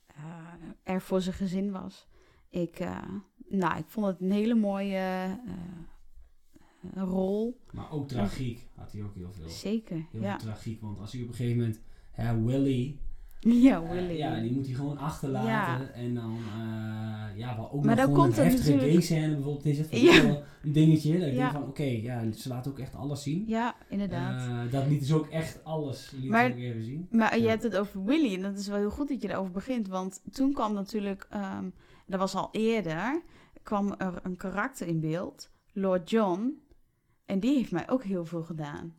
eh, 0.07 0.23
er 0.83 1.01
voor 1.01 1.21
zijn 1.21 1.35
gezin 1.35 1.71
was. 1.71 2.07
Ik, 2.49 2.79
eh, 2.79 2.97
nou, 3.49 3.77
ik 3.77 3.85
vond 3.87 4.05
het 4.05 4.21
een 4.21 4.31
hele 4.31 4.55
mooie, 4.55 4.97
eh, 4.97 5.31
rol. 6.95 7.57
Maar 7.71 7.91
ook 7.91 8.07
tragiek 8.07 8.67
had 8.75 8.91
hij 8.91 9.01
ook 9.03 9.15
heel 9.15 9.31
veel. 9.31 9.49
Zeker, 9.49 10.05
Heel 10.11 10.21
ja. 10.21 10.29
veel 10.39 10.47
tragiek, 10.47 10.81
want 10.81 10.99
als 10.99 11.11
hij 11.11 11.21
op 11.21 11.27
een 11.27 11.33
gegeven 11.33 11.57
moment, 11.57 11.79
hè, 12.11 12.43
Willy, 12.43 12.95
Ja, 13.39 13.81
eh, 13.81 13.89
Willy. 13.91 14.17
ja, 14.17 14.39
die 14.41 14.51
moet 14.51 14.65
hij 14.65 14.75
gewoon 14.75 14.97
achterlaten. 14.97 15.49
Ja. 15.49 15.91
En 15.93 16.13
dan, 16.15 16.37
eh, 16.37 17.37
ja, 17.37 17.55
wel 17.55 17.71
ook 17.71 17.83
Maar 17.85 17.95
nog 17.95 18.03
gewoon 18.03 18.19
komt 18.19 18.37
een 18.37 18.43
heftige 18.43 18.69
natuurlijk- 18.71 18.91
gay-scène 18.93 19.33
bijvoorbeeld. 19.33 19.65
Is 19.65 19.77
het 19.77 19.89
Ja. 19.91 20.15
ik 20.15 20.21
wel 20.23 20.43
een 20.63 20.71
dingetje. 20.71 21.19
Dat 21.19 21.27
ik 21.27 21.33
Ja. 21.33 21.39
denk 21.39 21.51
van, 21.51 21.63
oké, 21.69 21.83
ja, 21.83 22.31
ze 22.31 22.49
laten 22.49 22.71
ook 22.71 22.79
echt 22.79 22.95
alles 22.95 23.23
zien. 23.23 23.43
Ja, 23.47 23.75
inderdaad. 23.89 24.47
Eh, 24.65 24.71
dat 24.71 24.87
lieten 24.87 25.07
ze 25.07 25.15
ook 25.15 25.27
echt 25.27 25.63
alles 25.63 26.11
lieten 26.11 26.29
Maar- 26.31 26.51
ook 26.51 26.57
even 26.57 26.83
zien. 26.83 27.07
Maar 27.11 27.39
je 27.39 27.47
hebt 27.47 27.63
het 27.63 27.77
over 27.77 28.03
Willy 28.03 28.33
en 28.35 28.41
dat 28.41 28.57
is 28.57 28.67
wel 28.67 28.77
heel 28.77 28.89
goed 28.91 29.07
dat 29.07 29.21
je 29.21 29.27
daarover 29.27 29.51
begint. 29.51 29.87
Want 29.87 30.21
toen 30.31 30.53
kwam 30.53 30.73
natuurlijk, 30.73 31.27
ehm, 31.29 31.69
dat 32.07 32.19
was 32.19 32.35
al 32.35 32.49
eerder, 32.51 33.21
kwam 33.63 33.93
er 33.97 34.13
een 34.23 34.35
karakter 34.37 34.87
in 34.87 34.99
beeld, 34.99 35.49
Lord 35.73 36.09
John. 36.09 36.61
En 37.29 37.39
die 37.39 37.55
heeft 37.57 37.71
mij 37.71 37.89
ook 37.89 38.03
heel 38.03 38.25
veel 38.25 38.43
gedaan. 38.43 38.93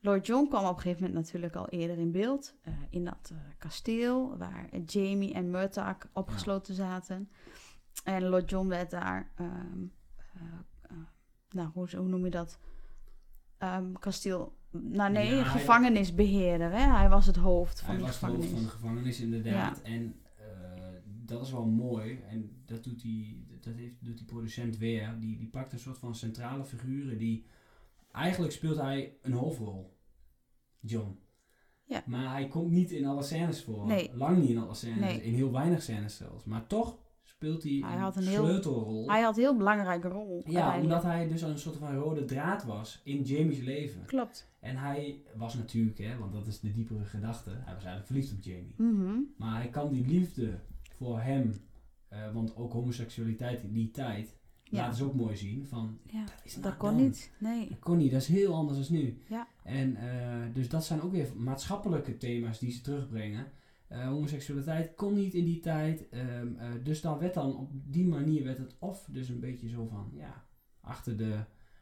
Lord 0.00 0.26
John 0.26 0.48
kwam 0.48 0.64
op 0.64 0.76
een 0.76 0.82
gegeven 0.82 1.02
moment 1.06 1.24
natuurlijk 1.24 1.54
al 1.56 1.68
eerder 1.68 1.98
in 1.98 2.12
beeld. 2.12 2.54
eh, 2.62 2.72
in 2.90 3.04
dat 3.04 3.30
eh, 3.32 3.38
kasteel 3.58 4.36
waar 4.38 4.68
Jamie 4.86 5.32
en 5.34 5.50
Murtagh 5.50 6.06
opgesloten 6.12 6.74
zaten. 6.74 7.28
En 8.04 8.22
Lord 8.28 8.50
John 8.50 8.68
werd 8.68 8.90
daar, 8.90 9.30
ehm, 9.36 9.82
eh, 10.34 10.96
nou 11.50 11.68
hoe, 11.72 11.88
hoe 11.96 12.08
noem 12.08 12.24
je 12.24 12.30
dat? 12.30 12.58
Ehm, 13.58 13.92
kasteel, 13.92 14.56
nou 14.70 15.12
nee, 15.12 15.26
Ja, 15.34 15.34
hij- 15.42 15.44
gevangenisbeheerder. 15.44 16.70
Hè? 16.70 16.96
Hij 16.96 17.08
was 17.08 17.26
het 17.26 17.36
hoofd 17.36 17.80
van 17.80 17.88
Hij 17.88 17.96
de 17.98 18.02
was 18.02 18.20
het 18.20 18.20
hoofd 18.20 18.34
gevangenis. 18.34 18.62
van 18.62 18.70
de 18.70 18.76
gevangenis 18.78 19.20
inderdaad. 19.20 19.82
En 19.82 20.14
dat 21.24 21.42
is 21.42 21.52
wel 21.52 21.66
mooi. 21.66 22.20
En 22.28 22.62
dat 22.64 22.84
doet 22.84 23.00
die, 23.00 23.46
dat 23.60 23.74
heeft, 23.74 23.94
doet 24.04 24.16
die 24.16 24.26
producent 24.26 24.76
weer. 24.78 25.16
Die, 25.20 25.38
die 25.38 25.48
pakt 25.48 25.72
een 25.72 25.78
soort 25.78 25.98
van 25.98 26.14
centrale 26.14 26.64
figuren. 26.64 27.18
Die, 27.18 27.44
eigenlijk 28.12 28.52
speelt 28.52 28.76
hij 28.76 29.16
een 29.22 29.32
hoofdrol. 29.32 29.96
John. 30.80 31.18
Ja. 31.84 32.02
Maar 32.06 32.30
hij 32.32 32.48
komt 32.48 32.70
niet 32.70 32.90
in 32.90 33.06
alle 33.06 33.22
scènes 33.22 33.62
voor. 33.64 33.86
Nee. 33.86 34.10
Lang 34.14 34.38
niet 34.38 34.50
in 34.50 34.58
alle 34.58 34.74
scènes. 34.74 34.98
Nee. 35.00 35.22
In 35.22 35.34
heel 35.34 35.52
weinig 35.52 35.82
scènes 35.82 36.16
zelfs. 36.16 36.44
Maar 36.44 36.66
toch 36.66 36.98
speelt 37.22 37.62
hij, 37.62 37.72
Hij 37.84 37.92
een, 37.94 37.98
had 38.00 38.16
een 38.16 38.22
heel- 38.26 38.44
sleutelrol. 38.44 39.08
Hij 39.10 39.20
had 39.20 39.36
een 39.36 39.42
heel 39.42 39.56
belangrijke 39.56 40.08
rol. 40.08 40.42
ja, 40.46 40.80
omdat 40.80 41.02
hij 41.02 41.28
dus 41.28 41.42
een 41.42 41.58
soort 41.58 41.76
van 41.76 41.94
rode 41.96 42.24
draad 42.24 42.64
was 42.64 43.00
in 43.04 43.22
Jamie's 43.22 43.58
leven. 43.60 44.04
Klopt. 44.04 44.48
En 44.60 44.76
hij 44.76 45.22
was 45.36 45.54
natuurlijk, 45.54 45.98
hè, 45.98 46.18
want 46.18 46.32
dat 46.32 46.46
is 46.46 46.60
de 46.60 46.72
diepere 46.72 47.04
gedachte, 47.04 47.50
hij 47.50 47.74
was 47.74 47.84
eigenlijk 47.84 48.06
verliefd 48.06 48.32
op 48.32 48.42
Jamie. 48.42 48.74
Mhm. 48.76 49.18
Maar 49.36 49.56
hij 49.60 49.68
kan 49.70 49.90
die 49.92 50.06
liefde 50.06 50.58
voor 50.96 51.20
hem, 51.20 51.54
eh, 52.08 52.32
want 52.32 52.56
ook 52.56 52.72
homoseksualiteit 52.72 53.62
in 53.62 53.72
die 53.72 53.90
tijd, 53.90 54.38
Ja. 54.70 54.78
laten 54.80 54.96
ze 54.96 55.04
ook 55.04 55.14
mooi 55.14 55.36
zien. 55.36 55.66
Van, 55.68 55.98
Ja, 56.06 56.24
dat 56.24 56.40
is 56.44 56.54
dat 56.54 56.62
nou 56.62 56.74
kon 56.76 56.90
dan. 56.90 57.02
niet. 57.02 57.30
Nee. 57.38 57.68
Dat 57.68 57.78
kon 57.78 57.96
niet, 57.98 58.10
dat 58.10 58.20
is 58.20 58.28
heel 58.28 58.54
anders 58.54 58.88
dan 58.88 58.98
nu. 58.98 59.22
Ja. 59.28 59.48
En 59.64 59.96
eh, 59.96 60.54
dus 60.54 60.68
dat 60.68 60.84
zijn 60.84 61.02
ook 61.02 61.12
weer 61.12 61.28
maatschappelijke 61.36 62.16
thema's 62.16 62.58
die 62.58 62.70
ze 62.72 62.80
terugbrengen. 62.80 63.46
Eh, 63.88 64.06
homoseksualiteit 64.06 64.94
kon 64.94 65.14
niet 65.14 65.34
in 65.34 65.44
die 65.44 65.60
tijd. 65.60 66.08
ehm, 66.08 66.54
eh, 66.58 66.68
dus 66.84 67.00
dan 67.00 67.18
werd 67.18 67.34
dan 67.34 67.56
op 67.56 67.70
die 67.72 68.06
manier 68.06 68.44
werd 68.44 68.58
het 68.58 68.76
of 68.78 69.08
dus 69.12 69.28
een 69.28 69.40
beetje 69.40 69.68
zo 69.68 69.86
van, 69.86 70.10
ja, 70.14 70.44
achter 70.80 71.16
de, 71.16 71.36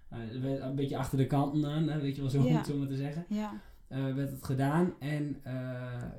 een 0.08 0.74
beetje 0.74 0.96
achter 0.96 1.18
de 1.18 1.26
kanten 1.26 1.64
aan, 1.70 2.00
weet 2.00 2.14
je 2.16 2.20
wel 2.20 2.30
zo, 2.30 2.38
om 2.40 2.46
Ja. 2.46 2.56
het 2.56 2.64
te 2.88 2.96
zeggen 2.96 3.24
Ja. 3.28 3.60
werd 3.88 4.30
het 4.30 4.44
gedaan. 4.44 4.92
En, 4.98 5.40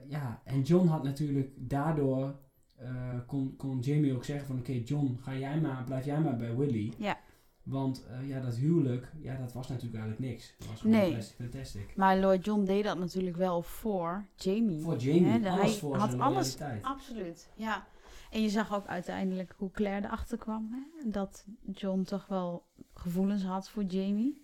ja, 0.08 0.41
en 0.45 0.62
John 0.62 0.88
had 0.88 1.03
natuurlijk 1.03 1.51
daardoor, 1.58 2.39
eh, 2.79 3.19
kon, 3.27 3.55
kon 3.57 3.79
Jamie 3.79 4.13
ook 4.15 4.23
zeggen 4.23 4.47
van 4.47 4.57
oké 4.57 4.71
John, 4.71 5.17
ga 5.21 5.35
jij 5.35 5.59
maar, 5.59 5.83
blijf 5.83 6.05
jij 6.05 6.19
maar 6.19 6.35
bij 6.37 6.55
Willy. 6.55 6.93
Ja. 6.97 7.17
Want 7.63 8.05
eh, 8.05 8.27
ja, 8.29 8.39
dat 8.39 8.55
huwelijk, 8.55 9.11
ja, 9.21 9.35
dat 9.37 9.53
was 9.53 9.67
natuurlijk 9.67 10.01
eigenlijk 10.03 10.31
niks. 10.31 10.55
Dat 10.57 10.67
was 10.67 10.79
gewoon 10.79 10.95
Nee. 10.97 11.21
fantastic. 11.21 11.95
Maar 11.95 12.17
Lord 12.17 12.45
John 12.45 12.63
deed 12.63 12.83
dat 12.83 12.97
natuurlijk 12.97 13.35
wel 13.37 13.61
voor 13.61 14.25
Jamie. 14.35 14.81
Voor 14.81 14.97
Jamie, 14.97 15.25
Hè, 15.25 15.39
de- 15.39 15.49
alles 15.49 15.61
hij 15.71 15.79
voor 15.79 15.95
had 15.95 16.19
alles-. 16.19 16.57
Absoluut, 16.81 17.49
ja. 17.55 17.87
En 18.31 18.41
je 18.41 18.49
zag 18.49 18.73
ook 18.75 18.87
uiteindelijk 18.87 19.53
hoe 19.57 19.71
Claire 19.71 20.05
erachter 20.05 20.37
kwam. 20.37 20.69
Hè? 20.71 21.09
Dat 21.09 21.45
John 21.73 22.01
toch 22.01 22.27
wel 22.27 22.63
gevoelens 22.93 23.43
had 23.43 23.69
voor 23.69 23.83
Jamie. 23.83 24.41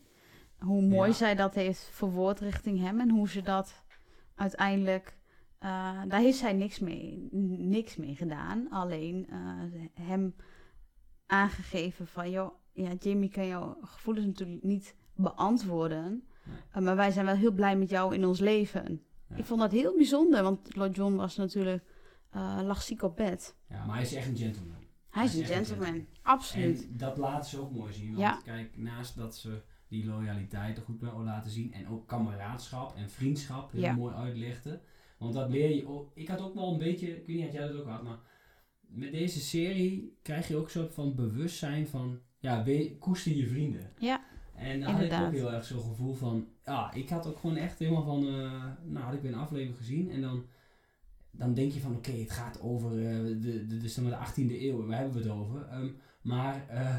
Hoe 0.60 0.82
mooi 0.82 1.10
Ja. 1.10 1.16
zij 1.16 1.36
dat 1.36 1.54
heeft 1.56 1.90
verwoord 1.92 2.40
richting 2.40 2.80
hem. 2.80 3.00
En 3.00 3.10
hoe 3.10 3.30
ze 3.30 3.42
dat 3.42 3.84
uiteindelijk... 4.36 5.18
eh, 5.60 6.02
daar 6.08 6.20
heeft 6.20 6.38
zij 6.38 6.54
niks 6.54 6.80
mee, 6.80 7.28
niks 7.58 7.96
mee 7.96 8.16
gedaan. 8.16 8.70
Alleen 8.70 9.28
eh, 9.30 9.38
hem 9.94 10.36
aangegeven 11.26 12.08
van... 12.08 12.32
joh, 12.32 12.54
ja, 12.74 12.92
Jamie 13.00 13.30
kan 13.30 13.48
jouw 13.48 13.78
gevoelens 13.82 14.26
natuurlijk 14.26 14.64
niet 14.64 14.96
beantwoorden. 15.16 16.24
Nee. 16.44 16.58
Eh, 16.72 16.82
maar 16.82 16.96
wij 16.96 17.12
zijn 17.12 17.26
wel 17.26 17.36
heel 17.36 17.52
blij 17.52 17.78
met 17.78 17.90
jou 17.90 18.16
in 18.16 18.26
ons 18.26 18.40
leven. 18.40 19.02
Ja. 19.30 19.36
Ik 19.36 19.46
vond 19.46 19.60
dat 19.60 19.72
heel 19.72 19.96
bijzonder, 19.96 20.44
want 20.44 20.76
Lord 20.76 20.96
John 20.96 21.16
was 21.16 21.36
natuurlijk 21.36 21.84
lag 22.64 22.82
ziek 22.82 23.02
op 23.02 23.16
bed. 23.16 23.56
Ja, 23.70 23.86
maar 23.86 23.96
hij 23.96 24.04
is 24.04 24.14
echt 24.14 24.28
een 24.28 24.38
gentleman. 24.38 24.84
Hij 25.10 25.26
is 25.26 25.36
een 25.36 25.46
gentleman, 25.46 26.06
absoluut. 26.22 26.84
En 26.84 26.98
dat 26.98 27.18
laten 27.18 27.50
ze 27.50 27.60
ook 27.60 27.72
mooi 27.72 27.94
zien. 27.94 28.08
Want 28.08 28.20
Ja. 28.20 28.42
kijk, 28.44 28.78
naast 28.78 29.16
dat 29.16 29.36
ze 29.36 29.62
die 29.88 30.06
loyaliteit 30.06 30.78
er 30.78 30.84
goed 30.84 31.00
bij 31.00 31.12
laten 31.12 31.52
zien. 31.52 31.74
En 31.74 31.88
ook 31.88 32.08
kameraadschap 32.08 32.96
en 32.96 33.10
vriendschap 33.10 33.72
heel 33.72 33.94
mooi 33.94 34.16
uitlichten. 34.16 34.82
Want 35.18 35.34
dat 35.34 35.50
leer 35.50 35.76
je 35.76 35.88
ook. 35.88 36.12
Ik 36.14 36.28
had 36.28 36.42
ook 36.42 36.54
wel 36.54 36.72
een 36.72 36.78
beetje, 36.78 37.08
ik 37.18 37.28
weet 37.28 37.36
niet 37.36 37.46
of 37.48 37.54
jij 37.54 37.68
dat 37.68 37.80
ook 37.80 37.88
had, 37.88 38.04
maar 38.04 38.20
met 38.88 39.12
deze 39.12 39.40
serie 39.40 40.18
krijg 40.22 40.48
je 40.48 40.56
ook 40.56 40.64
een 40.66 40.70
soort 40.72 40.94
van 40.94 41.16
bewustzijn 41.16 41.88
van, 41.88 42.20
ja, 42.40 42.64
we, 42.64 42.96
koester 43.00 43.36
je 43.36 43.48
vrienden. 43.48 43.92
Ja, 43.98 44.24
En 44.56 44.80
dan 44.80 44.90
had 44.90 44.96
ik 44.98 45.04
Inderdaad. 45.04 45.28
ook 45.28 45.34
heel 45.34 45.52
erg 45.54 45.66
zo'n 45.66 45.82
gevoel 45.82 46.14
van, 46.14 46.48
ja, 46.64 46.94
ik 46.94 47.10
had 47.10 47.28
ook 47.28 47.38
gewoon 47.40 47.56
echt 47.56 47.80
helemaal 47.80 48.04
van, 48.04 48.28
eh, 48.28 48.64
nou 48.84 49.06
had 49.06 49.14
ik 49.14 49.22
weer 49.22 49.32
een 49.34 49.38
aflevering 49.40 49.78
gezien 49.78 50.12
en 50.12 50.22
dan, 50.22 50.46
dan 51.32 51.54
denk 51.54 51.72
je 51.72 51.80
van, 51.80 51.96
oké, 51.96 52.12
het 52.12 52.32
gaat 52.32 52.62
over 52.62 52.92
eh, 52.92 53.24
de, 53.24 53.40
de, 53.40 53.78
de, 53.80 53.90
zeg 53.90 54.04
maar 54.04 54.34
de 54.36 54.42
18e 54.44 54.62
eeuw, 54.62 54.86
waar 54.86 54.98
hebben 54.98 55.14
we 55.16 55.20
het 55.30 55.38
over? 55.38 55.68
Ehm, 55.68 55.88
maar 56.22 56.68
eh, 56.70 56.96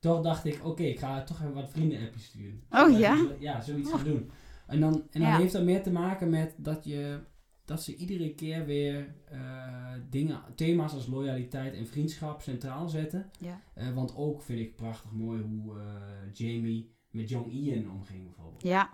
toch 0.00 0.22
dacht 0.22 0.44
ik, 0.44 0.64
oké, 0.64 0.82
ik 0.82 0.98
ga 0.98 1.22
toch 1.24 1.40
even 1.40 1.54
wat 1.54 1.70
vrienden-appjes 1.70 2.24
sturen. 2.24 2.62
Oh, 2.70 2.98
ja? 2.98 3.26
Ja, 3.38 3.60
zoiets 3.60 3.90
gaan 3.90 4.04
doen. 4.04 4.30
En 4.66 4.80
dan, 4.80 4.92
en 4.94 5.20
dan 5.20 5.30
Ja. 5.30 5.38
heeft 5.38 5.52
dat 5.52 5.62
meer 5.64 5.82
te 5.82 5.92
maken 5.92 6.30
met 6.30 6.54
dat 6.58 6.84
je 6.84 7.18
dat 7.66 7.82
ze 7.82 7.96
iedere 7.96 8.34
keer 8.34 8.66
weer 8.66 9.14
eh, 9.24 9.92
dingen, 10.10 10.42
thema's 10.54 10.92
als 10.92 11.06
loyaliteit 11.06 11.74
en 11.74 11.86
vriendschap 11.86 12.42
centraal 12.42 12.88
zetten. 12.88 13.30
ja. 13.38 13.60
Eh, 13.74 13.94
want 13.94 14.16
ook 14.16 14.42
vind 14.42 14.60
ik 14.60 14.76
prachtig 14.76 15.10
mooi 15.12 15.42
hoe 15.42 15.78
eh, 15.78 15.84
Jamie 16.32 16.94
met 17.10 17.28
Jong 17.28 17.52
Ian 17.52 17.90
omging 17.90 18.24
bijvoorbeeld. 18.24 18.62
ja. 18.62 18.90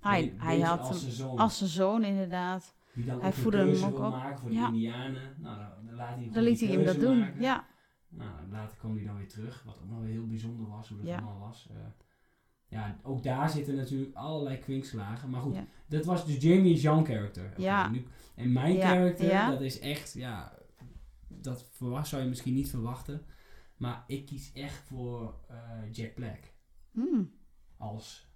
Hij, 0.00 0.34
hij 0.36 0.60
had 0.60 0.78
als 0.80 0.88
hem 0.88 0.98
zijn 0.98 1.12
zoon. 1.12 1.38
als 1.38 1.58
zijn 1.58 1.70
zoon 1.70 2.04
inderdaad. 2.04 2.74
die 2.94 3.04
dan 3.04 3.20
hij 3.20 3.32
voedde 3.32 3.58
hem 3.58 3.84
ook 3.84 3.98
op. 3.98 4.10
maken 4.10 4.38
voor 4.38 4.50
de. 4.50 4.56
Indianen. 4.56 5.34
Nou, 5.38 5.58
dan, 5.86 5.94
laat 5.94 6.08
hij 6.14 6.24
hem 6.24 6.32
Dan 6.32 6.42
liet 6.42 6.60
hij 6.60 6.68
hem 6.68 6.84
dat 6.84 7.00
doen. 7.00 7.40
Ja, 7.40 7.66
Nou, 8.08 8.30
later 8.50 8.76
kwam 8.78 8.96
hij 8.96 9.04
dan 9.04 9.16
weer 9.16 9.28
terug, 9.28 9.62
wat 9.62 9.78
ook 9.82 9.88
nog 9.88 10.00
weer 10.00 10.10
heel 10.12 10.26
bijzonder 10.26 10.68
was, 10.68 10.88
hoe 10.88 10.96
dat 10.98 11.06
Ja. 11.06 11.16
allemaal 11.16 11.38
was. 11.38 11.68
Ja, 12.72 12.98
ook 13.02 13.22
daar 13.22 13.50
zitten 13.50 13.74
natuurlijk 13.74 14.14
allerlei 14.14 14.58
kwinkslagen. 14.58 15.30
Maar 15.30 15.40
goed, 15.40 15.54
Ja. 15.54 15.66
dat 15.88 16.04
was 16.04 16.26
dus 16.26 16.36
Jamie's 16.42 16.82
young 16.82 17.06
character. 17.06 17.44
Oké, 17.50 17.60
Ja. 17.62 17.88
nu- 17.90 18.04
en 18.34 18.52
mijn 18.52 18.74
Ja, 18.76 18.88
character, 18.88 19.26
ja. 19.26 19.50
dat 19.50 19.60
is 19.60 19.78
echt, 19.78 20.12
ja, 20.14 20.58
dat 21.28 21.68
verwacht, 21.70 22.08
zou 22.08 22.22
je 22.22 22.28
misschien 22.28 22.54
niet 22.54 22.70
verwachten. 22.70 23.22
Maar 23.76 24.04
ik 24.06 24.26
kies 24.26 24.52
echt 24.52 24.78
voor 24.78 25.34
eh, 25.48 25.56
Jack 25.92 26.14
Black. 26.14 26.40
Hmm. 26.92 27.30
Als, 27.76 28.28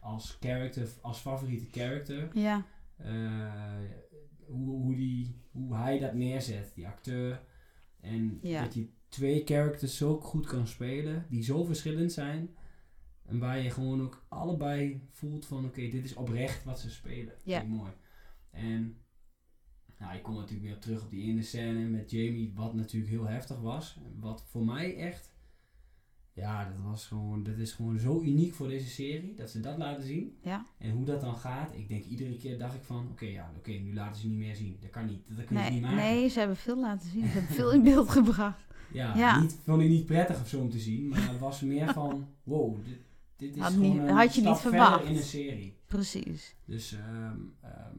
als 0.00 0.36
character, 0.40 0.88
als 1.02 1.18
favoriete 1.18 1.78
character. 1.80 2.30
ja. 2.38 2.64
Eh, 2.96 3.10
hoe, 4.46 4.68
hoe, 4.82 4.94
die, 4.94 5.42
hoe 5.52 5.74
hij 5.76 5.98
dat 5.98 6.12
neerzet, 6.14 6.72
die 6.74 6.86
acteur. 6.86 7.42
En 8.00 8.38
dat 8.42 8.74
je 8.74 8.88
twee 9.08 9.42
characters 9.44 9.96
zo 9.96 10.20
goed 10.20 10.46
kan 10.46 10.66
spelen, 10.66 11.26
die 11.28 11.42
zo 11.42 11.64
verschillend 11.64 12.12
zijn. 12.12 12.56
En 13.28 13.38
waar 13.38 13.58
je 13.58 13.70
gewoon 13.70 14.02
ook 14.02 14.24
allebei 14.28 15.08
voelt 15.10 15.46
van, 15.46 15.64
oké, 15.64 15.88
dit 15.88 16.04
is 16.04 16.14
oprecht 16.14 16.64
wat 16.64 16.80
ze 16.80 16.90
spelen. 16.90 17.34
Ja. 17.44 17.60
Vind 17.60 17.72
ik 17.72 17.78
mooi. 17.78 17.92
En 18.50 18.96
nou, 19.98 20.16
ik 20.16 20.22
kom 20.22 20.34
natuurlijk 20.34 20.68
weer 20.68 20.78
terug 20.78 21.02
op 21.02 21.10
die 21.10 21.22
ene 21.30 21.42
scène 21.42 21.88
met 21.88 22.10
Jamie, 22.10 22.52
wat 22.54 22.74
natuurlijk 22.74 23.10
heel 23.10 23.26
heftig 23.26 23.60
was. 23.60 24.00
Wat 24.20 24.44
voor 24.46 24.64
mij 24.64 24.96
echt, 24.96 25.32
ja, 26.32 26.64
dat 26.64 26.80
was 26.80 27.06
gewoon, 27.06 27.42
dat 27.42 27.56
is 27.56 27.72
gewoon 27.72 27.98
zo 27.98 28.20
uniek 28.20 28.54
voor 28.54 28.68
deze 28.68 28.88
serie, 28.88 29.34
dat 29.34 29.50
ze 29.50 29.60
dat 29.60 29.78
laten 29.78 30.02
zien. 30.02 30.38
Ja. 30.42 30.66
En 30.78 30.90
hoe 30.90 31.04
dat 31.04 31.20
dan 31.20 31.36
gaat, 31.36 31.74
ik 31.74 31.88
denk 31.88 32.04
iedere 32.04 32.36
keer 32.36 32.58
dacht 32.58 32.74
ik 32.74 32.82
van, 32.82 33.08
oké, 33.10 33.26
ja, 33.26 33.52
oké, 33.56 33.70
nu 33.70 33.94
laten 33.94 34.20
ze 34.20 34.28
niet 34.28 34.38
meer 34.38 34.56
zien. 34.56 34.76
Dat 34.80 34.90
kan 34.90 35.06
niet, 35.06 35.22
dat 35.36 35.44
kunnen 35.44 35.64
ze 35.64 35.72
niet 35.72 35.82
maken. 35.82 35.96
nee, 35.96 36.28
ze 36.28 36.38
hebben 36.38 36.56
veel 36.56 36.80
laten 36.80 37.08
zien. 37.08 37.26
Ze 37.26 37.28
hebben 37.28 37.54
veel 37.54 37.72
in 37.72 37.82
beeld 37.82 38.08
gebracht. 38.10 38.66
Ja, 38.92 39.16
Ja. 39.16 39.40
Niet, 39.40 39.58
vond 39.64 39.82
ik 39.82 39.88
niet 39.88 40.06
prettig 40.06 40.40
of 40.40 40.48
zo 40.48 40.60
om 40.60 40.70
te 40.70 40.78
zien, 40.78 41.08
maar 41.08 41.28
het 41.28 41.38
was 41.38 41.60
meer 41.60 41.92
van, 41.92 42.28
wow, 42.42 42.84
dit, 42.84 42.98
dit 43.38 43.56
is 43.56 43.62
Had 43.62 43.74
niet- 43.76 43.98
een 43.98 44.08
had 44.08 44.34
je 44.34 44.42
niet 44.42 44.56
verwacht. 44.58 45.04
in 45.04 45.16
een 45.16 45.22
serie. 45.22 45.76
Precies. 45.86 46.54
Dus, 46.64 46.92
ehm, 46.92 47.36
ehm, 47.60 47.96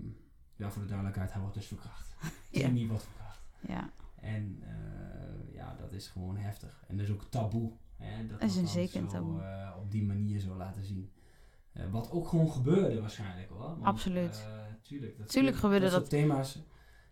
ja, 0.55 0.69
voor 0.71 0.81
de 0.81 0.87
duidelijkheid, 0.87 1.31
hij 1.31 1.41
wordt 1.41 1.55
dus 1.55 1.65
verkracht. 1.67 2.15
Ja. 2.51 2.59
Jamie 2.61 2.87
wordt 2.87 3.03
verkracht. 3.03 3.41
Ja. 3.67 3.89
En 4.15 4.57
eh, 4.61 5.53
ja, 5.55 5.75
dat 5.79 5.91
is 5.93 6.07
gewoon 6.07 6.37
heftig. 6.37 6.83
En 6.87 6.97
dat 6.97 7.05
is 7.05 7.11
ook 7.11 7.23
taboe. 7.29 7.71
Hè, 7.97 8.27
dat 8.27 8.41
is 8.41 8.55
een 8.55 8.67
zeker 8.67 8.99
zo, 9.01 9.07
taboe. 9.07 9.41
eh, 9.41 9.75
op 9.79 9.91
die 9.91 10.03
manier 10.03 10.39
zo 10.39 10.55
laten 10.55 10.83
zien. 10.85 11.11
Eh, 11.71 11.91
wat 11.91 12.11
ook 12.11 12.27
gewoon 12.27 12.51
gebeurde 12.51 12.99
waarschijnlijk 13.01 13.49
hoor. 13.49 13.59
Want, 13.59 13.83
Absoluut. 13.83 14.45
tuurlijk. 14.81 15.17
Dat, 15.17 15.29
Tuurlijk 15.29 15.55
gebeurde 15.57 15.85
dat. 15.85 15.91
dat. 15.93 15.99
soort 15.99 16.09
thema's, 16.21 16.59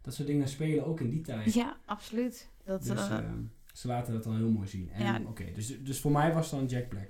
dat 0.02 0.14
soort 0.14 0.28
dingen 0.28 0.48
spelen 0.48 0.86
ook 0.86 1.00
in 1.00 1.10
die 1.10 1.22
tijd. 1.22 1.54
Ja, 1.54 1.78
absoluut. 1.86 2.50
Dat, 2.64 2.84
Dus 2.84 3.10
eh, 3.10 3.18
eh, 3.18 3.26
ze 3.74 3.88
laten 3.88 4.14
dat 4.14 4.24
dan 4.24 4.36
heel 4.36 4.52
mooi 4.52 4.68
zien. 4.68 4.90
En, 4.90 5.04
Ja. 5.04 5.22
Oké, 5.28 5.52
dus, 5.52 5.84
dus 5.84 6.00
voor 6.00 6.12
mij 6.12 6.34
was 6.34 6.52
het 6.52 6.60
dan 6.60 6.70
Jack 6.70 6.90
Black. 6.90 7.10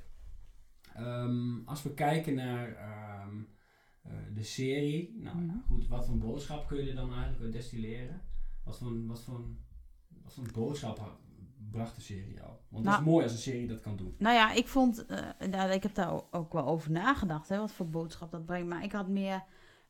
Ehm, 0.98 1.60
als 1.66 1.84
we 1.84 1.94
kijken 1.94 2.36
naar 2.36 2.76
ehm, 2.76 3.38
eh, 4.02 4.12
de 4.34 4.44
serie, 4.44 5.14
nou 5.20 5.38
ja, 5.38 5.44
Mhm. 5.44 5.58
goed, 5.68 5.88
wat 5.88 6.06
voor 6.06 6.18
boodschap 6.18 6.68
kun 6.68 6.78
je 6.84 6.90
er 6.90 6.96
dan 6.96 7.12
eigenlijk 7.14 7.42
uit 7.44 7.52
destilleren? 7.54 8.22
Wat 8.64 8.78
voor, 8.78 9.06
wat 9.06 9.24
voor, 9.24 9.46
wat 10.24 10.34
voor 10.34 10.48
boodschap 10.54 10.98
ha- 11.00 11.18
bracht 11.72 11.96
de 11.96 12.02
serie 12.02 12.34
jou? 12.34 12.52
Want 12.70 12.86
Nou- 12.86 13.00
is 13.00 13.06
mooi 13.06 13.24
als 13.24 13.32
een 13.32 13.38
serie 13.38 13.68
dat 13.68 13.80
kan 13.82 13.96
doen. 13.96 14.16
Nou 14.18 14.36
ja, 14.36 14.52
ik 14.54 14.68
vond, 14.68 15.06
eh, 15.06 15.30
nou, 15.50 15.72
ik 15.72 15.84
heb 15.84 15.94
daar 15.96 16.22
ook 16.32 16.54
wel 16.54 16.66
over 16.66 16.92
nagedacht, 16.92 17.50
hè, 17.50 17.58
wat 17.58 17.72
voor 17.72 17.90
boodschap 17.90 18.32
dat 18.32 18.46
brengt. 18.46 18.68
Maar 18.70 18.84
ik 18.84 18.92
had 18.92 19.08
meer, 19.08 19.44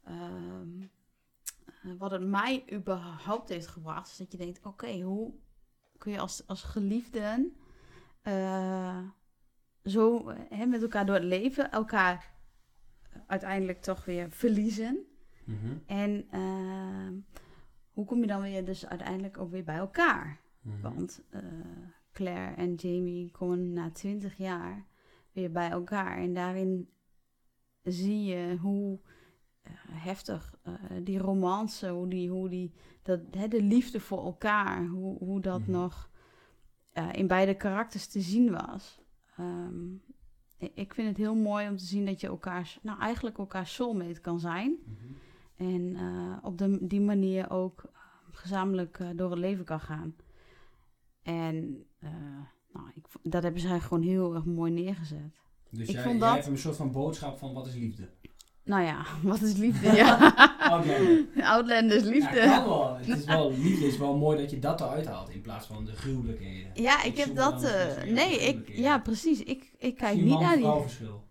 ehm, 0.03 0.81
eh, 1.83 1.91
wat 1.97 2.11
het 2.11 2.25
mij 2.27 2.63
überhaupt 2.73 3.49
heeft 3.49 3.67
gebracht, 3.67 4.07
is 4.11 4.17
dat 4.17 4.31
je 4.31 4.37
denkt, 4.37 4.65
oké, 4.65 4.99
hoe 5.01 5.33
kun 5.97 6.11
je 6.11 6.19
als, 6.19 6.47
als 6.47 6.63
geliefden 6.63 7.55
zo 9.87 10.29
eh, 10.29 10.37
hè, 10.49 10.65
met 10.65 10.81
elkaar 10.81 11.05
door 11.05 11.15
het 11.15 11.23
leven, 11.23 11.71
elkaar 11.71 12.35
uiteindelijk 13.27 13.81
toch 13.81 14.05
weer 14.05 14.31
verliezen. 14.31 15.05
Mhm, 15.43 15.77
En 15.85 16.27
ehm, 16.31 17.13
hoe 17.91 18.05
kom 18.05 18.19
je 18.21 18.27
dan 18.27 18.41
weer 18.41 18.65
dus 18.65 18.87
uiteindelijk 18.87 19.37
ook 19.37 19.51
weer 19.51 19.63
bij 19.63 19.75
elkaar? 19.77 20.39
mhm. 20.61 20.81
Want 20.81 21.23
eh, 21.29 21.41
Claire 22.11 22.55
en 22.55 22.73
Jamie 22.75 23.31
komen 23.31 23.73
na 23.73 23.91
twintig 23.91 24.37
jaar 24.37 24.85
weer 25.31 25.51
bij 25.51 25.69
elkaar. 25.69 26.17
En 26.17 26.33
daarin 26.33 26.89
zie 27.83 28.23
je 28.23 28.57
hoe 28.57 28.99
eh, 29.61 29.71
heftig 29.87 30.57
eh, 30.63 30.73
die 31.03 31.17
romance, 31.19 31.89
hoe 31.89 32.07
die, 32.07 32.29
hoe 32.29 32.49
die 32.49 32.73
dat, 33.03 33.19
hè, 33.31 33.47
de 33.47 33.61
liefde 33.61 33.99
voor 33.99 34.25
elkaar, 34.25 34.85
hoe, 34.85 35.17
hoe 35.17 35.41
dat 35.41 35.59
Mhm. 35.61 35.71
nog 35.71 36.09
eh, 36.91 37.09
in 37.13 37.27
beide 37.27 37.53
karakters 37.55 38.07
te 38.07 38.21
zien 38.21 38.51
was. 38.51 38.99
Ehm, 39.37 39.93
ik- 40.73 40.93
vind 40.93 41.07
het 41.07 41.17
heel 41.17 41.35
mooi 41.35 41.67
om 41.69 41.77
te 41.77 41.85
zien 41.85 42.05
dat 42.05 42.21
je 42.21 42.27
elkaars, 42.27 42.79
nou 42.81 42.99
eigenlijk 42.99 43.37
elkaars 43.37 43.73
soulmate 43.73 44.21
kan 44.21 44.39
zijn. 44.39 44.77
Mhm. 44.85 45.13
En 45.71 45.95
eh, 45.95 46.37
op 46.41 46.57
de, 46.57 46.77
die 46.87 47.01
manier 47.01 47.49
ook 47.49 47.83
eh, 47.83 47.89
gezamenlijk 48.31 48.99
eh, 48.99 49.07
door 49.15 49.29
het 49.29 49.39
leven 49.39 49.65
kan 49.65 49.79
gaan. 49.79 50.15
En 51.21 51.85
eh, 51.99 52.09
nou, 52.73 52.87
ik, 52.95 53.05
dat 53.23 53.43
hebben 53.43 53.61
zij 53.61 53.79
gewoon 53.79 54.03
heel 54.03 54.35
erg 54.35 54.45
mooi 54.45 54.71
neergezet. 54.71 55.39
Dus 55.69 55.87
Ik 55.87 55.93
jij, 55.93 56.03
vond 56.03 56.17
jij 56.19 56.27
dat- 56.27 56.35
hebt 56.35 56.47
een 56.47 56.57
soort 56.57 56.75
van 56.75 56.91
boodschap 56.91 57.37
van 57.37 57.53
wat 57.53 57.67
is 57.67 57.75
liefde? 57.75 58.09
Nou 58.67 58.83
ja, 58.83 59.05
wat 59.23 59.41
is 59.41 59.53
liefde? 59.57 59.91
Ja. 60.01 60.33
Outlander. 61.41 62.01
Liefde. 62.05 62.39
kan 62.39 62.63
wel. 62.67 62.95
Het 62.97 63.07
is 63.07 63.25
wel, 63.25 63.51
liefde 63.63 63.85
is 63.85 63.97
wel 63.97 64.17
mooi 64.17 64.37
dat 64.37 64.49
je 64.51 64.59
dat 64.59 64.81
eruit 64.81 65.05
haalt 65.05 65.29
in 65.29 65.41
plaats 65.41 65.67
van 65.67 65.85
de 65.85 65.95
gruwelijkheden. 65.95 66.71
Ja, 66.73 67.03
ik 67.03 67.11
Ik 67.11 67.17
heb 67.17 67.35
dat. 67.35 67.63
eh, 67.63 68.03
nee, 68.03 68.39
ik, 68.39 68.69
ja, 68.77 68.99
precies. 68.99 69.43
Ik, 69.43 69.71
ik 69.77 69.97
kijk 69.97 70.17
niet 70.21 70.39
naar 70.39 70.57
die. 70.57 70.65
verschil. 70.81 71.23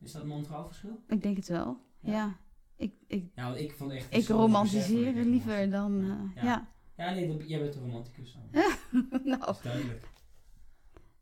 Is 0.00 0.12
dat 0.12 0.24
man-vrouw 0.24 0.66
verschil? 0.66 1.00
Ik 1.08 1.22
denk 1.22 1.36
het 1.36 1.48
wel. 1.48 1.76
Ja. 2.00 2.12
Ja. 2.12 2.36
Ik, 2.76 2.92
ik, 3.06 3.24
Ja, 3.34 3.44
want 3.44 3.58
ik 3.60 3.72
vond 3.72 3.92
echt... 3.92 4.06
ik 4.16 4.28
romantiseer 4.28 5.12
liever 5.12 5.70
dan. 5.70 6.04
Ja. 6.06 6.30
eh, 6.36 6.44
ja. 6.44 6.68
Ja, 6.96 7.10
nee, 7.10 7.46
jij 7.46 7.60
bent 7.60 7.74
een 7.74 7.80
romanticus 7.82 8.36
dan. 8.50 8.62
nou, 9.24 9.40
Dat 9.40 9.56
is 9.56 9.62
duidelijk. 9.62 10.06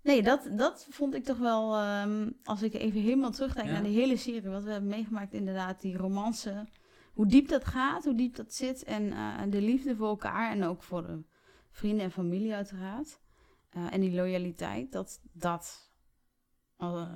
Nee, 0.02 0.22
dat, 0.22 0.48
dat 0.52 0.86
vond 0.90 1.14
ik 1.14 1.24
toch 1.24 1.38
wel, 1.38 1.76
ehm, 1.76 2.30
als 2.44 2.62
ik 2.62 2.74
even 2.74 3.00
helemaal 3.00 3.30
terugdenk 3.30 3.66
Ja. 3.66 3.72
naar 3.72 3.82
die 3.82 3.98
hele 3.98 4.16
serie, 4.16 4.50
wat 4.50 4.64
we 4.64 4.70
hebben 4.70 4.90
meegemaakt, 4.90 5.32
inderdaad, 5.32 5.80
die 5.80 5.96
romance. 5.96 6.66
Hoe 7.12 7.26
diep 7.26 7.48
dat 7.48 7.64
gaat, 7.64 8.04
hoe 8.04 8.14
diep 8.14 8.36
dat 8.36 8.54
zit 8.54 8.84
en 8.84 9.12
eh, 9.12 9.42
de 9.48 9.60
liefde 9.60 9.96
voor 9.96 10.08
elkaar 10.08 10.50
en 10.50 10.64
ook 10.64 10.82
voor 10.82 11.06
de 11.06 11.22
vrienden 11.70 12.04
en 12.04 12.10
familie 12.10 12.54
uiteraard. 12.54 13.20
Eh, 13.70 13.92
en 13.92 14.00
die 14.00 14.12
loyaliteit, 14.14 14.92
dat, 14.92 15.20
dat, 15.32 15.90
eh, 16.76 17.12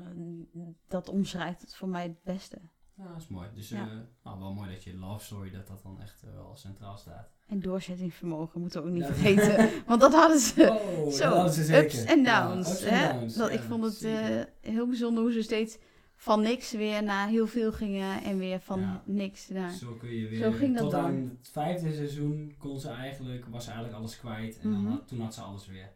dat 0.88 1.08
omschrijft 1.08 1.60
het 1.60 1.74
voor 1.74 1.88
mij 1.88 2.02
het 2.02 2.22
beste. 2.22 2.58
Ja, 2.96 3.08
dat 3.08 3.16
is 3.16 3.28
mooi. 3.28 3.48
Dus 3.54 3.68
Ja. 3.68 3.80
eh, 3.88 3.96
nou, 4.22 4.38
wel 4.38 4.54
mooi 4.54 4.70
dat 4.70 4.84
je 4.84 4.96
love 4.96 5.24
story, 5.24 5.50
dat 5.50 5.66
dat 5.66 5.82
dan 5.82 6.00
echt 6.00 6.22
eh, 6.22 6.30
wel 6.34 6.56
centraal 6.56 6.96
staat. 6.96 7.30
En 7.46 7.60
doorzettingsvermogen 7.60 8.60
moeten 8.60 8.82
we 8.82 8.88
ook 8.88 8.94
niet 8.94 9.02
Ja. 9.06 9.12
vergeten, 9.14 9.70
want 9.88 10.00
dat 10.00 10.12
hadden 10.14 10.38
ze. 10.38 10.70
Oh, 10.70 11.10
Zo, 11.12 11.30
dat 11.30 11.56
er 11.56 11.64
zeker. 11.64 11.84
ups 11.84 12.04
en 12.04 12.24
downs. 12.24 12.80
hè? 12.84 13.12
downs, 13.12 13.34
Dat, 13.34 13.50
ik 13.52 13.60
vond 13.60 13.84
het 13.84 14.02
eh, 14.02 14.40
heel 14.60 14.86
bijzonder 14.86 15.22
hoe 15.22 15.32
ze 15.32 15.42
steeds 15.42 15.78
van 16.16 16.40
niks 16.42 16.72
weer 16.72 17.02
naar 17.02 17.28
heel 17.28 17.46
veel 17.46 17.72
gingen 17.72 18.22
en 18.22 18.38
weer 18.38 18.60
van 18.60 19.00
niks 19.04 19.48
naar. 19.48 19.70
Zo 19.72 19.92
kun 19.94 20.10
je 20.14 20.28
weer. 20.28 20.42
Zo 20.42 20.50
ging 20.50 20.72
dat 20.74 20.82
tot 20.82 20.90
dan. 20.90 21.04
aan 21.04 21.36
het 21.38 21.48
vijfde 21.52 21.94
seizoen 21.94 22.54
kon 22.58 22.80
ze 22.80 22.88
eigenlijk, 22.88 23.46
was 23.46 23.64
ze 23.64 23.70
eigenlijk 23.70 23.98
alles 23.98 24.18
kwijt. 24.18 24.58
En 24.58 24.70
dan 24.70 24.80
Mhm. 24.82 24.90
had, 24.90 25.08
toen 25.08 25.20
had 25.20 25.34
ze 25.34 25.40
alles 25.40 25.66
weer. 25.66 25.94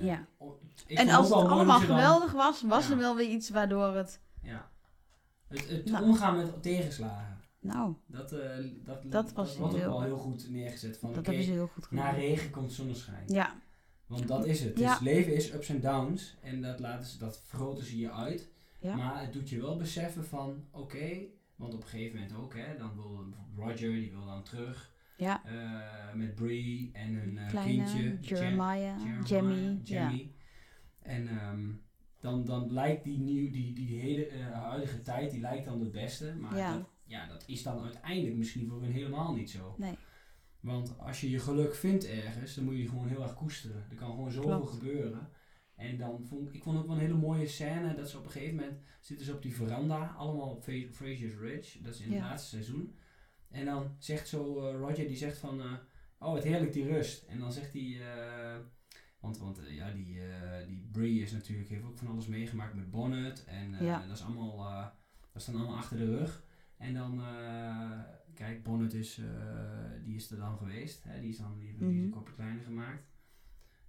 Ja. 0.00 0.26
En 0.86 1.08
als 1.08 1.28
het 1.28 1.38
allemaal 1.38 1.80
ze 1.80 1.86
geweldig 1.86 2.32
was, 2.32 2.62
was 2.62 2.90
er 2.90 2.96
wel 2.96 3.16
weer 3.16 3.28
iets 3.28 3.50
waardoor 3.50 3.94
het. 3.94 4.20
Ja. 4.42 4.70
Het, 5.48 5.68
het 5.68 5.90
Nou. 5.90 6.04
omgaan 6.04 6.36
met 6.36 6.62
tegenslagen. 6.62 7.34
Nou, 7.60 7.94
Dat, 8.06 8.32
eh, 8.32 8.50
dat, 8.84 9.02
Dat 9.12 9.32
was 9.32 9.56
wordt 9.56 9.74
ook 9.74 9.80
heel- 9.80 9.88
wel 9.88 10.02
heel 10.02 10.18
goed 10.18 10.50
neergezet. 10.50 10.98
Van, 10.98 11.12
dat 11.12 11.26
hebben 11.26 11.44
ze 11.44 11.50
heel 11.50 11.66
goed 11.66 11.90
na 11.90 12.02
gedaan. 12.06 12.20
regen 12.20 12.50
komt 12.50 12.72
zonneschijn. 12.72 13.22
Ja, 13.26 13.60
Want 14.06 14.28
dat 14.28 14.46
is 14.46 14.60
het. 14.60 14.78
Ja. 14.78 14.92
Dus 14.92 15.00
leven 15.02 15.34
is 15.34 15.52
ups 15.54 15.68
en 15.68 15.80
downs. 15.80 16.36
En 16.42 16.62
dat, 16.62 16.80
laten 16.80 17.06
ze, 17.10 17.18
dat 17.18 17.42
vergroten 17.46 17.84
ze 17.84 17.98
je 17.98 18.12
uit. 18.12 18.48
ja. 18.80 18.96
Maar 18.96 19.20
het 19.20 19.32
doet 19.32 19.48
je 19.48 19.60
wel 19.60 19.76
beseffen 19.76 20.24
van, 20.24 20.64
oké, 20.70 21.18
want 21.56 21.74
op 21.74 21.82
een 21.82 21.88
gegeven 21.88 22.18
moment 22.20 22.36
ook, 22.36 22.54
hè, 22.56 22.76
dan 22.78 22.94
wil 22.94 23.24
Roger, 23.56 23.90
die 23.92 24.10
wil 24.10 24.24
dan 24.26 24.42
terug 24.42 24.92
ja. 25.16 25.42
eh, 25.44 26.14
met 26.14 26.34
Bree 26.34 26.90
en 26.92 27.14
hun 27.14 27.38
eh, 27.38 27.48
Kleine 27.48 27.84
kindje. 27.84 28.18
Jeremiah, 28.20 28.96
Jam- 29.04 29.24
Jamie. 29.24 29.80
Jamie. 29.82 30.34
En 31.02 31.28
ehm, 31.28 31.68
dan, 32.26 32.44
dan 32.44 32.72
lijkt 32.72 33.04
die, 33.04 33.18
nieuw, 33.18 33.50
die, 33.50 33.72
die 33.74 34.00
hele 34.00 34.26
eh, 34.26 34.52
huidige 34.62 35.02
tijd, 35.02 35.30
die 35.30 35.40
lijkt 35.40 35.64
dan 35.64 35.80
het 35.80 35.92
beste. 35.92 36.34
Maar 36.40 36.56
Ja. 36.56 36.76
Dat, 36.76 36.86
ja, 37.04 37.26
dat 37.26 37.44
is 37.46 37.62
dan 37.62 37.82
uiteindelijk 37.84 38.36
misschien 38.36 38.68
voor 38.68 38.80
hun 38.82 38.92
helemaal 38.92 39.34
niet 39.34 39.50
zo. 39.50 39.74
Nee, 39.78 39.94
Want 40.60 40.98
als 40.98 41.20
je 41.20 41.30
je 41.30 41.38
geluk 41.38 41.74
vindt 41.74 42.06
ergens, 42.06 42.54
dan 42.54 42.64
moet 42.64 42.72
je 42.74 42.80
die 42.80 42.88
gewoon 42.88 43.08
heel 43.08 43.22
erg 43.22 43.34
koesteren. 43.34 43.86
Er 43.90 43.96
kan 43.96 44.10
gewoon 44.10 44.30
zoveel 44.30 44.56
Klopt. 44.60 44.70
gebeuren. 44.70 45.28
En 45.74 45.98
dan 45.98 46.24
vond 46.24 46.54
ik 46.54 46.62
vond 46.62 46.78
ook 46.78 46.86
wel 46.86 46.94
een 46.96 47.00
hele 47.02 47.14
mooie 47.14 47.46
scène 47.46 47.94
dat 47.94 48.10
ze 48.10 48.18
op 48.18 48.24
een 48.24 48.30
gegeven 48.30 48.56
moment 48.56 48.80
zitten 49.00 49.26
ze 49.26 49.32
op 49.34 49.42
die 49.42 49.54
veranda, 49.54 50.14
allemaal 50.18 50.50
op 50.50 50.62
Fra- 50.62 50.90
Fraser's 50.92 51.34
Ridge, 51.40 51.82
dat 51.82 51.94
is 51.94 52.00
in 52.00 52.12
het 52.12 52.20
laatste 52.22 52.48
seizoen. 52.48 52.94
En 53.50 53.64
dan 53.64 53.94
zegt 53.98 54.28
zo 54.28 54.60
eh, 54.68 54.78
Roger, 54.78 55.06
die 55.06 55.16
zegt 55.16 55.38
van, 55.38 55.60
eh, 55.60 55.72
oh 56.18 56.32
wat 56.32 56.44
heerlijk 56.44 56.72
die 56.72 56.86
rust. 56.88 57.22
En 57.22 57.38
dan 57.38 57.52
zegt 57.52 57.72
hij, 57.72 58.00
want, 59.20 59.38
want 59.38 59.58
eh, 59.58 59.74
ja, 59.74 59.90
die, 59.90 60.20
eh, 60.20 60.66
die 60.66 60.88
Bree 60.92 61.20
is 61.20 61.32
natuurlijk, 61.32 61.68
heeft 61.68 61.84
ook 61.84 61.98
van 61.98 62.06
alles 62.06 62.26
meegemaakt 62.26 62.74
met 62.74 62.90
Bonnet. 62.90 63.44
En 63.44 63.74
eh, 63.74 63.86
Ja. 63.86 64.06
dat 64.06 64.16
is 64.16 64.22
allemaal, 64.24 64.56
dat 65.32 65.40
is 65.42 65.44
dan 65.44 65.56
allemaal 65.56 65.76
achter 65.76 65.96
de 65.96 66.04
rug. 66.16 66.44
En 66.76 66.94
dan, 66.94 67.22
kijk, 68.34 68.62
Bonnet 68.62 68.94
is, 68.94 69.20
die 70.04 70.16
is 70.16 70.30
er 70.30 70.36
dan 70.36 70.56
geweest. 70.56 71.04
Hè? 71.04 71.20
Die 71.20 71.28
is 71.28 71.38
dan 71.38 71.58
die, 71.58 71.76
die 71.76 71.88
is 71.88 71.94
een 71.96 72.02
Mhm. 72.02 72.10
kopje 72.10 72.34
kleiner 72.34 72.62
gemaakt. 72.64 73.04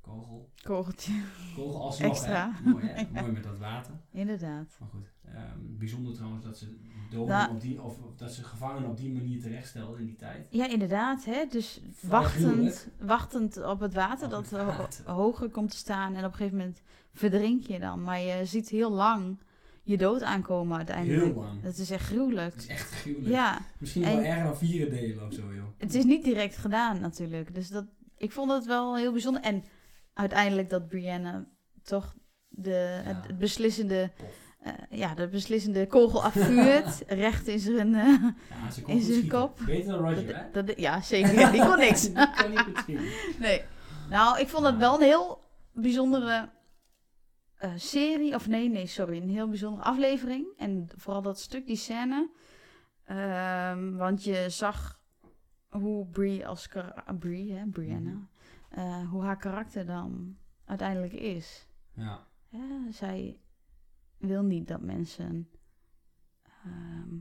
Kogel. 0.08 0.50
kogeltje. 0.64 1.14
Kogel 1.56 1.82
alsnog, 1.82 2.12
Extra. 2.12 2.52
hè? 2.64 2.70
Mooi, 2.72 2.86
hè? 2.88 3.00
Ja. 3.02 3.08
Mooi 3.22 3.32
met 3.32 3.44
dat 3.44 3.58
water. 3.58 3.94
Inderdaad. 4.12 4.76
Maar 4.80 4.90
goed. 4.90 5.08
ehm, 5.26 5.58
bijzonder 5.60 6.14
trouwens 6.14 6.44
dat 6.44 6.58
ze 6.58 6.76
doden 7.12 7.28
Nou. 7.28 7.52
op 7.52 7.62
die, 7.62 7.82
of, 7.82 7.98
dat 8.16 8.32
ze 8.32 8.44
gevangenen 8.44 8.90
op 8.90 8.98
die 8.98 9.12
manier 9.12 9.42
terechtstelden 9.42 10.00
in 10.00 10.06
die 10.06 10.16
tijd. 10.16 10.48
Ja, 10.50 10.70
inderdaad. 10.70 11.26
Hè? 11.26 11.46
Dus 11.50 11.82
wachtend, 12.02 12.88
wachtend 13.00 13.64
op 13.66 13.80
het 13.80 13.94
water 13.94 14.26
Op 14.26 14.32
dat 14.32 14.50
het 14.50 15.02
ho- 15.06 15.14
hoger 15.14 15.50
komt 15.50 15.72
te 15.72 15.78
staan. 15.78 16.14
En 16.16 16.26
op 16.26 16.32
een 16.32 16.38
gegeven 16.38 16.58
moment 16.58 16.82
verdrink 17.14 17.64
je 17.64 17.80
dan. 17.80 18.04
Maar 18.04 18.20
je 18.20 18.46
ziet 18.46 18.70
heel 18.70 18.92
lang 18.92 19.38
je 19.84 19.98
dood 19.98 20.24
aankomen 20.24 20.78
uiteindelijk. 20.78 21.24
Heel 21.34 21.34
lang. 21.44 21.62
Dat 21.62 21.78
is 21.78 21.90
echt 21.90 22.02
Het 22.08 22.10
gruwelijk. 22.18 22.56
is 22.56 22.68
echt 22.68 22.92
gruwelijk. 22.92 23.30
Ja, 23.30 23.60
Misschien 23.78 24.04
wel 24.04 24.18
erger 24.20 24.44
dan 24.44 24.58
vieren 24.58 24.90
delen 24.90 25.26
of 25.26 25.34
zo, 25.34 25.54
joh. 25.54 25.64
het 25.78 25.94
is 25.96 26.04
niet 26.04 26.24
direct 26.24 26.58
gedaan 26.58 27.00
natuurlijk. 27.00 27.56
Dus 27.56 27.70
dat, 27.70 27.86
ik 28.18 28.32
vond 28.32 28.52
het 28.52 28.66
wel 28.66 28.96
heel 28.98 29.12
bijzonder. 29.12 29.42
En 29.42 29.64
uiteindelijk 30.18 30.70
dat 30.70 30.88
Brianna 30.88 31.46
toch 31.84 32.16
de, 32.48 33.02
Ja. 33.06 33.12
het 33.22 33.38
beslissende, 33.38 34.12
eh, 34.60 34.74
ja, 34.90 35.14
de 35.16 35.28
beslissende 35.28 35.88
kogel 35.88 36.24
afvuurt. 36.24 37.04
recht 37.26 37.48
in 37.48 37.60
zijn, 37.60 37.90
Ja, 37.92 38.34
kon 38.84 38.94
In 38.94 39.02
zijn 39.02 39.28
kop. 39.28 39.60
Beter 39.66 39.92
dan 39.92 40.00
Roger, 40.10 40.36
hè? 40.36 40.52
dat, 40.52 40.68
dat- 40.68 40.80
ja, 40.80 41.02
zeker. 41.02 41.52
Die 41.52 41.66
kon 41.66 41.78
niks. 41.78 42.02
Die 42.86 42.98
niet. 42.98 43.40
Nee. 43.40 43.62
Nou, 44.10 44.40
ik 44.40 44.48
vond 44.48 44.66
het 44.66 44.78
wel 44.78 44.96
een 44.96 45.02
heel 45.02 45.40
bijzondere 45.74 46.50
eh, 47.56 47.72
serie. 47.76 48.36
Of 48.36 48.48
nee, 48.48 48.70
nee, 48.70 48.86
sorry. 48.86 49.22
Een 49.22 49.30
heel 49.30 49.48
bijzondere 49.48 49.84
aflevering. 49.86 50.48
En 50.58 50.88
vooral 50.96 51.22
dat 51.22 51.40
stuk, 51.40 51.66
die 51.68 51.76
scène. 51.76 52.30
Ehm, 53.06 53.96
want 53.96 54.24
je 54.24 54.46
zag 54.50 55.00
hoe 55.70 56.08
Brie 56.08 56.48
als... 56.48 56.68
kara- 56.68 57.04
Brie, 57.20 57.54
hè, 57.54 57.66
Brianna. 57.66 58.10
Mhm. 58.12 58.24
Eh, 58.78 59.10
hoe 59.10 59.24
haar 59.24 59.38
karakter 59.38 59.86
dan 59.86 60.38
uiteindelijk 60.66 61.14
is. 61.14 61.68
Ja. 61.94 62.28
Ja, 62.50 62.92
zij 62.92 63.40
wil 64.18 64.44
niet 64.44 64.68
dat 64.68 64.82
mensen. 64.82 65.50
ehm, 66.64 67.16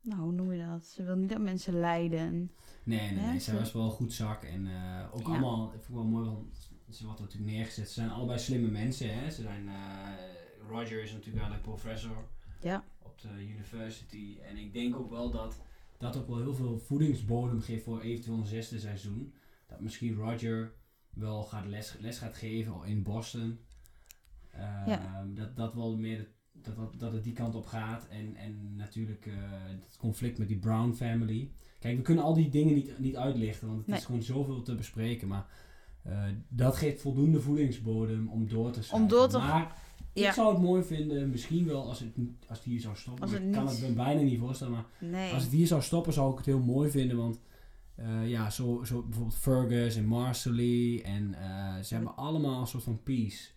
nou, 0.00 0.20
hoe 0.22 0.32
noem 0.32 0.52
je 0.52 0.66
dat? 0.66 0.84
Ze 0.84 1.02
wil 1.04 1.16
niet 1.16 1.28
dat 1.28 1.40
mensen 1.40 1.78
lijden. 1.80 2.50
Nee, 2.84 3.00
nee, 3.00 3.10
nee. 3.24 3.40
Zij 3.40 3.54
ze- 3.54 3.60
was 3.60 3.72
wel 3.72 3.84
een 3.84 3.90
goed 3.90 4.12
zak. 4.12 4.42
En 4.42 4.66
eh, 4.66 5.06
ook 5.14 5.20
Ja. 5.20 5.26
allemaal, 5.26 5.66
ik 5.66 5.72
het 5.72 5.88
wel 5.88 6.04
mooi, 6.04 6.24
want 6.26 6.70
ze 6.90 7.04
wordt 7.06 7.20
natuurlijk 7.20 7.50
neergezet. 7.52 7.86
Ze 7.88 7.92
zijn 7.94 8.10
allebei 8.10 8.38
slimme 8.38 8.68
mensen, 8.70 9.14
hè. 9.18 9.30
Ze 9.30 9.42
zijn, 9.42 9.68
eh, 9.68 10.08
Roger 10.68 11.02
is 11.02 11.12
natuurlijk 11.12 11.44
wel 11.46 11.54
een 11.54 11.60
professor 11.60 12.28
Ja. 12.60 12.84
op 12.98 13.20
de 13.20 13.28
university. 13.48 14.38
En 14.42 14.56
ik 14.56 14.72
denk 14.72 14.96
ook 14.96 15.10
wel 15.10 15.30
dat 15.30 15.60
dat 15.98 16.16
ook 16.16 16.26
wel 16.28 16.38
heel 16.38 16.54
veel 16.54 16.78
voedingsbodem 16.78 17.60
geeft 17.60 17.84
voor 17.84 18.00
eventueel 18.00 18.36
een 18.38 18.46
zesde 18.46 18.78
seizoen. 18.78 19.32
Dat 19.68 19.80
misschien 19.80 20.14
Roger 20.14 20.72
wel 21.10 21.42
gaat 21.42 21.66
les, 21.66 21.96
les 22.00 22.18
gaat 22.18 22.34
geven 22.36 22.74
in 22.84 23.02
Boston. 23.02 23.58
Eh, 24.50 24.82
Ja. 24.86 25.26
dat, 25.34 25.56
dat 25.56 25.74
wel 25.74 25.96
meer 25.96 26.28
dat, 26.52 26.76
dat, 26.76 26.94
dat 27.00 27.12
het 27.12 27.24
die 27.24 27.32
kant 27.32 27.54
op 27.54 27.66
gaat. 27.66 28.06
En, 28.08 28.36
en 28.36 28.76
natuurlijk 28.76 29.26
eh, 29.26 29.34
het 29.68 29.96
conflict 29.98 30.38
met 30.38 30.48
die 30.48 30.58
Brown 30.58 30.92
family. 30.92 31.50
Kijk, 31.78 31.96
we 31.96 32.02
kunnen 32.02 32.24
al 32.24 32.34
die 32.34 32.48
dingen 32.48 32.74
niet, 32.74 32.98
niet 32.98 33.16
uitlichten, 33.16 33.66
want 33.66 33.78
het 33.78 33.86
Nee. 33.88 33.98
is 33.98 34.04
gewoon 34.04 34.22
zoveel 34.22 34.62
te 34.62 34.74
bespreken. 34.74 35.28
Maar 35.28 35.46
eh, 36.02 36.24
dat 36.48 36.76
geeft 36.76 37.00
voldoende 37.00 37.40
voedingsbodem 37.40 38.28
om 38.28 38.48
door 38.48 38.70
te 38.70 38.82
schrijven. 38.82 39.08
door 39.08 39.28
te- 39.28 39.38
Maar 39.38 39.76
Ja. 40.12 40.28
ik 40.28 40.34
zou 40.34 40.52
het 40.54 40.62
mooi 40.62 40.82
vinden, 40.82 41.30
misschien 41.30 41.66
wel 41.66 41.88
als 41.88 42.00
het, 42.00 42.16
als 42.48 42.58
het 42.58 42.66
hier 42.66 42.80
zou 42.80 42.96
stoppen. 42.96 43.22
Als 43.22 43.32
het 43.32 43.42
ik 43.42 43.52
kan 43.52 43.66
het 43.68 43.80
me 43.80 43.92
bijna 43.92 44.20
niet 44.20 44.38
voorstellen. 44.38 44.72
Maar 44.72 44.86
Nee. 45.00 45.32
als 45.32 45.42
het 45.42 45.52
hier 45.52 45.66
zou 45.66 45.82
stoppen, 45.82 46.12
zou 46.12 46.30
ik 46.30 46.36
het 46.36 46.46
heel 46.46 46.60
mooi 46.62 46.90
vinden. 46.90 47.16
Want 47.16 47.40
eh, 47.98 48.28
ja, 48.28 48.50
zo, 48.50 48.84
zo 48.84 49.02
bijvoorbeeld 49.02 49.36
Fergus 49.38 49.96
en 49.96 50.04
Marcelly. 50.06 51.00
En 51.00 51.34
eh, 51.34 51.82
ze 51.82 51.94
hebben 51.94 52.16
allemaal 52.16 52.60
een 52.60 52.66
soort 52.66 52.82
van 52.82 53.02
peace. 53.02 53.56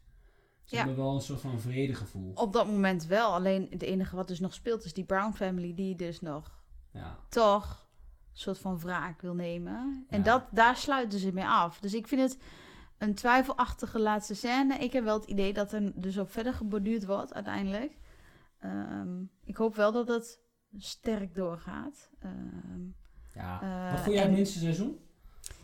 Ze 0.63 0.75
Ja. 0.75 0.77
hebben 0.77 0.95
wel 1.03 1.15
een 1.15 1.21
soort 1.21 1.41
van 1.41 1.59
vredegevoel. 1.59 2.31
Op 2.35 2.53
dat 2.53 2.67
moment 2.67 3.05
wel. 3.05 3.33
Alleen 3.33 3.67
het 3.69 3.81
enige 3.81 4.15
wat 4.15 4.27
dus 4.27 4.39
nog 4.39 4.53
speelt 4.53 4.83
is 4.83 4.93
die 4.93 5.03
Brown 5.03 5.31
family 5.33 5.73
die 5.73 5.95
dus 5.95 6.21
nog 6.21 6.63
Ja. 6.91 7.17
toch 7.29 7.89
een 8.31 8.37
soort 8.39 8.57
van 8.59 8.79
wraak 8.79 9.21
wil 9.21 9.33
nemen. 9.33 10.05
En 10.09 10.17
Ja. 10.17 10.23
dat, 10.23 10.43
daar 10.51 10.75
sluiten 10.77 11.19
ze 11.19 11.33
mee 11.33 11.45
af. 11.47 11.79
Dus 11.79 11.93
ik 11.93 12.07
vind 12.07 12.21
het 12.21 12.37
een 12.97 13.15
twijfelachtige 13.15 13.99
laatste 13.99 14.35
scène. 14.35 14.75
Ik 14.77 14.93
heb 14.93 15.03
wel 15.03 15.19
het 15.19 15.29
idee 15.29 15.53
dat 15.53 15.73
er 15.73 16.01
dus 16.01 16.17
op 16.17 16.31
verder 16.31 16.53
geborduurd 16.53 17.05
wordt 17.05 17.33
uiteindelijk. 17.33 17.97
Ehm, 18.59 19.21
ik 19.43 19.57
hoop 19.57 19.75
wel 19.75 19.91
dat 19.91 20.07
het 20.07 20.39
sterk 20.77 21.35
doorgaat. 21.35 22.09
Ehm, 22.19 22.81
ja. 23.33 23.61
eh, 23.61 23.91
Wat 23.91 24.01
vond 24.01 24.15
jij 24.15 24.23
het 24.23 24.31
minste 24.31 24.59
seizoen? 24.59 24.99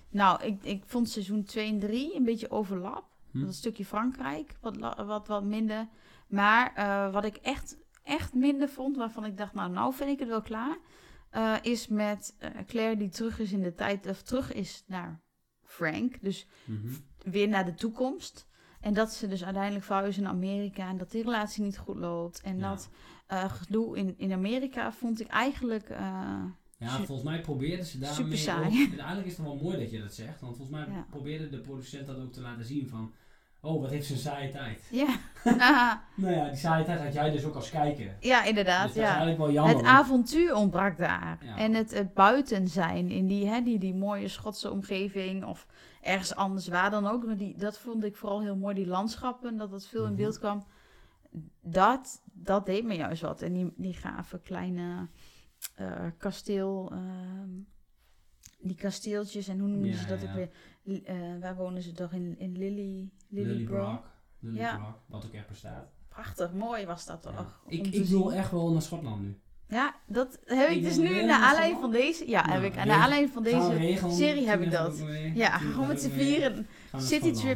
Nou, 0.09 0.43
ik, 0.43 0.63
ik 0.63 0.83
vond 0.85 1.09
seizoen 1.09 1.43
2 1.43 1.67
en 1.69 1.79
3 1.79 2.15
een 2.15 2.23
beetje 2.23 2.51
overlap. 2.51 3.05
Hm? 3.31 3.45
Dat 3.45 3.53
stukje 3.55 3.85
Frankrijk, 3.85 4.57
wat, 4.61 4.77
wat, 5.05 5.27
wat 5.27 5.43
minder. 5.43 5.87
Maar 6.27 6.73
eh, 6.75 7.13
wat 7.13 7.25
ik 7.25 7.35
echt, 7.35 7.77
echt 8.03 8.33
minder 8.33 8.69
vond, 8.69 8.97
waarvan 8.97 9.25
ik 9.25 9.37
dacht, 9.37 9.53
nou, 9.53 9.71
nou 9.71 9.93
vind 9.93 10.09
ik 10.09 10.19
het 10.19 10.27
wel 10.27 10.41
klaar. 10.41 10.77
eh, 11.29 11.55
is 11.61 11.87
met 11.87 12.35
Claire 12.67 12.97
die 12.97 13.09
terug 13.09 13.39
is 13.39 13.51
in 13.51 13.61
de 13.61 13.73
tijd, 13.73 14.07
of 14.07 14.21
terug 14.21 14.53
is 14.53 14.83
naar 14.87 15.21
Frank. 15.63 16.21
Dus 16.21 16.47
Mhm. 16.65 16.87
weer 17.17 17.47
naar 17.47 17.65
de 17.65 17.73
toekomst. 17.73 18.47
En 18.81 18.93
dat 18.93 19.13
ze 19.13 19.27
dus 19.27 19.43
uiteindelijk 19.43 19.85
verhuizen 19.85 20.23
naar 20.23 20.31
Amerika 20.31 20.87
en 20.89 20.97
dat 20.97 21.11
die 21.11 21.23
relatie 21.23 21.63
niet 21.63 21.77
goed 21.77 21.97
loopt. 21.97 22.41
En 22.41 22.57
Ja. 22.57 22.69
dat 22.69 22.89
eh, 23.27 23.51
gedoe 23.51 23.97
in, 23.97 24.13
in 24.17 24.31
Amerika 24.31 24.91
vond 24.91 25.19
ik 25.21 25.27
eigenlijk. 25.27 25.89
Ja, 26.79 26.87
volgens 26.89 27.23
mij 27.23 27.41
probeerden 27.41 27.85
ze 27.85 27.99
daarmee 27.99 28.15
Super 28.23 28.37
saai. 28.37 28.65
ook- 28.65 28.91
en 28.91 28.97
Eigenlijk 28.97 29.27
is 29.27 29.37
het 29.37 29.45
wel 29.45 29.55
mooi 29.61 29.77
dat 29.77 29.91
je 29.91 29.99
dat 29.99 30.13
zegt. 30.13 30.41
Want 30.41 30.55
volgens 30.57 30.77
mij 30.77 30.95
Ja. 30.95 31.05
probeerde 31.09 31.49
de 31.49 31.57
producent 31.59 32.07
dat 32.07 32.17
ook 32.19 32.33
te 32.33 32.41
laten 32.41 32.65
zien 32.65 32.87
van... 32.89 33.13
Oh, 33.61 33.81
wat 33.81 33.89
heeft 33.89 34.05
ze 34.07 34.13
een 34.13 34.19
saaie 34.19 34.49
tijd. 34.51 34.87
ja. 34.91 35.07
Nou 36.15 36.33
ja, 36.33 36.47
die 36.47 36.57
saaie 36.57 36.85
tijd 36.85 36.99
had 37.01 37.13
jij 37.13 37.31
dus 37.31 37.43
ook 37.45 37.55
als 37.55 37.69
kijker. 37.69 38.15
ja, 38.19 38.43
inderdaad. 38.43 38.85
dus 38.85 38.93
dat 38.95 39.03
ja. 39.03 39.09
is 39.09 39.15
eigenlijk 39.15 39.37
wel 39.37 39.51
jammer. 39.51 39.75
Het 39.75 39.83
want- 39.85 39.95
avontuur 39.97 40.55
ontbrak 40.55 40.97
daar. 40.97 41.37
Ja. 41.41 41.57
En 41.57 41.73
het, 41.73 41.91
het 41.93 42.13
buiten 42.13 42.67
zijn 42.67 43.09
in 43.09 43.27
die, 43.27 43.45
hè, 43.47 43.61
die, 43.61 43.79
die 43.79 43.95
mooie 43.95 44.27
Schotse 44.27 44.71
omgeving 44.71 45.45
of 45.45 45.67
ergens 46.01 46.35
anders 46.35 46.67
waar 46.67 46.89
dan 46.89 47.07
ook. 47.07 47.25
Maar 47.25 47.37
die, 47.37 47.55
dat 47.57 47.77
vond 47.79 48.03
ik 48.03 48.15
vooral 48.15 48.41
heel 48.41 48.55
mooi, 48.55 48.75
die 48.75 48.87
landschappen, 48.87 49.57
dat 49.57 49.71
dat 49.71 49.85
veel 49.85 50.03
in 50.03 50.11
Mhm. 50.11 50.21
beeld 50.21 50.39
kwam. 50.39 50.63
Dat, 51.61 52.21
dat 52.33 52.65
deed 52.65 52.83
me 52.85 52.95
juist 52.95 53.21
wat. 53.21 53.41
En 53.41 53.53
die, 53.53 53.73
die 53.75 53.93
gave 53.93 54.39
kleine 54.39 55.07
eh, 55.77 56.05
kasteel, 56.17 56.89
ehm, 56.91 57.49
die 58.59 58.75
kasteeltjes 58.75 59.47
en 59.47 59.59
hoe 59.59 59.67
noemen 59.67 59.89
Ja, 59.89 59.97
ze 59.97 60.05
dat 60.07 60.21
ja. 60.21 60.27
ook 60.29 60.35
weer? 60.35 60.49
Eh, 61.03 61.15
waar 61.41 61.55
wonen 61.55 61.81
ze 61.81 61.91
toch? 61.91 62.11
In, 62.13 62.35
in 62.39 62.57
Lily, 62.57 63.09
Lily, 63.29 63.47
Lillybrook. 63.47 64.03
Lillybrook, 64.39 64.65
Ja. 64.65 64.95
wat 65.05 65.25
ook 65.25 65.33
echt 65.33 65.47
bestaat. 65.47 65.87
Prachtig, 66.07 66.53
mooi 66.53 66.85
was 66.85 67.05
dat 67.05 67.21
toch? 67.21 67.61
Ik, 67.67 67.87
ik 67.87 68.05
wil 68.05 68.33
echt 68.33 68.51
wel 68.51 68.71
naar 68.71 68.81
Schotland 68.81 69.21
nu. 69.21 69.39
Ja, 69.69 69.95
dat 70.07 70.39
heb 70.45 70.69
ik, 70.69 70.75
Ik 70.77 70.83
dus 70.83 70.97
nu 70.97 71.09
weer 71.09 71.25
naar 71.25 71.41
aanleiding 71.41 71.79
van 71.79 71.91
deze. 71.91 72.29
Ja, 72.29 72.41
Nou, 72.47 72.53
heb 72.61 72.71
ik. 72.71 72.85
Naar 72.85 73.01
aanleiding 73.01 73.33
van 73.33 73.43
deze 73.43 73.73
regelen, 73.73 74.13
serie 74.15 74.47
heb 74.47 74.61
ik 74.61 74.71
dat. 74.71 74.97
mee. 74.99 75.35
Ja, 75.35 75.57
gewoon 75.57 75.87
met 75.87 76.01
z'n 76.01 76.09
vieren 76.09 76.67
Gaan 76.91 77.01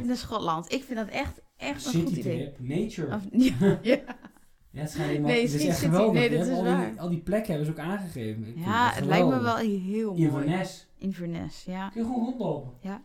naar 0.06 0.16
Schotland. 0.16 0.72
Ik 0.72 0.84
vind 0.84 0.98
dat 0.98 1.08
echt, 1.08 1.40
echt 1.56 1.86
een 1.86 1.92
goed 1.92 2.10
idee. 2.16 2.52
Citytrip, 2.56 2.58
nature. 2.60 3.14
Of, 3.14 3.22
ja, 3.82 3.98
ja. 4.72 4.88
Nee, 5.18 5.42
het 5.42 5.52
is 5.54 5.66
echt 5.66 5.78
geweldig. 5.78 6.12
nee, 6.12 6.30
dat 6.38 6.46
is 6.46 6.52
al, 6.52 6.64
waar. 6.64 6.90
die, 6.90 7.00
al 7.00 7.08
die 7.08 7.20
plekken 7.20 7.48
hebben 7.54 7.66
ze 7.74 7.80
ook 7.80 7.86
aangegeven. 7.86 8.46
Ik 8.46 8.58
ja 8.58 8.90
het 8.92 9.04
lijkt 9.04 9.28
me 9.28 9.40
wel 9.40 9.56
heel 9.56 10.10
mooi. 10.10 10.22
Inverness. 10.22 10.86
Inverness, 10.98 11.64
ja. 11.64 11.88
Kun 11.88 12.00
je 12.02 12.06
gewoon 12.06 12.24
rondlopen. 12.24 12.72
Ja. 12.80 12.92
Dat 12.92 13.00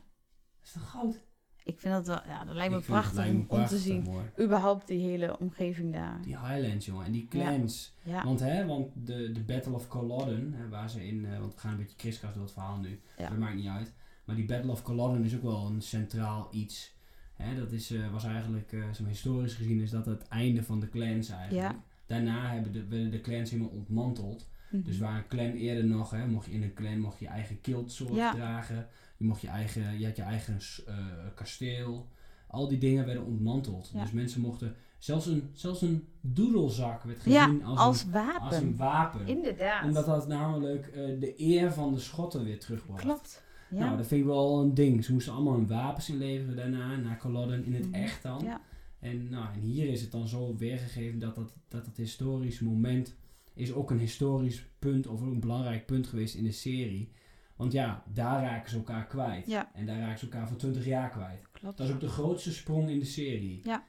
is 0.64 0.72
toch 0.72 0.90
goud? 0.90 1.26
Ik 1.64 1.80
vind 1.80 1.94
dat 1.94 2.08
wel, 2.08 2.20
ja, 2.28 2.46
dat 2.46 2.56
lijkt 2.56 2.74
me 2.74 2.80
prachtig 2.80 3.16
lijkt 3.16 3.32
me 3.32 3.36
om, 3.38 3.42
om 3.42 3.48
te 3.48 3.56
prachtig 3.56 3.80
zien. 3.80 4.08
Überhaupt 4.40 4.88
die 4.88 5.00
hele 5.10 5.40
omgeving 5.40 5.94
daar. 5.94 6.22
Die 6.22 6.38
Highlands, 6.40 6.86
jongen. 6.86 7.06
En 7.06 7.12
die 7.12 7.28
clans. 7.28 7.94
Ja, 8.04 8.24
Want, 8.24 8.40
hè, 8.40 8.66
want 8.66 8.88
de, 8.94 9.32
de 9.32 9.44
Battle 9.44 9.74
of 9.74 9.88
Culloden, 9.88 10.54
hè, 10.54 10.70
waar 10.70 10.90
ze 10.90 11.08
in... 11.08 11.26
eh, 11.26 11.40
want 11.40 11.54
we 11.54 11.60
gaan 11.60 11.72
een 11.72 11.78
beetje 11.78 11.96
kriskras 11.96 12.34
door 12.34 12.44
het 12.44 12.52
verhaal 12.52 12.78
nu. 12.78 13.00
Ja. 13.18 13.30
Dat 13.30 13.38
maakt 13.38 13.56
niet 13.56 13.68
uit. 13.68 13.94
Maar 14.26 14.36
die 14.36 14.46
Battle 14.46 14.72
of 14.72 14.82
Culloden 14.82 15.24
is 15.24 15.36
ook 15.36 15.44
wel 15.44 15.66
een 15.68 15.82
centraal 15.82 16.48
iets. 16.52 16.96
Hè, 17.38 17.56
dat 17.60 17.72
is, 17.72 17.92
eh, 17.92 18.12
was 18.12 18.24
eigenlijk, 18.24 18.72
eh 18.72 18.92
zo 18.94 19.06
historisch 19.06 19.54
gezien, 19.54 19.80
is 19.80 19.90
dat 19.90 20.06
het 20.06 20.28
einde 20.28 20.64
van 20.64 20.80
de 20.80 20.90
clans 20.90 21.30
eigenlijk. 21.30 21.72
Ja. 21.72 21.84
Daarna 22.06 22.54
hebben 22.54 22.72
de, 22.72 22.88
werden 22.88 23.12
de 23.12 23.22
clans 23.22 23.50
helemaal 23.50 23.72
ontmanteld. 23.72 24.48
Mhm. 24.70 24.84
Dus 24.84 24.98
waar 24.98 25.18
een 25.18 25.28
clan 25.28 25.52
eerder 25.52 25.86
nog, 25.86 26.10
hè, 26.12 26.28
mocht 26.28 26.46
je 26.46 26.52
in 26.52 26.64
een 26.64 26.74
clan 26.74 27.00
mocht 27.00 27.20
je 27.20 27.28
eigen 27.28 27.62
kiltsoort 27.62 28.16
Ja. 28.16 28.32
dragen. 28.32 28.88
Je, 29.18 29.26
mocht 29.26 29.42
je, 29.42 29.48
eigen, 29.48 30.00
je 30.00 30.06
had 30.06 30.16
je 30.16 30.22
eigen 30.22 30.58
eh, 30.88 30.96
kasteel. 31.36 32.08
Al 32.48 32.68
die 32.68 32.78
dingen 32.78 33.06
werden 33.06 33.26
ontmanteld. 33.26 33.90
Ja. 33.94 34.02
Dus 34.02 34.12
mensen 34.12 34.42
mochten... 34.42 34.76
Zelfs 34.98 35.26
een, 35.26 35.50
zelfs 35.54 35.82
een 35.82 36.08
doedelzak 36.22 37.04
werd 37.04 37.24
ja, 37.24 37.46
gezien 37.46 37.64
als, 37.64 37.80
als, 37.80 38.04
een, 38.04 38.12
wapen. 38.12 38.42
als 38.42 38.58
een 38.58 38.78
wapen. 38.78 39.28
Inderdaad. 39.28 39.84
Omdat 39.84 40.06
dat 40.06 40.28
namelijk 40.28 40.88
eh, 40.88 41.20
de 41.20 41.34
eer 41.38 41.72
van 41.72 41.94
de 41.94 42.00
Schotten 42.00 42.44
weer 42.44 42.60
terugbracht. 42.60 43.02
Klopt. 43.02 43.44
Ja. 43.70 43.80
Nou, 43.80 43.98
dat 43.98 44.08
vind 44.08 44.22
ik 44.22 44.28
wel 44.28 44.62
een 44.62 44.74
ding. 44.74 45.04
Ze 45.06 45.14
moesten 45.14 45.34
allemaal 45.34 45.54
hun 45.54 45.68
wapens 45.68 46.10
inleveren 46.10 46.56
daarna, 46.56 46.96
naar 46.96 47.18
Culloden, 47.18 47.66
in 47.66 47.74
het 47.74 47.86
Mhm. 47.86 47.94
echt 47.94 48.24
dan. 48.24 48.44
Ja. 48.44 48.62
En, 49.00 49.30
nou, 49.30 49.54
en 49.54 49.60
hier 49.60 49.88
is 49.88 50.02
het 50.02 50.12
dan 50.12 50.28
zo 50.28 50.56
weergegeven 50.56 51.20
dat 51.20 51.36
dat, 51.36 51.54
dat 51.68 51.86
het 51.86 51.98
historische 51.98 52.64
moment 52.64 53.16
is 53.54 53.74
ook 53.74 53.92
een 53.92 54.00
historisch 54.00 54.66
punt 54.80 55.08
of 55.08 55.22
ook 55.22 55.32
een 55.34 55.40
belangrijk 55.40 55.86
punt 55.86 56.08
geweest 56.08 56.36
in 56.36 56.44
de 56.44 56.52
serie. 56.52 57.12
Want 57.56 57.72
ja, 57.72 58.04
daar 58.14 58.42
raken 58.44 58.70
ze 58.70 58.76
elkaar 58.78 59.08
kwijt. 59.08 59.48
Ja. 59.48 59.72
En 59.74 59.86
daar 59.86 60.00
raken 60.00 60.20
ze 60.20 60.26
elkaar 60.26 60.48
voor 60.48 60.58
20 60.58 60.86
jaar 60.86 61.10
kwijt. 61.10 61.48
Klopt. 61.52 61.78
Dat 61.78 61.88
is 61.88 61.94
ook 61.94 62.00
de 62.00 62.08
grootste 62.08 62.54
sprong 62.54 62.90
in 62.90 63.00
de 63.00 63.06
serie. 63.06 63.60
Ja. 63.64 63.86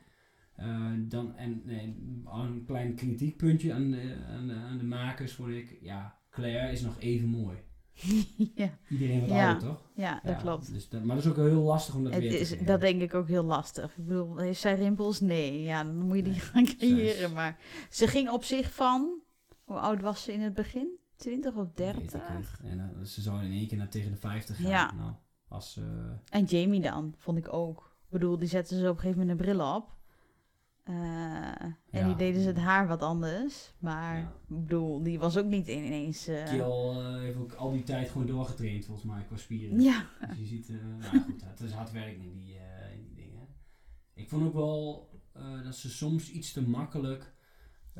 Eh, 0.55 0.91
dan, 0.99 1.37
en 1.37 1.62
een 2.24 2.64
klein 2.66 2.95
kritiekpuntje 2.95 3.72
aan 3.72 3.91
de, 3.91 4.16
aan, 4.29 4.47
de, 4.47 4.55
aan 4.55 4.79
de 4.79 4.85
makers 4.85 5.33
vond 5.33 5.51
ik, 5.51 5.79
ja, 5.81 6.16
Claire 6.31 6.72
is 6.72 6.81
nog 6.81 7.01
even 7.01 7.29
mooi. 7.29 7.57
ja. 8.55 8.71
Iedereen 8.89 9.21
wat 9.21 9.29
Ja. 9.29 9.51
ouder, 9.51 9.69
toch? 9.69 9.81
ja, 9.95 10.21
dat 10.25 10.33
Ja, 10.35 10.41
klopt. 10.41 10.73
Dus 10.73 10.89
dat, 10.89 11.05
maar 11.05 11.17
dat 11.17 11.25
is 11.25 11.31
ook 11.31 11.37
heel 11.37 11.63
lastig 11.63 11.95
om 11.95 12.05
dat 12.05 12.13
Het 12.13 12.23
weer 12.23 12.31
te 12.31 12.39
is, 12.39 12.59
dat 12.67 12.81
denk 12.81 13.01
ik 13.03 13.15
ook 13.15 13.29
heel 13.29 13.45
lastig. 13.45 13.97
Ik 13.97 14.07
bedoel, 14.07 14.37
heeft 14.37 14.61
zij 14.61 14.75
rimpels? 14.75 15.21
Nee, 15.21 15.63
ja, 15.63 15.85
dan 15.85 15.97
moet 16.07 16.17
je 16.17 16.23
die 16.23 16.35
gaan 16.41 16.65
creëren. 16.65 17.33
Maar 17.33 17.59
ze 17.91 18.07
ging 18.07 18.31
op 18.31 18.45
zich 18.45 18.73
van, 18.75 19.21
hoe 19.65 19.79
oud 19.79 20.01
was 20.01 20.23
ze 20.23 20.33
in 20.33 20.41
het 20.41 20.55
begin? 20.55 20.89
20 21.17 21.55
of 21.55 21.69
Weet 21.75 21.95
ik 21.97 22.11
30? 22.11 22.37
niet. 22.37 22.71
En 22.71 22.79
eh, 22.81 23.05
ze 23.05 23.21
zou 23.21 23.45
in 23.45 23.51
één 23.53 23.69
keer 23.69 23.79
naar 23.79 23.89
tegen 23.89 24.11
de 24.11 24.17
50 24.17 24.57
gaan. 24.57 24.69
Ja. 24.71 24.93
Nou, 24.93 25.13
als, 25.49 25.77
eh, 25.77 25.85
En 26.39 26.45
Jamie 26.45 26.81
dan, 26.81 27.15
vond 27.19 27.39
ik 27.39 27.53
ook. 27.53 27.97
Ik 28.05 28.11
bedoel, 28.11 28.39
die 28.39 28.49
zetten 28.49 28.77
ze 28.79 28.83
op 28.83 28.95
een 28.95 29.01
gegeven 29.01 29.19
moment 29.21 29.41
een 29.41 29.47
bril 29.47 29.75
op. 29.75 29.97
Eh, 30.89 30.95
en 31.62 31.76
Ja. 31.91 32.07
die 32.07 32.16
deden 32.16 32.41
ze 32.43 32.47
het 32.47 32.57
haar 32.57 32.86
wat 32.86 33.03
anders. 33.03 33.74
Maar 33.78 34.16
Ja. 34.18 34.22
ik 34.49 34.64
bedoel, 34.64 35.03
die 35.03 35.18
was 35.18 35.36
ook 35.36 35.45
niet 35.47 35.66
ineens... 35.66 36.26
eh, 36.26 36.45
Kill 36.45 36.61
eh, 36.61 37.16
heeft 37.18 37.36
ook 37.39 37.53
al 37.53 37.72
die 37.72 37.82
tijd 37.82 38.09
gewoon 38.11 38.26
doorgetraind 38.26 38.84
volgens 38.84 39.07
mij 39.07 39.24
qua 39.24 39.36
spieren. 39.36 39.80
ja, 39.80 40.07
Dus 40.28 40.39
je 40.39 40.47
ziet, 40.47 40.68
nou 40.99 41.20
goed, 41.20 41.43
het 41.45 41.61
is 41.61 41.70
hard 41.72 41.93
werken 41.93 42.22
in 42.22 42.32
die, 42.36 42.55
in 42.95 43.03
die 43.05 43.14
dingen. 43.14 43.49
Ik 44.14 44.28
vond 44.28 44.47
ook 44.47 44.55
wel 44.55 45.07
dat 45.64 45.74
ze 45.76 45.91
soms 45.91 46.30
iets 46.30 46.53
te 46.53 46.68
makkelijk 46.68 47.34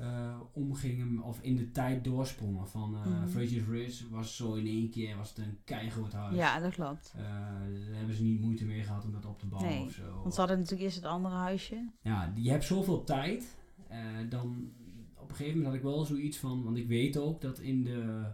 eh, 0.01 0.41
omgingen 0.53 1.23
of 1.23 1.41
in 1.43 1.57
de 1.57 1.71
tijd 1.71 2.05
doorsprongen. 2.05 2.69
Van 2.69 2.95
uh, 2.95 3.07
Mhm. 3.07 3.29
Fraser's 3.29 3.67
Ridge 3.69 4.09
was 4.11 4.37
zo 4.37 4.55
in 4.55 4.67
één 4.67 4.91
keer 4.91 5.17
was 5.17 5.29
het 5.29 5.39
een 5.39 5.59
keigroot 5.65 6.13
huis. 6.13 6.37
Ja, 6.37 6.61
dat 6.61 6.75
klopt. 6.75 7.13
Eh, 7.17 7.23
daar 7.23 7.97
hebben 7.97 8.15
ze 8.15 8.23
niet 8.23 8.41
moeite 8.41 8.65
mee 8.65 8.83
gehad 8.83 9.05
om 9.05 9.13
dat 9.13 9.27
op 9.27 9.39
te 9.39 9.47
bouwen 9.47 9.75
Nee, 9.75 9.85
of 9.85 9.93
zo. 9.93 10.21
Want 10.23 10.35
ze 10.35 10.41
hadden 10.41 10.57
natuurlijk 10.59 10.85
eerst 10.85 10.97
het 10.97 11.07
andere 11.07 11.35
huisje. 11.35 11.91
Ja, 12.03 12.33
je 12.37 12.51
hebt 12.51 12.65
zoveel 12.65 13.05
tijd. 13.05 13.57
eh, 13.89 13.99
dan 14.29 14.73
op 15.15 15.29
een 15.31 15.37
gegeven 15.37 15.59
moment 15.59 15.65
had 15.67 15.75
ik 15.75 15.83
wel 15.95 16.05
zoiets 16.05 16.39
van, 16.39 16.63
want 16.65 16.77
ik 16.77 16.87
weet 16.89 17.17
ook 17.17 17.41
dat 17.41 17.59
in 17.59 17.85
de, 17.85 18.25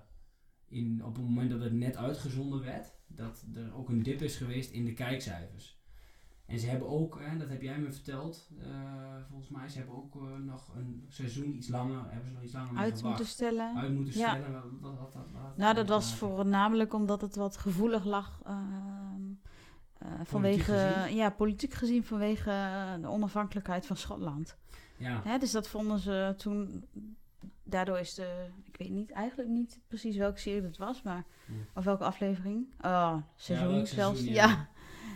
in, 0.68 1.04
op 1.04 1.14
het 1.16 1.24
moment 1.24 1.50
dat 1.50 1.60
het 1.60 1.72
net 1.72 1.96
uitgezonden 1.96 2.60
werd, 2.60 2.94
dat 3.06 3.44
er 3.54 3.74
ook 3.74 3.88
een 3.88 4.02
dip 4.02 4.22
is 4.22 4.36
geweest 4.36 4.70
in 4.70 4.84
de 4.84 4.92
kijkcijfers. 4.92 5.82
En 6.46 6.58
ze 6.58 6.66
hebben 6.66 6.88
ook, 6.88 7.20
hè, 7.20 7.36
dat 7.38 7.48
heb 7.48 7.62
jij 7.62 7.78
me 7.78 7.92
verteld, 7.92 8.48
eh, 8.58 8.66
volgens 9.28 9.48
mij, 9.50 9.68
ze 9.68 9.78
hebben 9.78 9.96
ook 9.96 10.14
eh, 10.16 10.22
nog 10.44 10.74
een 10.76 11.04
seizoen 11.08 11.54
iets 11.56 11.68
langer, 11.68 12.04
hebben 12.08 12.28
ze 12.28 12.34
nog 12.34 12.42
iets 12.42 12.52
langer 12.52 12.76
Uit 12.76 13.02
moeten 13.02 13.26
stellen. 13.26 13.76
Uit 13.76 13.94
moeten 13.94 14.18
Ja. 14.18 14.34
stellen. 14.34 14.52
Wat, 14.80 14.98
wat, 14.98 15.12
wat, 15.14 15.56
Nou, 15.56 15.74
dat 15.74 15.88
was 15.88 16.14
voornamelijk 16.14 16.94
omdat 16.94 17.20
het 17.20 17.36
wat 17.36 17.56
gevoelig 17.56 18.04
lag. 18.04 18.40
ehm, 18.46 19.22
eh, 19.98 20.08
vanwege, 20.24 20.72
gezien? 20.98 21.16
ja, 21.16 21.30
politiek 21.30 21.72
gezien 21.74 22.04
vanwege 22.04 22.50
de 23.00 23.08
onafhankelijkheid 23.08 23.86
van 23.86 23.96
Schotland. 23.96 24.56
Ja, 24.96 25.20
Hè, 25.24 25.38
dus 25.38 25.50
dat 25.50 25.68
vonden 25.68 25.98
ze 25.98 26.34
toen. 26.36 26.84
Daardoor 27.62 27.98
is 27.98 28.14
de. 28.14 28.46
Ik 28.64 28.76
weet 28.76 28.90
niet, 28.90 29.10
eigenlijk 29.10 29.48
niet 29.48 29.80
precies 29.88 30.16
welke 30.16 30.38
serie 30.38 30.62
het 30.62 30.76
was, 30.76 31.02
maar. 31.02 31.24
Of 31.74 31.84
welke 31.84 32.04
aflevering. 32.04 32.66
Oh, 32.80 33.16
seizoen 33.36 33.86
zelfs. 33.86 33.90
seizoen, 34.18 34.34
ja. 34.34 34.68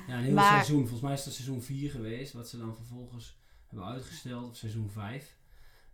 Ja. 0.09 0.19
een 0.19 0.25
heel 0.25 0.35
Maar- 0.35 0.53
seizoen. 0.53 0.81
Volgens 0.81 1.01
mij 1.01 1.13
is 1.13 1.25
dat 1.25 1.33
seizoen 1.35 1.63
4 1.63 1.91
geweest, 1.91 2.33
wat 2.33 2.49
ze 2.49 2.59
dan 2.59 2.75
vervolgens 2.77 3.39
hebben 3.67 3.87
uitgesteld, 3.89 4.51
of 4.51 4.57
seizoen 4.57 4.91
5. 4.91 5.37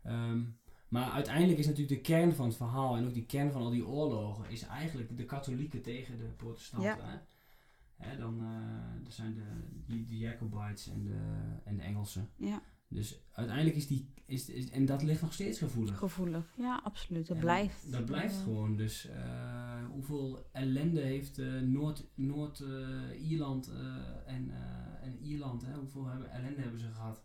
Ehm, 0.02 0.40
maar 0.88 1.10
uiteindelijk 1.10 1.58
is 1.58 1.66
natuurlijk 1.66 1.96
de 2.04 2.12
kern 2.12 2.34
van 2.34 2.46
het 2.46 2.56
verhaal 2.56 2.96
en 2.96 3.06
ook 3.06 3.14
die 3.14 3.26
kern 3.26 3.52
van 3.52 3.62
al 3.62 3.70
die 3.70 3.86
oorlogen, 3.86 4.50
is 4.50 4.62
eigenlijk 4.62 5.16
de 5.16 5.24
katholieken 5.24 5.82
tegen 5.82 6.18
de 6.18 6.24
protestanten. 6.24 6.90
Ja. 6.90 6.98
Hè? 7.00 7.18
Hè, 8.08 8.18
dan 8.18 8.40
eh, 8.40 9.06
er 9.06 9.12
zijn 9.12 9.34
de, 9.34 9.42
die, 9.86 10.06
de 10.06 10.18
Jacobites 10.18 10.88
en 10.88 11.04
de, 11.04 11.18
en 11.64 11.76
de 11.76 11.82
Engelsen. 11.82 12.30
ja, 12.36 12.62
Dus 12.94 13.20
uiteindelijk 13.32 13.76
is 13.76 13.86
die, 13.86 14.08
is, 14.26 14.48
is, 14.48 14.70
en 14.70 14.86
dat 14.86 15.02
ligt 15.02 15.22
nog 15.22 15.32
steeds 15.32 15.58
gevoelig. 15.58 15.98
gevoelig. 15.98 16.54
Ja, 16.56 16.80
absoluut. 16.84 17.26
Dat 17.26 17.36
En 17.36 17.42
blijft. 17.42 17.92
Dat 17.92 18.04
blijft 18.04 18.36
gewoon. 18.36 18.76
Dus 18.76 19.08
eh, 19.08 19.84
hoeveel 19.92 20.46
ellende 20.52 21.00
heeft 21.00 21.40
Noord- 21.62 22.06
Noord-Ierland 22.14 23.68
eh, 23.68 24.34
en, 24.34 24.50
en 25.02 25.18
Ierland, 25.22 25.62
hè? 25.66 25.74
hoeveel 25.74 26.06
hebben, 26.06 26.30
ellende 26.30 26.60
hebben 26.60 26.80
ze 26.80 26.88
gehad? 26.88 27.22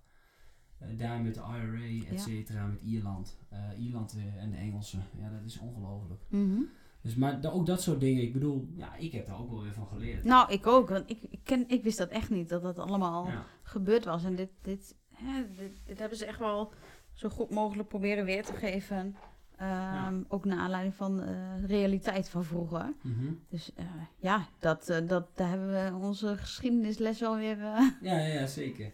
Eh, 0.77 0.87
daar 0.97 1.21
met 1.21 1.33
de 1.33 1.39
IRA, 1.41 2.07
et 2.07 2.17
Ja. 2.17 2.17
cetera, 2.17 2.65
met 2.67 2.81
Ierland. 2.81 3.37
Ierland 3.79 4.15
en 4.37 4.49
de 4.51 4.57
Engelsen. 4.57 5.03
Ja, 5.17 5.29
dat 5.29 5.43
is 5.45 5.59
ongelooflijk. 5.59 6.21
mhm. 6.29 6.61
Dus, 7.01 7.15
maar 7.15 7.39
ook 7.51 7.65
dat 7.65 7.81
soort 7.81 7.99
dingen, 7.99 8.23
ik 8.23 8.33
bedoel, 8.33 8.67
ja, 8.75 8.95
ik 8.95 9.11
heb 9.11 9.25
daar 9.25 9.39
ook 9.39 9.49
wel 9.51 9.61
weer 9.61 9.73
van 9.73 9.87
geleerd. 9.87 10.23
Nou, 10.23 10.51
ik 10.51 10.67
ook. 10.67 10.89
Want 10.89 11.09
ik, 11.09 11.21
ik, 11.29 11.39
ken, 11.43 11.69
ik 11.69 11.83
wist 11.83 11.97
dat 11.97 12.09
echt 12.09 12.29
niet, 12.29 12.49
dat 12.49 12.61
dat 12.61 12.79
allemaal 12.79 13.27
Ja. 13.27 13.45
gebeurd 13.63 14.05
was. 14.05 14.23
En 14.23 14.35
dit, 14.35 14.49
dit, 14.61 14.95
hè, 15.23 15.41
dit, 15.57 15.71
dit 15.85 15.99
hebben 15.99 16.17
ze 16.17 16.25
echt 16.25 16.39
wel 16.39 16.71
zo 17.13 17.29
goed 17.29 17.49
mogelijk 17.49 17.87
proberen 17.89 18.25
weer 18.25 18.43
te 18.45 18.53
geven. 18.53 19.15
Ehm, 19.57 20.21
Ook 20.27 20.45
naar 20.45 20.57
aanleiding 20.57 20.95
van 20.95 21.17
de 21.17 21.65
realiteit 21.65 22.29
van 22.29 22.43
vroeger. 22.45 22.93
Mhm. 23.01 23.33
Dus 23.49 23.71
eh, 23.75 23.85
ja, 24.17 24.47
dat, 24.59 24.89
eh, 24.89 25.07
dat, 25.07 25.27
daar 25.35 25.49
hebben 25.49 25.69
we 25.99 26.05
onze 26.05 26.37
geschiedenisles 26.37 27.19
wel 27.19 27.35
weer... 27.37 27.59
eh, 27.63 27.87
Ja, 28.11 28.17
ja, 28.19 28.25
ja, 28.33 28.45
zeker. 28.47 28.91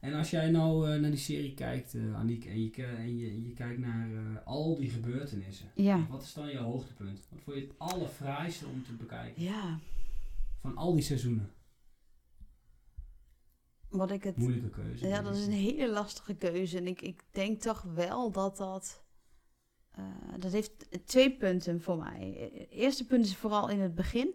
En 0.00 0.14
als 0.14 0.30
jij 0.30 0.50
nou 0.50 0.98
naar 1.00 1.10
die 1.10 1.18
serie 1.18 1.54
kijkt, 1.54 1.96
Aniek, 2.14 2.44
en 2.44 2.62
je, 2.62 2.70
en 2.84 3.16
je, 3.18 3.42
je 3.46 3.52
kijkt 3.52 3.78
naar 3.78 4.08
al 4.44 4.76
die 4.76 4.90
gebeurtenissen. 4.90 5.66
ja. 5.74 6.06
Wat 6.10 6.22
is 6.22 6.32
dan 6.34 6.48
je 6.50 6.58
hoogtepunt? 6.58 7.20
Wat 7.30 7.40
vond 7.44 7.56
je 7.56 7.62
het 7.62 7.72
allerfraaiste 7.78 8.66
om 8.66 8.84
te 8.84 8.92
bekijken? 8.92 9.42
ja, 9.42 9.78
Van 10.60 10.76
al 10.76 10.92
die 10.94 11.02
seizoenen. 11.02 11.50
Wat 13.94 14.10
ik 14.10 14.24
het... 14.24 14.36
Moeilijke 14.36 14.70
keuze. 14.70 15.08
Ja, 15.08 15.22
dat 15.22 15.36
is 15.36 15.46
een 15.46 15.52
hele 15.52 15.90
lastige 15.90 16.34
keuze. 16.34 16.78
En 16.78 16.86
ik, 16.86 17.02
ik 17.02 17.22
denk 17.30 17.60
toch 17.60 17.82
wel 17.82 18.30
dat 18.30 18.56
dat... 18.56 19.04
eh, 19.90 20.04
dat 20.38 20.52
heeft 20.52 21.06
twee 21.06 21.36
punten 21.36 21.80
voor 21.80 21.98
mij. 21.98 22.50
Het 22.52 22.70
eerste 22.70 23.06
punt 23.06 23.24
is 23.24 23.36
vooral 23.36 23.68
in 23.68 23.80
het 23.80 23.94
begin. 23.94 24.34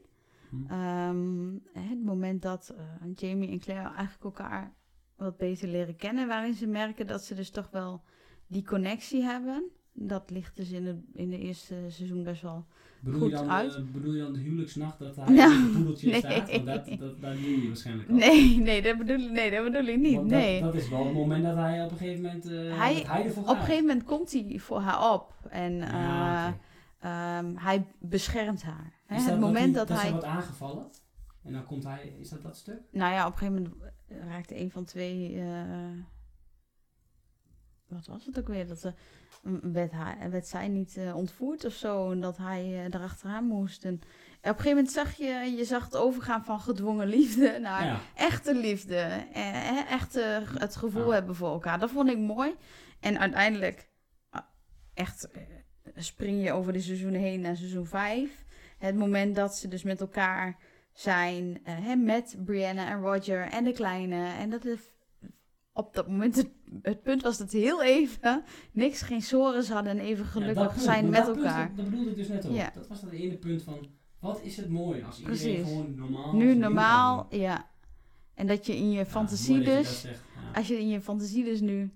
Hm. 0.50 0.66
Ehm, 0.68 1.52
het 1.74 2.04
moment 2.04 2.42
dat 2.42 2.70
eh, 2.78 2.86
Jamie 3.16 3.50
en 3.50 3.60
Claire 3.60 3.88
eigenlijk 3.88 4.24
elkaar 4.24 4.76
wat 5.16 5.38
beter 5.38 5.68
leren 5.68 5.96
kennen, 5.96 6.28
waarin 6.28 6.54
ze 6.54 6.68
merken 6.68 7.08
dat 7.08 7.24
ze 7.24 7.36
dus 7.36 7.50
toch 7.50 7.70
wel 7.72 8.04
die 8.48 8.64
connectie 8.66 9.24
hebben. 9.24 9.72
Dat 10.02 10.30
ligt 10.30 10.56
dus 10.56 10.72
in 10.72 10.86
het 10.86 10.98
in 11.14 11.30
de 11.30 11.40
eerste 11.40 11.76
seizoen 11.88 12.24
best 12.24 12.42
wel. 12.42 12.66
bedoel, 13.00 13.20
goed 13.20 13.30
je 13.30 13.36
dan, 13.36 13.50
uit. 13.50 13.76
eh, 13.76 13.82
bedoel 13.94 14.14
je 14.14 14.22
dan 14.22 14.34
de 14.34 14.40
huwelijksnacht 14.40 15.00
dat 15.00 15.16
hij 15.16 15.34
Nou, 15.34 15.54
in 15.54 15.62
het 15.62 15.72
poedeltje 15.74 16.10
nee. 16.10 16.20
staat? 16.20 16.52
Want 16.52 16.66
dat, 16.66 16.86
dat, 17.00 17.22
dat 17.22 17.34
doe 17.34 17.62
je 17.62 17.68
waarschijnlijk 17.68 18.10
al. 18.10 18.16
Nee, 18.16 18.58
nee, 18.58 18.82
dat 18.82 18.98
bedoel, 18.98 19.20
ik- 19.20 19.32
nee, 19.32 19.52
dat 19.52 19.64
bedoel 19.64 19.86
ik 19.88 19.98
niet. 20.00 20.16
Want 20.16 20.30
nee. 20.30 20.62
dat 20.62 20.76
is 20.76 20.90
wel 20.90 21.06
het 21.06 21.14
moment 21.14 21.44
dat 21.44 21.56
hij 21.56 21.84
op 21.86 21.92
een 21.92 21.98
gegeven 21.98 22.22
moment 22.22 22.46
eh 22.46 22.78
Hij- 22.78 23.04
hij 23.08 23.26
ervoor 23.26 23.44
Op 23.44 23.50
een 23.50 23.56
gegeven 23.56 23.86
moment 23.86 24.04
komt 24.06 24.32
hij 24.32 24.56
voor 24.60 24.80
haar 24.80 25.14
op 25.14 25.34
en 25.50 25.74
Ja, 25.78 26.56
eh, 27.00 27.38
ehm, 27.38 27.56
hij 27.56 27.86
beschermt 28.00 28.64
haar. 28.64 28.94
Hè, 29.06 29.16
Is 29.16 29.22
het 29.22 29.32
dat 29.32 29.40
moment 29.40 29.76
hij, 29.76 29.86
dat, 29.86 29.98
hij. 29.98 30.06
ze 30.06 30.12
wordt 30.12 30.26
aangevallen? 30.26 30.86
En 31.44 31.54
dan 31.54 31.66
komt 31.66 31.84
hij, 31.84 32.14
is 32.20 32.30
dat 32.30 32.42
dat 32.42 32.58
stuk? 32.58 32.80
Nou 32.92 33.14
ja, 33.14 33.26
op 33.28 33.32
een 33.32 33.38
gegeven 33.38 33.62
moment 33.64 33.76
raakte 34.30 34.60
een 34.60 34.72
van 34.72 34.86
twee. 34.86 35.42
Wat 37.90 38.08
was 38.08 38.26
het 38.26 38.40
ook 38.40 38.48
weer? 38.48 38.68
Dat 38.68 38.80
ze, 38.80 38.94
werd, 39.62 39.92
hij, 39.92 40.30
werd 40.30 40.48
zij 40.48 40.68
niet 40.68 40.98
eh, 40.98 41.16
ontvoerd 41.16 41.66
of 41.66 41.74
zo. 41.74 42.12
En 42.12 42.22
dat 42.22 42.38
hij 42.38 42.62
eh 42.62 42.84
erachteraan 42.84 43.46
moest. 43.46 43.86
En 43.86 43.94
op 43.94 44.02
een 44.42 44.50
gegeven 44.50 44.70
moment 44.70 44.92
zag 44.92 45.14
je, 45.16 45.54
je 45.58 45.66
zag 45.66 45.86
het 45.86 45.96
overgaan 45.96 46.46
van 46.46 46.60
gedwongen 46.60 47.08
liefde 47.08 47.58
naar 47.62 47.86
ja. 47.86 48.00
echte 48.16 48.56
liefde. 48.56 49.26
Eh, 49.34 49.92
echt 49.92 50.16
eh, 50.16 50.38
het 50.54 50.76
gevoel 50.76 51.08
Ja. 51.08 51.14
hebben 51.14 51.36
voor 51.36 51.52
elkaar. 51.52 51.80
Dat 51.80 51.92
vond 51.92 52.10
ik 52.10 52.18
mooi. 52.18 52.56
En 53.00 53.20
uiteindelijk, 53.20 53.90
ah, 54.30 54.42
echt, 54.94 55.32
eh, 55.32 55.42
spring 55.96 56.44
je 56.44 56.52
over 56.52 56.74
de 56.74 56.82
seizoenen 56.82 57.22
heen 57.22 57.42
naar 57.42 57.56
seizoen 57.56 57.88
5. 57.88 58.46
Het 58.78 58.96
moment 58.96 59.36
dat 59.36 59.56
ze 59.56 59.68
dus 59.68 59.84
met 59.84 60.02
elkaar 60.02 60.58
zijn, 60.94 61.60
eh, 61.64 61.74
hè, 61.80 61.96
met 61.96 62.36
Brianna 62.46 62.90
en 62.90 63.02
Roger 63.02 63.42
en 63.42 63.64
de 63.64 63.74
kleine. 63.74 64.28
En 64.40 64.50
dat 64.50 64.66
is 64.66 64.80
op 65.80 65.94
dat 65.94 66.08
moment 66.08 66.36
het, 66.36 66.50
het 66.82 67.04
punt 67.04 67.22
was 67.22 67.38
dat 67.38 67.52
heel 67.52 67.84
even 67.84 68.44
niks, 68.72 69.02
geen 69.02 69.22
sores 69.22 69.70
hadden 69.70 69.92
en 69.92 70.06
even 70.06 70.26
gelukkig 70.26 70.68
punt, 70.68 70.82
zijn 70.82 71.10
met 71.10 71.26
dat 71.26 71.38
elkaar. 71.38 71.68
dat, 71.68 71.78
dat 71.78 71.90
bedoelde 71.90 72.10
ik 72.10 72.16
dus 72.16 72.28
net 72.28 72.46
ook. 72.46 72.56
Ja. 72.56 72.72
Dat 72.74 72.88
was 72.88 73.02
dat 73.02 73.12
ene 73.12 73.38
punt 73.38 73.64
van, 73.64 73.88
wat 74.20 74.42
is 74.44 74.58
het 74.58 74.70
mooi 74.70 75.04
als 75.04 75.20
iedereen 75.20 75.40
Precies. 75.40 75.68
gewoon 75.68 75.96
normaal 75.96 76.34
nu 76.34 76.56
normaal, 76.56 77.28
ja. 77.30 77.70
En 78.34 78.48
dat 78.48 78.66
je 78.66 78.76
in 78.76 78.92
je 78.92 78.98
Ja, 78.98 79.06
fantasie 79.06 79.58
je 79.58 79.64
dus, 79.64 80.02
zegt, 80.02 80.22
als 80.54 80.68
je 80.68 80.80
in 80.80 80.90
je 80.90 81.02
fantasie 81.02 81.44
dus 81.44 81.60
nu, 81.60 81.94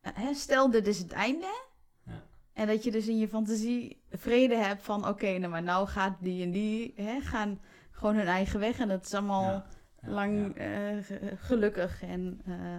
hè, 0.00 0.34
stel 0.34 0.70
dit 0.70 0.86
is 0.86 0.98
het 0.98 1.12
einde. 1.12 1.64
Ja. 2.04 2.22
En 2.52 2.66
dat 2.66 2.84
je 2.84 2.90
dus 2.90 3.06
in 3.06 3.18
je 3.18 3.28
fantasie 3.28 4.02
vrede 4.10 4.54
hebt 4.56 4.82
van, 4.82 5.08
oké, 5.08 5.38
nou 5.38 5.50
maar 5.50 5.62
nou 5.62 5.86
gaat 5.86 6.16
die 6.20 6.42
en 6.42 6.50
die, 6.50 6.92
hè, 6.96 7.20
gaan 7.20 7.60
gewoon 7.90 8.14
hun 8.14 8.26
eigen 8.26 8.60
weg. 8.60 8.78
En 8.78 8.88
dat 8.88 9.04
is 9.04 9.14
allemaal 9.14 9.64
lang 10.08 10.54
eh, 10.54 10.96
ge- 11.02 11.32
gelukkig. 11.36 12.02
En, 12.02 12.40
eh, 12.44 12.78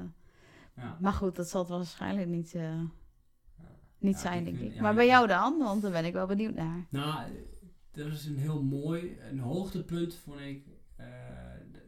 ja. 0.75 0.97
maar 1.01 1.13
goed, 1.13 1.35
dat 1.35 1.49
zal 1.49 1.61
het 1.61 1.69
waarschijnlijk 1.69 2.27
niet, 2.27 2.55
eh, 2.55 2.81
niet 3.97 4.17
zijn, 4.17 4.43
denk 4.43 4.59
ik. 4.59 4.79
maar 4.79 4.95
bij 4.95 5.05
jou 5.07 5.27
dan? 5.27 5.57
Want 5.57 5.81
daar 5.81 5.91
ben 5.91 6.05
ik 6.05 6.13
wel 6.13 6.27
benieuwd 6.27 6.55
naar. 6.55 6.85
Nou, 6.89 7.29
dat 7.91 8.07
is 8.07 8.25
een 8.25 8.37
heel 8.37 8.63
mooi, 8.63 9.17
een 9.31 9.39
hoogtepunt 9.39 10.15
vond 10.15 10.39
ik. 10.39 10.65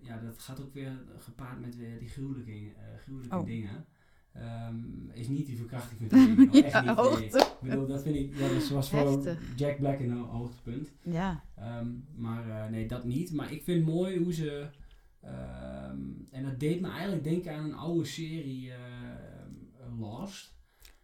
ja, 0.02 0.18
dat 0.18 0.40
gaat 0.40 0.62
ook 0.62 0.74
weer 0.74 0.92
gepaard 1.18 1.60
met 1.62 1.76
weer 1.78 2.00
die 2.00 2.08
gruwelijke, 2.10 2.74
gruwelijke 3.02 3.38
Oh. 3.38 3.46
dingen. 3.46 3.86
Ehm, 4.34 4.76
is 5.14 5.28
niet 5.28 5.46
die 5.46 5.58
verkrachting 5.58 6.00
met 6.00 6.12
echt 6.64 6.72
ja, 6.72 6.80
niet. 6.82 6.86
nee. 6.86 6.96
hoogte. 6.96 7.40
Ik 7.40 7.70
bedoel, 7.70 7.88
dat 7.88 8.02
vind 8.02 8.16
ik, 8.16 8.36
ja, 8.38 8.48
dat 8.48 8.68
was 8.70 8.90
voor. 8.90 9.36
Jack 9.56 9.78
Black 9.78 10.00
een 10.00 10.12
ho- 10.12 10.26
hoogtepunt. 10.26 10.92
Ja, 11.02 11.44
Ehm, 11.56 11.88
maar 12.16 12.70
nee, 12.72 12.88
dat 12.88 13.04
niet. 13.04 13.34
Maar 13.34 13.52
ik 13.52 13.64
vind 13.64 13.86
mooi 13.86 14.18
hoe 14.20 14.34
ze. 14.34 14.68
Ehm, 15.22 15.98
en 16.32 16.44
dat 16.44 16.60
deed 16.60 16.82
me 16.82 16.90
eigenlijk 16.90 17.24
denken 17.24 17.54
aan 17.56 17.64
een 17.64 17.76
oude 17.76 18.06
serie 18.06 18.72
eh, 18.72 18.78
Lost. 20.00 20.54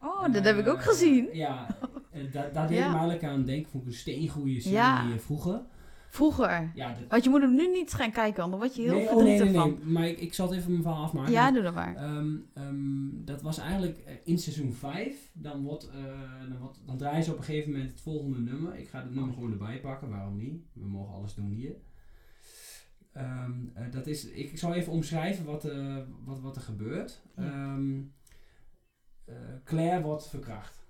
oh, 0.02 0.34
dat 0.34 0.44
heb 0.44 0.58
ik 0.58 0.68
ook 0.68 0.78
Eh, 0.78 0.84
gezien. 0.88 1.28
Ja, 1.34 1.68
eh, 2.12 2.32
da- 2.32 2.50
daar 2.54 2.68
deed 2.68 2.78
Ja. 2.78 2.86
me 2.88 2.94
eigenlijk 2.94 3.24
aan 3.24 3.46
denken. 3.46 3.72
Vond 3.72 3.84
ik 3.84 3.90
een 3.90 3.96
steengoeie 3.98 4.60
serie 4.62 4.78
Ja. 4.78 5.10
eh, 5.12 5.18
vroeger. 5.18 5.62
Vroeger. 6.10 6.72
Ja, 6.76 6.88
dat, 6.94 6.98
Want 7.10 7.24
je 7.24 7.30
moet 7.30 7.42
hem 7.42 7.56
nu 7.56 7.68
niet 7.72 7.94
gaan 7.94 8.12
kijken, 8.12 8.44
anders 8.44 8.62
word 8.64 8.76
je 8.76 8.82
heel 8.82 8.94
nee, 8.94 9.10
oh, 9.10 9.16
nee, 9.16 9.16
verdrietig 9.38 9.46
nee, 9.62 9.66
nee. 9.72 9.78
van. 9.84 9.92
Maar 9.92 10.08
ik, 10.08 10.20
ik 10.20 10.34
zal 10.34 10.48
het 10.50 10.58
even 10.58 10.72
mijn 10.72 10.84
verhaal 10.84 11.04
afmaken. 11.04 11.32
Ja, 11.32 11.52
doe 11.52 11.62
dat 11.64 11.74
maar. 11.74 11.96
Ehm, 11.96 12.36
ehm, 12.54 13.26
dat 13.26 13.42
was 13.42 13.58
eigenlijk 13.58 13.98
eh, 13.98 14.14
in 14.24 14.38
seizoen 14.38 14.74
5. 14.74 15.30
Dan, 15.34 15.62
wordt, 15.64 15.90
eh, 15.90 16.04
dan, 16.50 16.58
wordt, 16.60 16.80
dan 16.86 16.98
draaien 16.98 17.24
ze 17.24 17.32
op 17.32 17.38
een 17.38 17.44
gegeven 17.44 17.72
moment 17.72 17.90
het 17.90 18.02
volgende 18.02 18.40
nummer. 18.40 18.76
Ik 18.76 18.88
ga 18.88 19.02
het 19.02 19.14
nummer 19.16 19.34
gewoon 19.34 19.52
erbij 19.52 19.80
pakken, 19.80 20.10
waarom 20.10 20.38
niet? 20.38 20.64
We 20.74 20.88
mogen 20.88 21.14
alles 21.16 21.34
doen 21.34 21.50
hier. 21.52 21.76
Ehm, 23.16 23.52
eh, 23.74 23.92
dat 23.92 24.08
is, 24.08 24.26
ik, 24.26 24.52
ik 24.52 24.58
zal 24.58 24.74
even 24.74 24.92
omschrijven 24.92 25.46
wat, 25.46 25.66
eh, 25.66 25.98
wat, 26.24 26.40
wat 26.40 26.56
er 26.56 26.62
gebeurt. 26.62 27.22
Ja. 27.36 27.44
Ehm, 27.44 28.02
eh, 29.26 29.36
Claire 29.64 30.02
wordt 30.02 30.28
verkracht. 30.28 30.84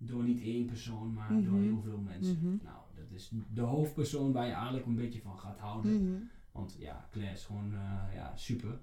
door 0.00 0.22
niet 0.24 0.40
één 0.40 0.66
persoon, 0.66 1.12
maar 1.12 1.32
Mhm. 1.32 1.44
door 1.50 1.60
heel 1.60 1.80
veel 1.80 1.98
mensen. 1.98 2.38
Mhm. 2.42 2.64
Nou, 2.64 2.76
dat 2.94 3.10
is 3.10 3.32
de 3.50 3.60
hoofdpersoon 3.60 4.32
waar 4.32 4.46
je 4.46 4.52
eigenlijk 4.52 4.86
een 4.86 4.94
beetje 4.94 5.20
van 5.20 5.38
gaat 5.38 5.58
houden. 5.58 6.04
Mhm. 6.04 6.22
Want 6.52 6.76
ja, 6.78 7.08
Claire 7.10 7.34
is 7.34 7.44
gewoon 7.44 7.70
ja, 8.14 8.32
super. 8.36 8.80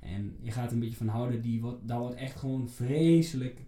En 0.00 0.36
je 0.40 0.50
gaat 0.50 0.66
er 0.66 0.72
een 0.72 0.80
beetje 0.80 0.96
van 0.96 1.08
houden, 1.08 1.40
die 1.42 1.60
wordt, 1.60 1.88
daar 1.88 1.98
wordt 1.98 2.14
echt 2.14 2.36
gewoon 2.36 2.68
vreselijk 2.68 3.66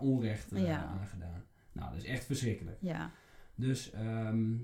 onrecht 0.00 0.50
Ja. 0.50 0.84
aan 0.84 1.06
gedaan. 1.06 1.44
Nou, 1.72 1.90
dat 1.92 2.02
is 2.02 2.08
echt 2.08 2.24
verschrikkelijk. 2.24 2.78
Ja. 2.80 3.10
Dus 3.54 3.90
ehm, 3.90 4.54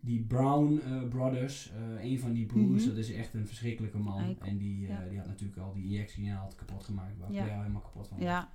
die 0.00 0.20
Brown 0.20 0.78
eh, 0.78 1.08
Brothers, 1.08 1.72
eh, 1.72 2.04
een 2.04 2.18
van 2.18 2.32
die 2.32 2.46
broers, 2.46 2.80
Mhm. 2.84 2.88
dat 2.88 2.98
is 2.98 3.12
echt 3.12 3.34
een 3.34 3.46
verschrikkelijke 3.46 3.98
man. 3.98 4.22
Eikel, 4.22 4.46
En 4.46 4.58
die, 4.58 4.86
eh, 4.86 4.88
ja. 4.88 5.08
die 5.08 5.18
had 5.18 5.26
natuurlijk 5.26 5.58
al 5.58 5.72
die 5.72 5.84
injectie 5.84 6.30
had 6.30 6.54
kapot 6.54 6.84
gemaakt, 6.84 7.18
waar 7.18 7.32
Ja. 7.32 7.44
Helemaal 7.44 7.80
kapot 7.80 8.08
van 8.08 8.16
was. 8.16 8.26
Ja. 8.26 8.50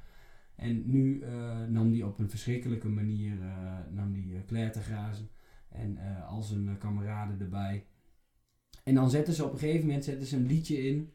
En 0.55 0.91
nu 0.91 1.23
nam 1.69 1.91
die 1.91 2.05
op 2.05 2.19
een 2.19 2.29
verschrikkelijke 2.29 2.89
manier 2.89 3.37
nam 3.91 4.13
die, 4.13 4.43
Claire 4.45 4.71
te 4.71 4.81
grazen. 4.81 5.29
En 5.69 5.97
al 6.27 6.41
zijn 6.41 6.77
kameraden 6.77 7.39
erbij. 7.39 7.85
En 8.83 8.95
dan 8.95 9.09
zetten 9.09 9.33
ze 9.33 9.45
op 9.45 9.53
een 9.53 9.59
gegeven 9.59 9.85
moment 9.85 10.03
zetten 10.03 10.27
ze 10.27 10.35
een 10.35 10.45
liedje 10.45 10.77
in. 10.87 11.11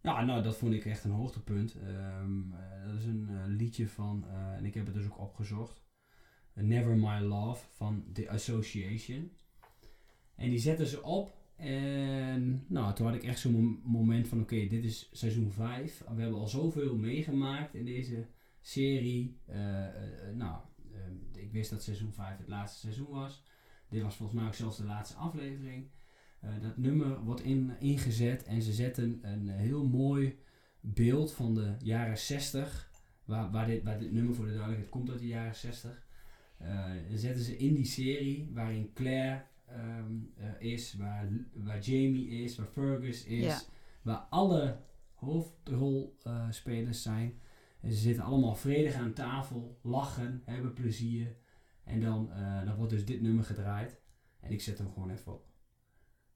Ja, 0.00 0.24
nou, 0.24 0.42
dat 0.42 0.56
vond 0.56 0.72
ik 0.74 0.84
echt 0.84 1.04
een 1.04 1.10
hoogtepunt. 1.10 1.74
Ehm, 1.74 2.52
eh, 2.52 2.86
dat 2.86 2.98
is 2.98 3.04
een 3.04 3.28
liedje 3.46 3.88
van, 3.88 4.24
en 4.56 4.64
ik 4.64 4.74
heb 4.74 4.86
het 4.86 4.94
dus 4.94 5.06
ook 5.06 5.18
opgezocht. 5.18 5.84
Never 6.64 6.96
My 6.96 7.20
Love 7.20 7.64
van 7.70 8.04
The 8.12 8.30
Association. 8.30 9.30
En 10.34 10.50
die 10.50 10.58
zetten 10.58 10.86
ze 10.86 11.02
op. 11.02 11.34
En 11.56 12.64
nou, 12.68 12.94
toen 12.94 13.06
had 13.06 13.14
ik 13.14 13.22
echt 13.22 13.38
zo'n 13.38 13.52
mom- 13.52 13.80
moment 13.84 14.28
van: 14.28 14.40
oké, 14.40 14.66
dit 14.66 14.84
is 14.84 15.08
seizoen 15.12 15.52
5. 15.52 15.98
We 16.14 16.20
hebben 16.20 16.40
al 16.40 16.48
zoveel 16.48 16.96
meegemaakt 16.96 17.74
in 17.74 17.84
deze 17.84 18.26
serie. 18.60 19.40
Eh, 19.46 19.86
eh, 19.86 20.28
eh, 20.28 20.34
nou, 20.34 20.60
ik 21.32 21.52
wist 21.52 21.70
dat 21.70 21.82
seizoen 21.82 22.12
5 22.12 22.38
het 22.38 22.48
laatste 22.48 22.78
seizoen 22.78 23.08
was. 23.10 23.44
Dit 23.88 24.02
was 24.02 24.16
volgens 24.16 24.38
mij 24.38 24.48
ook 24.48 24.54
zelfs 24.54 24.76
de 24.76 24.84
laatste 24.84 25.16
aflevering. 25.16 25.88
Dat 26.60 26.76
nummer 26.76 27.24
wordt 27.24 27.40
in, 27.42 27.72
ingezet 27.80 28.42
en 28.44 28.62
ze 28.62 28.72
zetten 28.72 29.18
een 29.22 29.48
heel 29.48 29.86
mooi 29.86 30.38
beeld 30.80 31.32
van 31.32 31.54
de 31.54 31.74
jaren 31.78 32.18
60. 32.18 32.90
Waar, 33.24 33.50
waar, 33.50 33.66
dit, 33.66 33.82
waar 33.82 33.98
dit 33.98 34.12
nummer 34.12 34.34
voor 34.34 34.44
de 34.44 34.50
duidelijkheid 34.50 34.90
komt 34.90 35.10
uit 35.10 35.18
de 35.18 35.26
jaren 35.26 35.54
60. 35.54 36.05
Eh, 36.58 36.90
zetten 37.14 37.44
ze 37.44 37.56
in 37.56 37.74
die 37.74 37.84
serie 37.84 38.50
waarin 38.54 38.92
Claire 38.92 39.44
ehm, 39.66 40.14
eh, 40.36 40.72
is, 40.72 40.94
waar, 40.94 41.28
waar 41.54 41.80
Jamie 41.80 42.28
is, 42.28 42.56
waar 42.56 42.66
Fergus 42.66 43.24
is, 43.24 43.44
Ja. 43.44 43.60
waar 44.02 44.18
alle 44.30 44.80
hoofdrolspelers 45.14 47.02
zijn. 47.02 47.40
En 47.80 47.90
ze 47.92 47.98
zitten 47.98 48.24
allemaal 48.24 48.54
vredig 48.54 48.94
aan 48.94 49.12
tafel, 49.12 49.78
lachen, 49.82 50.42
hebben 50.44 50.72
plezier. 50.72 51.36
En 51.84 52.00
dan, 52.00 52.32
eh, 52.32 52.64
dan 52.64 52.74
wordt 52.76 52.92
dus 52.92 53.04
dit 53.04 53.20
nummer 53.20 53.44
gedraaid. 53.44 54.00
En 54.40 54.50
ik 54.52 54.60
zet 54.60 54.78
hem 54.78 54.92
gewoon 54.92 55.10
even 55.10 55.32
op. 55.32 55.46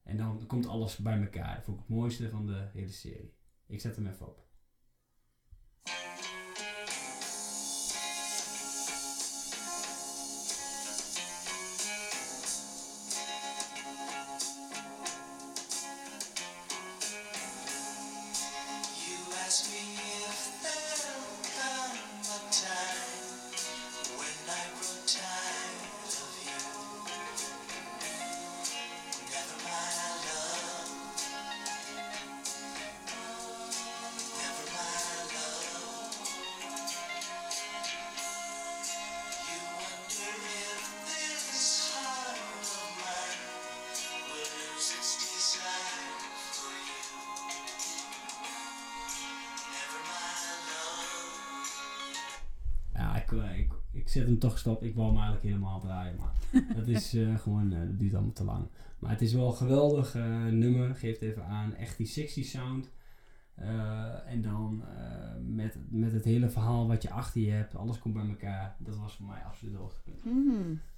En 0.02 0.16
dan 0.16 0.46
komt 0.46 0.66
alles 0.66 0.96
bij 0.96 1.20
elkaar. 1.20 1.54
Dat 1.54 1.64
vond 1.64 1.76
ik 1.80 1.84
het 1.86 1.96
mooiste 1.96 2.28
van 2.28 2.46
de 2.46 2.68
hele 2.72 2.88
serie. 2.92 3.34
Ik 3.66 3.80
zet 3.80 3.96
hem 3.96 4.06
even 4.06 4.26
op. 4.26 4.48
Ik 54.66 54.94
wou 54.94 55.06
hem 55.06 55.16
eigenlijk 55.16 55.44
helemaal 55.44 55.80
draaien. 55.80 56.16
Maar 56.16 56.32
dat 56.74 56.86
is 56.86 57.14
eh, 57.14 57.38
gewoon, 57.42 57.72
eh, 57.72 57.80
dat 57.80 57.98
duurt 57.98 58.14
allemaal 58.14 58.32
te 58.32 58.44
lang. 58.44 58.66
Maar 58.98 59.10
het 59.10 59.20
is 59.20 59.32
wel 59.32 59.46
een 59.46 59.56
geweldig 59.56 60.14
eh, 60.14 60.44
nummer. 60.44 60.94
Geeft 60.94 61.22
even 61.22 61.44
aan. 61.44 61.74
Echt 61.74 61.96
die 61.96 62.06
60 62.06 62.44
sound. 62.44 62.90
En 64.26 64.42
dan 64.42 64.84
met, 65.46 65.76
met 65.88 66.12
het 66.12 66.24
hele 66.24 66.48
verhaal 66.48 66.88
wat 66.88 67.02
je 67.02 67.10
achter 67.10 67.40
je 67.40 67.50
hebt. 67.50 67.76
Alles 67.76 67.98
komt 67.98 68.14
bij 68.14 68.28
elkaar. 68.28 68.76
Dat 68.78 68.96
was 68.96 69.16
voor 69.16 69.26
mij 69.26 69.42
absoluut 69.44 69.72
het 69.72 69.82
hoogtepunt. 69.82 70.22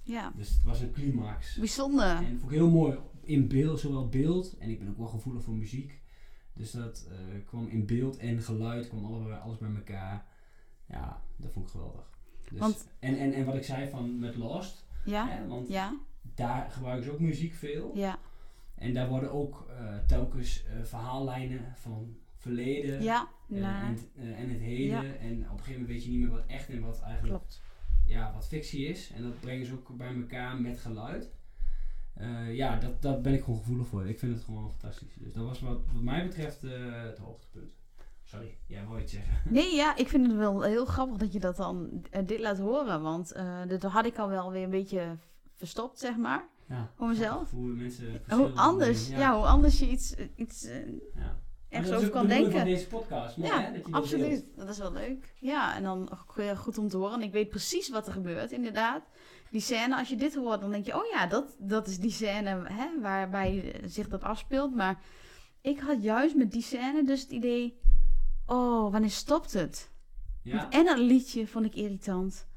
Ja. 0.03 0.31
Dus 0.35 0.49
het 0.49 0.63
was 0.63 0.81
een 0.81 0.91
climax. 0.91 1.55
Bijzonder. 1.55 2.15
En 2.15 2.31
dat 2.31 2.39
vond 2.39 2.51
ik 2.51 2.57
heel 2.57 2.69
mooi 2.69 2.97
in 3.23 3.47
beeld, 3.47 3.79
zowel 3.79 4.09
beeld, 4.09 4.57
en 4.57 4.69
ik 4.69 4.79
ben 4.79 4.89
ook 4.89 4.97
wel 4.97 5.07
gevoelig 5.07 5.43
voor 5.43 5.53
muziek. 5.53 6.01
Dus 6.53 6.71
dat 6.71 7.07
kwam 7.45 7.67
in 7.67 7.85
beeld 7.85 8.17
en 8.17 8.41
geluid, 8.41 8.87
kwam 8.87 9.05
allebei, 9.05 9.39
alles 9.39 9.57
bij 9.57 9.75
elkaar. 9.75 10.25
Ja, 10.85 11.21
dat 11.35 11.51
vond 11.51 11.65
ik 11.65 11.71
geweldig. 11.71 12.13
Dus, 12.49 12.59
Want- 12.59 12.87
en, 12.99 13.17
en, 13.19 13.33
en 13.33 13.45
wat 13.45 13.55
ik 13.55 13.63
zei 13.63 13.89
van 13.89 14.19
met 14.19 14.35
Lost, 14.35 14.85
Ja. 15.05 15.27
hè, 15.29 15.47
want 15.47 15.67
Ja. 15.69 15.97
daar 16.35 16.71
gebruiken 16.71 17.05
ze 17.05 17.11
ook 17.11 17.19
muziek 17.19 17.53
veel. 17.53 17.91
Ja. 17.95 18.19
En 18.75 18.93
daar 18.93 19.09
worden 19.09 19.31
ook 19.31 19.67
eh, 19.69 19.95
telkens 20.07 20.63
eh, 20.65 20.83
verhaallijnen 20.83 21.73
van 21.75 22.15
verleden 22.35 23.03
Ja. 23.03 23.27
en, 23.49 23.63
en, 23.63 23.97
eh, 24.15 24.39
en 24.39 24.49
het 24.49 24.59
heden. 24.59 25.03
Ja. 25.05 25.13
En 25.13 25.31
op 25.43 25.51
een 25.51 25.57
gegeven 25.59 25.71
moment 25.71 25.87
weet 25.89 26.03
je 26.03 26.09
niet 26.09 26.19
meer 26.19 26.29
wat 26.29 26.45
echt 26.47 26.69
en 26.69 26.81
wat 26.81 27.01
eigenlijk 27.01 27.33
klopt. 27.37 27.61
ja, 28.05 28.33
wat 28.33 28.47
fictie 28.47 28.85
is. 28.87 29.11
En 29.15 29.23
dat 29.23 29.39
brengen 29.39 29.65
ze 29.65 29.73
ook 29.73 29.97
bij 29.97 30.15
elkaar 30.15 30.61
met 30.61 30.79
geluid. 30.79 31.31
Ja, 32.51 32.75
dat, 32.79 33.01
dat 33.01 33.21
ben 33.21 33.33
ik 33.33 33.43
gewoon 33.43 33.59
gevoelig 33.59 33.87
voor. 33.87 34.07
Ik 34.07 34.19
vind 34.19 34.33
het 34.35 34.43
gewoon 34.43 34.69
fantastisch. 34.69 35.13
Dus 35.19 35.33
dat 35.33 35.45
was 35.45 35.59
wat, 35.59 35.79
wat 35.93 36.01
mij 36.01 36.23
betreft 36.27 36.61
het 36.61 37.17
hoogtepunt. 37.17 37.71
Sorry, 38.33 38.57
jij 38.67 38.85
wou 38.85 39.01
iets 39.01 39.11
zeggen. 39.13 39.41
Nee, 39.53 39.75
ja, 39.75 39.95
ik 39.95 40.07
vind 40.09 40.27
het 40.27 40.35
wel 40.35 40.61
heel 40.61 40.85
grappig 40.85 41.17
dat 41.17 41.33
je 41.33 41.39
dat 41.39 41.55
dan 41.55 42.03
eh, 42.09 42.25
dit 42.25 42.39
laat 42.39 42.57
horen. 42.57 43.01
Want 43.01 43.31
eh 43.31 43.61
dit 43.67 43.83
had 43.83 44.05
ik 44.05 44.17
al 44.17 44.29
wel 44.29 44.51
weer 44.51 44.63
een 44.63 44.69
beetje 44.69 45.17
verstopt, 45.55 45.99
zeg 45.99 46.17
maar. 46.17 46.47
Ja, 46.67 46.91
Voor 46.95 47.07
mezelf? 47.07 47.51
Hoe 47.51 47.67
mensen 47.67 48.21
Hoe 48.29 48.51
anders, 48.55 49.09
ja. 49.09 49.35
hoe 49.35 49.45
anders 49.45 49.79
je 49.79 49.89
iets, 49.89 50.15
eh, 50.15 50.25
iets 50.35 50.67
ja. 51.15 51.39
ergens 51.69 51.89
dat 51.89 51.99
over 51.99 52.11
kan 52.11 52.27
denken. 52.27 52.51
van 52.51 52.63
deze 52.63 52.87
podcast. 52.87 53.37
Mooi, 53.37 53.51
ja, 53.51 53.61
hè? 53.61 53.71
Dat 53.71 53.85
je 53.85 53.91
dat 53.91 54.01
absoluut. 54.01 54.29
deelt. 54.29 54.55
Dat 54.55 54.69
is 54.69 54.77
wel 54.77 54.93
leuk. 54.93 55.33
Ja, 55.39 55.75
en 55.75 55.83
dan 55.83 56.09
goed 56.57 56.77
om 56.77 56.87
te 56.87 56.97
horen. 56.97 57.13
En 57.13 57.27
ik 57.27 57.31
weet 57.31 57.49
precies 57.49 57.89
wat 57.89 58.07
er 58.07 58.13
gebeurt, 58.13 58.51
inderdaad. 58.51 59.03
Die 59.49 59.61
scène, 59.61 59.97
als 59.97 60.09
je 60.09 60.15
dit 60.15 60.35
hoort, 60.35 60.61
dan 60.61 60.71
denk 60.71 60.85
je... 60.85 60.95
Oh 60.95 61.05
ja, 61.11 61.27
dat, 61.27 61.55
dat 61.59 61.87
is 61.87 61.99
die 61.99 62.11
scène 62.11 62.63
hè, 62.63 63.01
waarbij 63.01 63.81
zich 63.85 64.07
dat 64.07 64.23
afspeelt. 64.23 64.75
Maar 64.75 65.01
ik 65.61 65.79
had 65.79 66.03
juist 66.03 66.35
met 66.35 66.51
die 66.51 66.61
scène 66.61 67.03
dus 67.03 67.21
het 67.21 67.31
idee... 67.31 67.81
Oh, 68.45 68.91
wanneer 68.91 69.09
stopt 69.09 69.53
het? 69.53 69.91
Ja, 70.41 70.69
En 70.69 70.85
dat 70.85 70.97
liedje 70.97 71.47
vond 71.47 71.65
ik 71.65 71.75
irritant. 71.75 72.47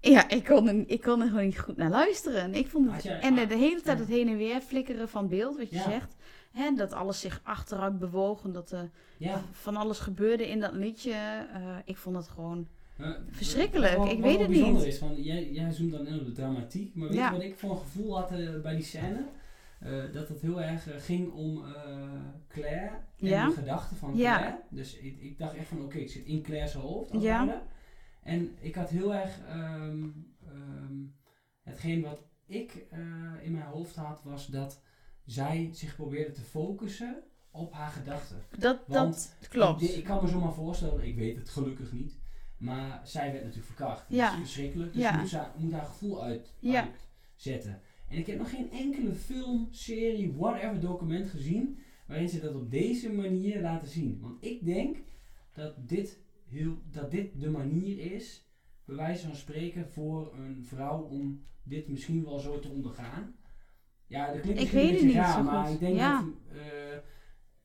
Ja, 0.00 0.28
ik 0.28 0.44
kon, 0.44 0.68
er, 0.68 0.84
ik 0.88 1.00
kon 1.00 1.20
er 1.20 1.28
gewoon 1.28 1.44
niet 1.44 1.58
goed 1.58 1.76
naar 1.76 1.90
luisteren. 1.90 2.54
Ik 2.54 2.66
vond 2.68 2.92
het, 2.92 3.04
en 3.06 3.34
de, 3.34 3.46
de 3.46 3.56
hele 3.56 3.80
tijd 3.82 3.98
het 3.98 4.08
heen 4.08 4.28
en 4.28 4.36
weer 4.36 4.60
flikkeren 4.60 5.08
van 5.08 5.28
beeld, 5.28 5.56
wat 5.56 5.70
je 5.70 5.76
Ja. 5.76 5.82
zegt. 5.82 6.16
Hè, 6.52 6.72
dat 6.74 6.92
alles 6.92 7.20
zich 7.20 7.40
achteruit 7.44 7.98
bewoog 7.98 8.44
en 8.44 8.52
dat 8.52 8.70
er 8.70 8.90
ja. 9.18 9.42
van 9.52 9.76
alles 9.76 9.98
gebeurde 9.98 10.48
in 10.48 10.60
dat 10.60 10.72
liedje. 10.72 11.12
Eh, 11.12 11.76
ik 11.84 11.96
vond 11.96 12.16
het 12.16 12.28
gewoon... 12.28 12.68
Eh, 12.96 13.10
Verschrikkelijk, 13.30 13.96
wat- 13.96 14.06
ik 14.10 14.14
wat 14.20 14.24
weet 14.30 14.38
het 14.38 14.48
bijzonder 14.48 14.82
niet. 14.82 14.92
Is, 14.92 14.98
van, 14.98 15.22
jij, 15.22 15.50
jij 15.52 15.72
zoomt 15.72 15.92
dan 15.92 16.06
in 16.06 16.18
op 16.20 16.24
de 16.26 16.32
dramatiek, 16.32 16.94
maar 16.94 17.08
weet 17.08 17.16
Ja. 17.16 17.26
je 17.26 17.32
wat 17.32 17.42
ik 17.42 17.58
voor 17.58 17.70
een 17.70 17.78
gevoel 17.78 18.16
had 18.16 18.30
eh, 18.32 18.60
bij 18.62 18.74
die 18.74 18.84
scène? 18.84 19.24
Eh, 19.80 20.12
dat 20.12 20.28
het 20.28 20.40
heel 20.40 20.62
erg 20.62 20.88
eh, 20.88 21.00
ging 21.00 21.32
om 21.32 21.64
eh, 21.64 22.10
Claire 22.48 22.90
en 23.18 23.28
Ja. 23.28 23.46
de 23.46 23.54
gedachten 23.54 23.96
van 23.96 24.16
Ja. 24.16 24.36
Claire. 24.36 24.60
Dus 24.70 24.96
ik, 24.96 25.20
ik 25.20 25.38
dacht 25.38 25.54
echt 25.54 25.68
van 25.68 25.82
oké, 25.82 25.96
ik 25.98 26.10
zit 26.10 26.24
in 26.24 26.42
Claire's 26.42 26.72
hoofd. 26.72 27.12
Ja. 27.20 27.62
En 28.22 28.56
ik 28.60 28.74
had 28.74 28.88
heel 28.90 29.14
erg 29.14 29.38
ehm, 29.48 30.08
ehm, 30.46 30.94
hetgeen 31.62 32.02
wat 32.02 32.20
ik 32.46 32.86
in 33.42 33.52
mijn 33.52 33.64
hoofd 33.64 33.96
had, 33.96 34.22
was 34.22 34.46
dat 34.46 34.82
zij 35.24 35.68
zich 35.72 35.96
probeerde 35.96 36.32
te 36.32 36.40
focussen 36.40 37.22
op 37.50 37.72
haar 37.72 37.90
gedachten. 37.90 38.36
Dat, 38.58 38.78
Want 38.86 39.36
dat 39.40 39.48
klopt. 39.48 39.82
Ik, 39.82 39.90
ik 39.90 40.04
kan 40.04 40.22
me 40.22 40.28
zomaar 40.28 40.52
voorstellen, 40.52 41.06
ik 41.06 41.16
weet 41.16 41.36
het 41.36 41.48
gelukkig 41.48 41.92
niet. 41.92 42.18
Maar 42.58 43.00
zij 43.04 43.30
werd 43.32 43.40
natuurlijk 43.44 43.66
verkracht. 43.74 44.04
Dat 44.10 44.32
is 44.32 44.36
verschrikkelijk. 44.38 44.92
Dus 44.92 45.02
Ja. 45.02 45.16
moet, 45.16 45.32
haar- 45.32 45.52
moet 45.56 45.72
haar 45.72 45.84
gevoel 45.84 46.22
uit, 46.24 46.52
uitzetten. 46.62 47.80
En 48.08 48.18
ik 48.18 48.26
heb 48.26 48.38
nog 48.38 48.50
geen 48.50 48.70
enkele 48.70 49.12
film, 49.14 49.68
serie, 49.70 50.32
whatever 50.32 50.80
document 50.80 51.26
gezien 51.28 51.78
waarin 52.06 52.28
ze 52.28 52.40
dat 52.40 52.54
op 52.54 52.70
deze 52.70 53.12
manier 53.12 53.60
laten 53.60 53.88
zien. 53.88 54.18
Want 54.20 54.44
ik 54.44 54.64
denk 54.64 54.96
dat 55.52 55.88
dit, 55.88 56.20
heel, 56.48 56.78
dat 56.90 57.10
dit 57.10 57.40
de 57.40 57.50
manier 57.50 57.98
is 58.12 58.44
bij 58.84 58.96
wijze 58.96 59.26
van 59.26 59.36
spreken, 59.36 59.88
voor 59.88 60.34
een 60.34 60.64
vrouw 60.64 61.02
om 61.02 61.44
dit 61.62 61.88
misschien 61.88 62.24
wel 62.24 62.38
zo 62.38 62.58
te 62.58 62.68
ondergaan? 62.68 63.34
Ja, 64.06 64.32
dat 64.32 64.40
klinkt 64.40 64.60
Ik 64.60 64.70
weet 64.70 64.94
het 64.94 65.04
niet 65.04 65.14
raar, 65.14 65.44
maar 65.44 65.64
goed. 65.64 65.74
ik 65.74 65.80
denk 65.80 65.96
Ja. 65.96 66.20
dat, 66.20 66.56
eh, 66.56 66.98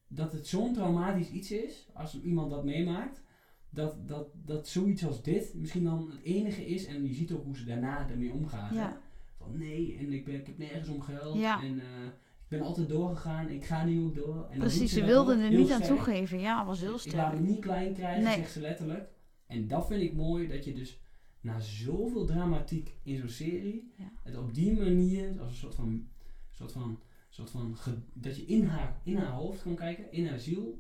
dat 0.08 0.32
het 0.32 0.48
zo'n 0.48 0.74
traumatisch 0.74 1.30
iets 1.32 1.52
is, 1.52 1.90
als 1.94 2.22
iemand 2.22 2.50
dat 2.50 2.64
meemaakt, 2.64 3.22
dat, 3.70 4.08
dat, 4.08 4.28
dat 4.46 4.68
zoiets 4.68 5.06
als 5.06 5.24
dit 5.24 5.54
misschien 5.54 5.84
dan 5.84 6.12
het 6.12 6.22
enige 6.24 6.66
is 6.66 6.86
en 6.86 7.08
je 7.08 7.14
ziet 7.14 7.32
ook 7.32 7.44
hoe 7.44 7.58
ze 7.58 7.66
daarna 7.66 8.10
ermee 8.10 8.32
omgaan. 8.34 8.76
Ja. 8.76 9.02
Van 9.42 9.58
nee, 9.58 9.98
en 10.00 10.14
ik, 10.14 10.26
ben, 10.26 10.34
ik 10.36 10.46
heb 10.48 10.58
nergens 10.58 10.90
om 10.90 11.02
geld 11.02 11.38
Ja. 11.40 11.64
en 11.64 11.80
eh, 11.80 12.06
ik 12.06 12.48
ben 12.58 12.62
altijd 12.62 12.90
doorgegaan, 12.90 13.50
ik 13.50 13.66
ga 13.66 13.84
nu 13.86 14.02
ook 14.04 14.16
door. 14.16 14.48
En 14.52 14.60
Precies, 14.60 14.94
ze 14.94 15.06
wilden 15.06 15.40
er 15.40 15.50
niet 15.52 15.72
aan 15.72 15.82
sterk. 15.84 15.96
toegeven. 15.96 16.40
Ja, 16.40 16.66
was 16.66 16.80
heel 16.82 16.96
Ik 17.06 17.14
laat 17.14 17.32
me 17.32 17.38
sterk. 17.38 17.50
niet 17.50 17.60
klein 17.60 17.94
krijgen, 17.94 18.24
Nee. 18.24 18.36
zegt 18.36 18.52
ze 18.52 18.60
letterlijk. 18.62 19.10
En 19.48 19.68
dat 19.68 19.88
vind 19.88 20.02
ik 20.02 20.14
mooi, 20.14 20.48
dat 20.48 20.66
je 20.66 20.74
dus 20.74 21.00
na 21.42 21.60
zoveel 21.60 22.26
dramatiek 22.26 22.98
in 23.04 23.18
zo'n 23.18 23.30
serie, 23.30 23.92
Ja. 23.98 24.12
het 24.24 24.38
op 24.38 24.54
die 24.54 24.78
manier, 24.80 25.40
als 25.40 25.50
een 25.50 25.56
soort 25.56 25.76
van, 25.76 26.08
soort 26.50 26.72
van, 26.72 27.00
soort 27.30 27.50
van 27.50 27.76
ge- 27.76 27.98
dat 28.14 28.36
je 28.36 28.46
in 28.46 28.66
haar, 28.66 29.00
in 29.04 29.16
haar 29.18 29.32
hoofd 29.32 29.62
kan 29.64 29.76
kijken, 29.76 30.12
in 30.12 30.28
haar 30.28 30.40
ziel, 30.40 30.80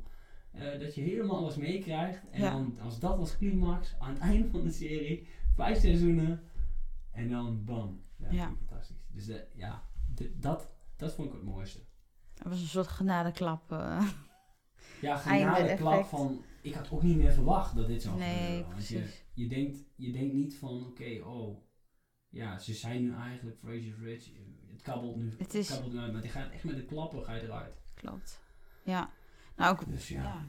eh, 0.51 0.79
dat 0.79 0.95
je 0.95 1.01
helemaal 1.01 1.37
alles 1.37 1.55
meekrijgt. 1.55 2.23
En 2.31 2.41
Ja. 2.41 2.51
dan, 2.51 2.77
als 2.83 2.99
dat 2.99 3.17
als 3.17 3.37
climax, 3.37 3.95
aan 3.99 4.09
het 4.13 4.19
einde 4.29 4.47
van 4.49 4.63
de 4.63 4.71
serie, 4.71 5.27
vijf 5.55 5.79
seizoenen, 5.79 6.41
en 7.11 7.29
dan 7.29 7.63
bam. 7.65 8.01
Ja, 8.29 8.51
fantastisch. 8.67 8.97
Dus 9.11 9.25
de, 9.25 9.47
ja, 9.55 9.83
de- 10.15 10.37
dat, 10.39 10.71
dat 10.95 11.13
vond 11.13 11.27
ik 11.27 11.33
het 11.33 11.43
mooiste. 11.43 11.79
Dat 12.33 12.47
was 12.47 12.61
een 12.61 12.67
soort 12.67 12.87
genadeklap. 12.87 13.71
eh. 13.71 14.07
Ja, 15.01 15.23
Einde 15.23 15.51
genade 15.55 15.75
klap 15.75 15.93
effect. 15.93 16.09
van, 16.09 16.43
ik 16.61 16.73
had 16.73 16.91
ook 16.91 17.01
niet 17.03 17.17
meer 17.17 17.31
verwacht 17.31 17.75
dat 17.75 17.87
dit 17.87 18.01
zou 18.01 18.17
Nee, 18.17 18.33
gebeuren. 18.45 18.71
Want 18.71 18.87
je, 18.87 18.97
precies. 18.99 19.23
je, 19.33 19.47
denkt, 19.47 19.79
je 19.95 20.11
denkt 20.11 20.33
niet 20.33 20.55
van, 20.57 20.85
oké, 20.85 21.21
oh, 21.23 21.63
ja, 22.29 22.59
ze 22.59 22.73
zijn 22.73 23.01
nu 23.01 23.13
eigenlijk 23.15 23.57
Fraser 23.59 23.95
Rich, 23.99 24.29
het 24.67 24.81
kabbelt 24.81 25.15
nu, 25.15 25.35
Het 25.37 25.53
is- 25.53 25.69
kabbelt 25.69 25.93
nu 25.93 25.99
uit, 25.99 26.11
maar 26.13 26.21
die 26.21 26.31
gaat 26.31 26.51
echt 26.51 26.63
met 26.63 26.75
de 26.75 26.85
klappen 26.85 27.23
ga 27.25 27.33
je 27.33 27.41
eruit. 27.41 27.81
Klopt. 27.93 28.41
Ja. 28.83 29.09
Nou, 29.55 29.71
ook, 29.73 29.87
Dus 29.89 30.07
ja, 30.07 30.23
ja. 30.23 30.47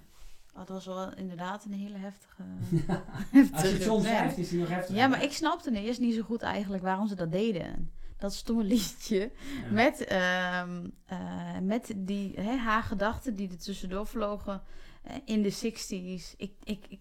Dat 0.55 0.68
was 0.68 0.86
wel 0.86 1.14
inderdaad 1.14 1.64
een 1.64 1.72
hele 1.72 1.98
heftige... 1.98 2.42
als 3.53 3.62
je 3.62 3.68
het 3.68 3.82
soms 3.82 4.05
schrijft 4.05 4.38
is 4.38 4.48
die 4.48 4.61
nog 4.61 4.68
heftig. 4.68 4.96
Ja, 4.96 5.07
maar 5.07 5.22
ik 5.22 5.32
snapte 5.32 5.70
eerst 5.70 6.00
niet 6.00 6.14
zo 6.14 6.22
goed 6.22 6.42
eigenlijk 6.42 6.82
waarom 6.82 7.07
ze 7.07 7.14
dat 7.14 7.32
deden. 7.32 7.92
Dat 8.18 8.34
stomme 8.34 8.64
liedje. 8.74 9.32
Ja. 9.62 9.70
Met, 9.70 10.05
ehm, 10.05 10.88
eh, 11.07 11.59
met 11.62 11.92
die, 11.96 12.40
hè, 12.40 12.57
haar 12.57 12.82
gedachten 12.82 13.36
die 13.36 13.50
er 13.50 13.59
tussendoor 13.59 14.07
vlogen 14.07 14.62
eh, 15.03 15.16
in 15.24 15.42
de 15.42 15.53
60s. 15.53 16.36
Ik, 16.36 16.53
ik, 16.62 16.86
ik, 16.88 17.00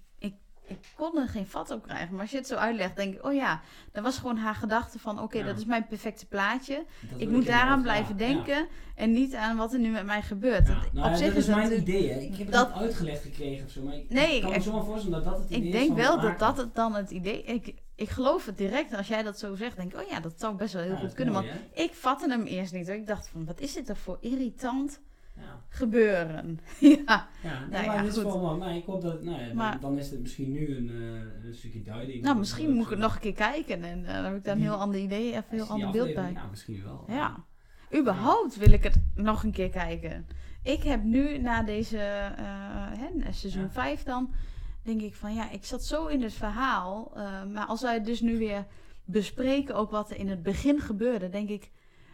ik, 0.71 0.77
ik 0.85 0.91
kon 0.95 1.17
er 1.17 1.27
geen 1.27 1.45
vat 1.47 1.71
op 1.71 1.83
krijgen. 1.83 2.11
Maar 2.11 2.21
als 2.21 2.31
je 2.31 2.37
het 2.37 2.47
zo 2.47 2.55
uitlegt, 2.55 2.95
denk 2.95 3.13
ik, 3.15 3.25
oh 3.25 3.33
ja, 3.33 3.61
dat 3.91 4.03
was 4.03 4.17
gewoon 4.17 4.37
haar 4.37 4.55
gedachte 4.55 4.99
van, 4.99 5.19
oké, 5.21 5.37
Ja. 5.37 5.45
dat 5.45 5.57
is 5.57 5.65
mijn 5.65 5.87
perfecte 5.87 6.25
plaatje. 6.25 6.85
Dat 7.11 7.21
ik 7.21 7.29
moet 7.29 7.45
daaraan 7.45 7.81
blijven 7.81 8.17
ja. 8.17 8.25
denken 8.27 8.67
en 8.95 9.11
niet 9.11 9.35
aan 9.35 9.57
wat 9.57 9.73
er 9.73 9.79
nu 9.79 9.89
met 9.89 10.05
mij 10.05 10.21
gebeurt. 10.21 10.67
Ja. 10.67 10.73
Dat- 10.73 10.93
Nou, 10.93 11.05
op 11.05 11.11
ja, 11.11 11.17
zich 11.17 11.27
dat 11.27 11.35
is 11.37 11.45
dat 11.45 11.55
mijn 11.55 11.79
idee, 11.79 12.11
hè. 12.11 12.19
Ik 12.19 12.29
heb 12.29 12.39
het 12.47 12.51
dat- 12.51 12.73
niet 12.73 12.83
uitgelegd 12.83 13.21
gekregen 13.21 13.65
of 13.65 13.71
zo, 13.71 13.81
maar 13.83 13.95
ik, 13.95 14.09
Nee, 14.09 14.35
ik 14.35 14.41
kan 14.41 14.49
me 14.49 14.55
ik- 14.55 14.61
zo 14.63 14.71
maar 14.73 14.83
voorstellen 14.85 15.23
dat 15.23 15.33
dat 15.33 15.41
het 15.43 15.49
idee 15.49 15.59
Ik 15.59 15.65
is 15.65 15.71
denk 15.71 15.87
van 15.87 15.95
wel 15.95 16.19
dat 16.21 16.39
dat 16.39 16.57
het 16.57 16.75
dan 16.75 16.95
het 16.95 17.11
idee... 17.11 17.43
Ik, 17.43 17.73
ik 17.95 18.09
geloof 18.09 18.45
het 18.45 18.57
direct. 18.57 18.93
Als 18.95 19.07
jij 19.07 19.23
dat 19.23 19.39
zo 19.39 19.55
zegt, 19.55 19.75
denk 19.75 19.93
ik... 19.93 19.99
Oh 20.01 20.07
ja, 20.09 20.19
dat 20.19 20.33
zou 20.39 20.55
best 20.55 20.73
wel 20.73 20.83
heel 20.83 20.91
Ja, 20.91 20.97
goed 20.99 21.13
kunnen. 21.13 21.33
mooi, 21.33 21.47
Want 21.47 21.59
hè? 21.73 21.81
ik 21.83 21.93
vatte 21.93 22.29
hem 22.29 22.43
eerst 22.43 22.73
niet. 22.73 22.87
Hoor. 22.87 22.95
Ik 22.95 23.07
dacht 23.07 23.27
van, 23.27 23.45
wat 23.45 23.59
is 23.59 23.73
dit 23.73 23.89
er 23.89 23.95
voor 23.95 24.17
irritant 24.21 24.99
Ja. 25.41 25.63
gebeuren? 25.69 26.59
ja, 26.79 27.27
Ja, 27.43 27.59
nee, 27.59 27.69
Nou 27.69 27.85
maar 27.87 28.03
dit 28.03 28.15
wel, 28.15 28.41
maar, 28.41 28.57
maar 28.57 28.75
ik 28.75 28.85
hoop 28.85 29.01
dat, 29.01 29.23
nou 29.23 29.39
ja, 29.39 29.47
dan, 29.47 29.55
Maar- 29.55 29.79
dan 29.79 29.97
is 29.97 30.11
het 30.11 30.19
misschien 30.21 30.51
nu 30.51 30.75
een, 30.77 30.89
eh, 30.89 31.45
een 31.47 31.55
stukje 31.55 31.81
duiding. 31.81 32.23
nou 32.23 32.37
misschien 32.37 32.71
moet 32.71 32.83
ik 32.83 32.89
het 32.89 32.99
nog 32.99 33.13
een 33.15 33.21
keer 33.21 33.33
kijken. 33.33 33.83
En 33.83 34.05
eh, 34.05 34.13
dan 34.15 34.23
heb 34.23 34.35
ik 34.35 34.43
daar 34.43 34.55
een 34.55 34.61
heel 34.61 34.73
ander 34.75 34.99
idee, 34.99 35.27
even 35.27 35.43
een 35.49 35.55
heel 35.57 35.67
ander 35.67 35.91
beeld 35.91 36.13
bij. 36.13 36.31
Ja, 36.31 36.45
misschien 36.49 36.83
wel. 36.83 37.03
Ja. 37.07 37.45
Überhaupt 37.95 38.55
wil 38.57 38.71
ik 38.71 38.83
het 38.83 39.01
nog 39.15 39.43
een 39.43 39.51
keer 39.51 39.69
kijken. 39.69 40.27
Ik 40.63 40.83
heb 40.83 41.03
nu 41.03 41.37
na 41.37 41.63
deze 41.63 41.97
eh, 41.97 42.35
hè, 42.99 43.31
seizoen 43.31 43.61
Ja. 43.63 43.69
5 43.69 44.03
dan, 44.03 44.33
denk 44.83 45.01
ik 45.01 45.15
van 45.15 45.33
ja, 45.33 45.49
ik 45.51 45.65
zat 45.65 45.83
zo 45.83 46.05
in 46.07 46.21
het 46.21 46.33
verhaal. 46.33 47.11
eh, 47.15 47.43
maar 47.45 47.65
als 47.65 47.81
wij 47.81 48.03
dus 48.03 48.21
nu 48.21 48.37
weer 48.37 48.65
bespreken 49.05 49.75
ook 49.75 49.91
wat 49.91 50.11
er 50.11 50.17
in 50.17 50.29
het 50.29 50.43
begin 50.43 50.79
gebeurde, 50.79 51.29
denk 51.29 51.49
ik, 51.49 51.71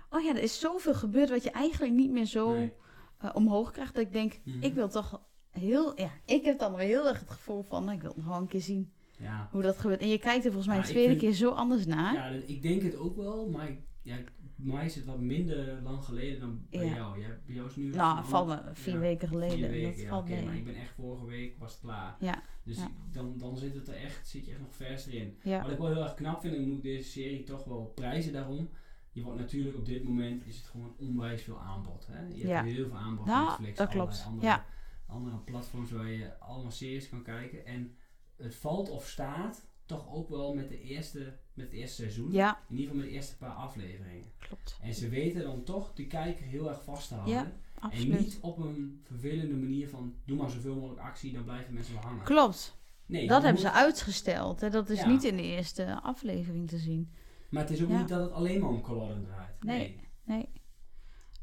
oh 0.09 0.21
ja, 0.23 0.29
er 0.35 0.41
is 0.43 0.59
zoveel 0.59 0.93
gebeurd 0.93 1.29
wat 1.29 1.43
je 1.43 1.51
eigenlijk 1.51 1.93
niet 1.93 2.11
meer 2.11 2.25
zo 2.25 2.53
Nee. 2.53 2.73
Eh, 3.19 3.29
omhoog 3.33 3.71
krijgt. 3.71 3.95
Dat 3.95 4.03
ik 4.03 4.11
denk, 4.13 4.39
Mhm. 4.43 4.63
ik 4.63 4.73
wil 4.73 4.89
toch 4.89 5.21
heel, 5.51 5.99
ja, 5.99 6.11
ik 6.25 6.43
heb 6.45 6.59
dan 6.59 6.75
weer 6.75 6.87
heel 6.87 7.07
erg 7.07 7.19
het 7.19 7.29
gevoel 7.29 7.61
van, 7.63 7.91
ik 7.91 8.01
wil 8.01 8.13
nog 8.15 8.25
wel 8.25 8.37
een 8.37 8.47
keer 8.47 8.61
zien 8.61 8.91
Ja, 9.19 9.47
hoe 9.51 9.61
dat 9.61 9.77
gebeurt. 9.77 10.01
En 10.01 10.07
je 10.09 10.17
kijkt 10.19 10.45
er 10.45 10.51
volgens 10.51 10.67
mij 10.67 10.75
Ja, 10.75 10.81
de 10.81 10.89
tweede 10.89 11.09
vind- 11.09 11.21
keer 11.21 11.33
zo 11.33 11.49
anders 11.49 11.85
naar. 11.85 12.13
ja, 12.13 12.25
ik 12.47 12.61
denk 12.61 12.81
het 12.81 12.95
ook 12.95 13.15
wel, 13.15 13.49
maar 13.49 13.69
ik, 13.69 13.79
ja, 14.01 14.15
bij 14.55 14.73
mij 14.75 14.85
is 14.85 14.95
het 14.95 15.05
wat 15.05 15.19
minder 15.19 15.81
lang 15.83 16.03
geleden 16.03 16.39
dan 16.39 16.65
bij 16.69 16.85
Ja. 16.85 16.95
jou. 16.95 17.19
Jij, 17.19 17.39
bij 17.45 17.55
jou 17.55 17.67
is 17.67 17.75
nu 17.75 17.89
nou, 17.89 18.25
valt 18.25 18.47
me 18.47 18.59
vier 18.73 18.99
weken 18.99 19.27
geleden. 19.27 19.57
vier 19.57 19.69
weken, 19.69 19.97
dat 19.97 20.07
valt 20.07 20.29
maar 20.29 20.55
ik 20.55 20.65
ben 20.65 20.75
echt 20.75 20.93
vorige 20.95 21.25
week 21.25 21.59
was 21.59 21.71
het 21.71 21.81
klaar. 21.81 22.15
Ja, 22.19 22.41
Dus 22.63 22.77
dan, 23.11 23.37
dan 23.37 23.57
zit 23.57 23.73
het 23.75 23.87
er 23.87 23.95
echt, 23.95 24.27
zit 24.27 24.45
je 24.45 24.51
echt 24.51 24.59
nog 24.59 24.75
verster 24.75 25.13
in. 25.13 25.37
ja. 25.43 25.61
Wat 25.61 25.71
ik 25.71 25.77
wel 25.77 25.87
heel 25.87 26.01
erg 26.03 26.13
knap 26.13 26.41
vind, 26.41 26.53
en 26.55 26.61
ik 26.61 26.67
moet 26.67 26.81
deze 26.81 27.09
serie 27.09 27.43
toch 27.43 27.63
wel 27.63 27.91
prijzen 27.95 28.33
daarom. 28.33 28.69
Je 29.17 29.23
wordt 29.23 29.39
natuurlijk 29.39 29.77
op 29.77 29.85
dit 29.85 30.03
moment 30.03 30.45
is 30.45 30.57
het 30.57 30.65
gewoon 30.65 30.95
onwijs 30.97 31.41
veel 31.41 31.59
aanbod. 31.59 32.07
Hè? 32.11 32.19
Je 32.33 32.47
hebt 32.47 32.67
heel 32.67 32.87
veel 32.87 32.97
aanbod 32.97 33.25
Nou, 33.25 33.43
op 33.43 33.47
Netflix, 33.49 33.77
dat 33.77 33.89
klopt. 33.89 34.23
Andere, 34.27 34.47
Ja. 34.47 34.65
andere 35.07 35.37
platforms 35.37 35.91
waar 35.91 36.09
je 36.09 36.39
allemaal 36.39 36.71
series 36.71 37.09
kan 37.09 37.23
kijken. 37.23 37.65
En 37.65 37.95
het 38.35 38.55
valt 38.55 38.89
of 38.89 39.07
staat 39.07 39.65
toch 39.85 40.13
ook 40.13 40.29
wel 40.29 40.53
met, 40.53 40.69
de 40.69 40.81
eerste, 40.81 41.37
met 41.53 41.65
het 41.65 41.73
eerste 41.73 41.95
seizoen. 42.01 42.31
ja, 42.31 42.59
In 42.69 42.75
ieder 42.75 42.85
geval 42.85 42.95
met 43.01 43.05
de 43.09 43.15
eerste 43.15 43.37
paar 43.37 43.53
afleveringen. 43.53 44.31
klopt. 44.39 44.77
En 44.81 44.93
ze 44.93 45.09
weten 45.09 45.41
dan 45.41 45.63
toch 45.63 45.93
de 45.93 46.07
kijker 46.07 46.45
heel 46.45 46.69
erg 46.69 46.83
vast 46.83 47.07
te 47.07 47.13
houden. 47.13 47.33
Ja, 47.81 47.91
en 47.91 48.09
niet 48.09 48.37
op 48.41 48.57
een 48.57 49.01
vervelende 49.03 49.55
manier 49.55 49.89
van 49.89 50.15
doe 50.25 50.37
maar 50.37 50.49
zoveel 50.49 50.75
mogelijk 50.75 51.01
actie, 51.01 51.33
dan 51.33 51.43
blijven 51.43 51.73
mensen 51.73 51.93
wel 51.93 52.03
hangen. 52.03 52.23
Klopt. 52.23 52.77
Nee, 53.05 53.27
dat 53.27 53.43
hebben 53.43 53.61
moet- 53.61 53.71
ze 53.71 53.77
uitgesteld. 53.77 54.61
Hè? 54.61 54.69
Dat 54.69 54.89
is 54.89 54.99
Ja. 54.99 55.07
niet 55.07 55.23
in 55.23 55.35
de 55.37 55.43
eerste 55.43 55.99
aflevering 56.01 56.67
te 56.67 56.77
zien. 56.77 57.11
Maar 57.49 57.61
het 57.61 57.71
is 57.71 57.83
ook 57.83 57.89
Ja. 57.89 57.97
niet 57.99 58.07
dat 58.07 58.21
het 58.21 58.31
alleen 58.31 58.59
maar 58.59 58.69
om 58.69 58.81
Culloden 58.81 59.23
draait. 59.23 59.63
Nee. 59.63 59.99
Nee. 60.23 60.49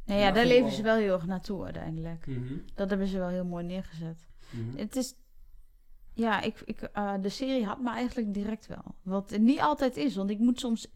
Nee, 0.07 0.19
ja, 0.19 0.31
daar 0.31 0.47
leven 0.47 0.71
ze 0.73 0.83
wel 0.83 0.97
heel 0.97 1.13
erg 1.13 1.27
naartoe 1.27 1.65
uiteindelijk. 1.65 2.27
Mhm, 2.27 2.55
Dat 2.75 2.89
hebben 2.91 3.07
ze 3.09 3.19
wel 3.19 3.29
heel 3.29 3.45
mooi 3.45 3.65
neergezet. 3.65 4.27
mhm. 4.51 4.77
Het 4.79 4.97
is... 4.97 5.15
Ja, 6.13 6.41
ik, 6.41 6.61
ik, 6.65 6.81
eh, 6.83 7.15
de 7.21 7.29
serie 7.29 7.65
had 7.65 7.81
me 7.81 7.91
eigenlijk 7.91 8.35
direct 8.35 8.67
wel. 8.67 8.95
Wat 9.03 9.31
het 9.31 9.41
niet 9.41 9.61
altijd 9.61 9.97
is, 9.97 10.17
want 10.17 10.31
ik 10.31 10.39
moet 10.39 10.61
soms 10.61 10.93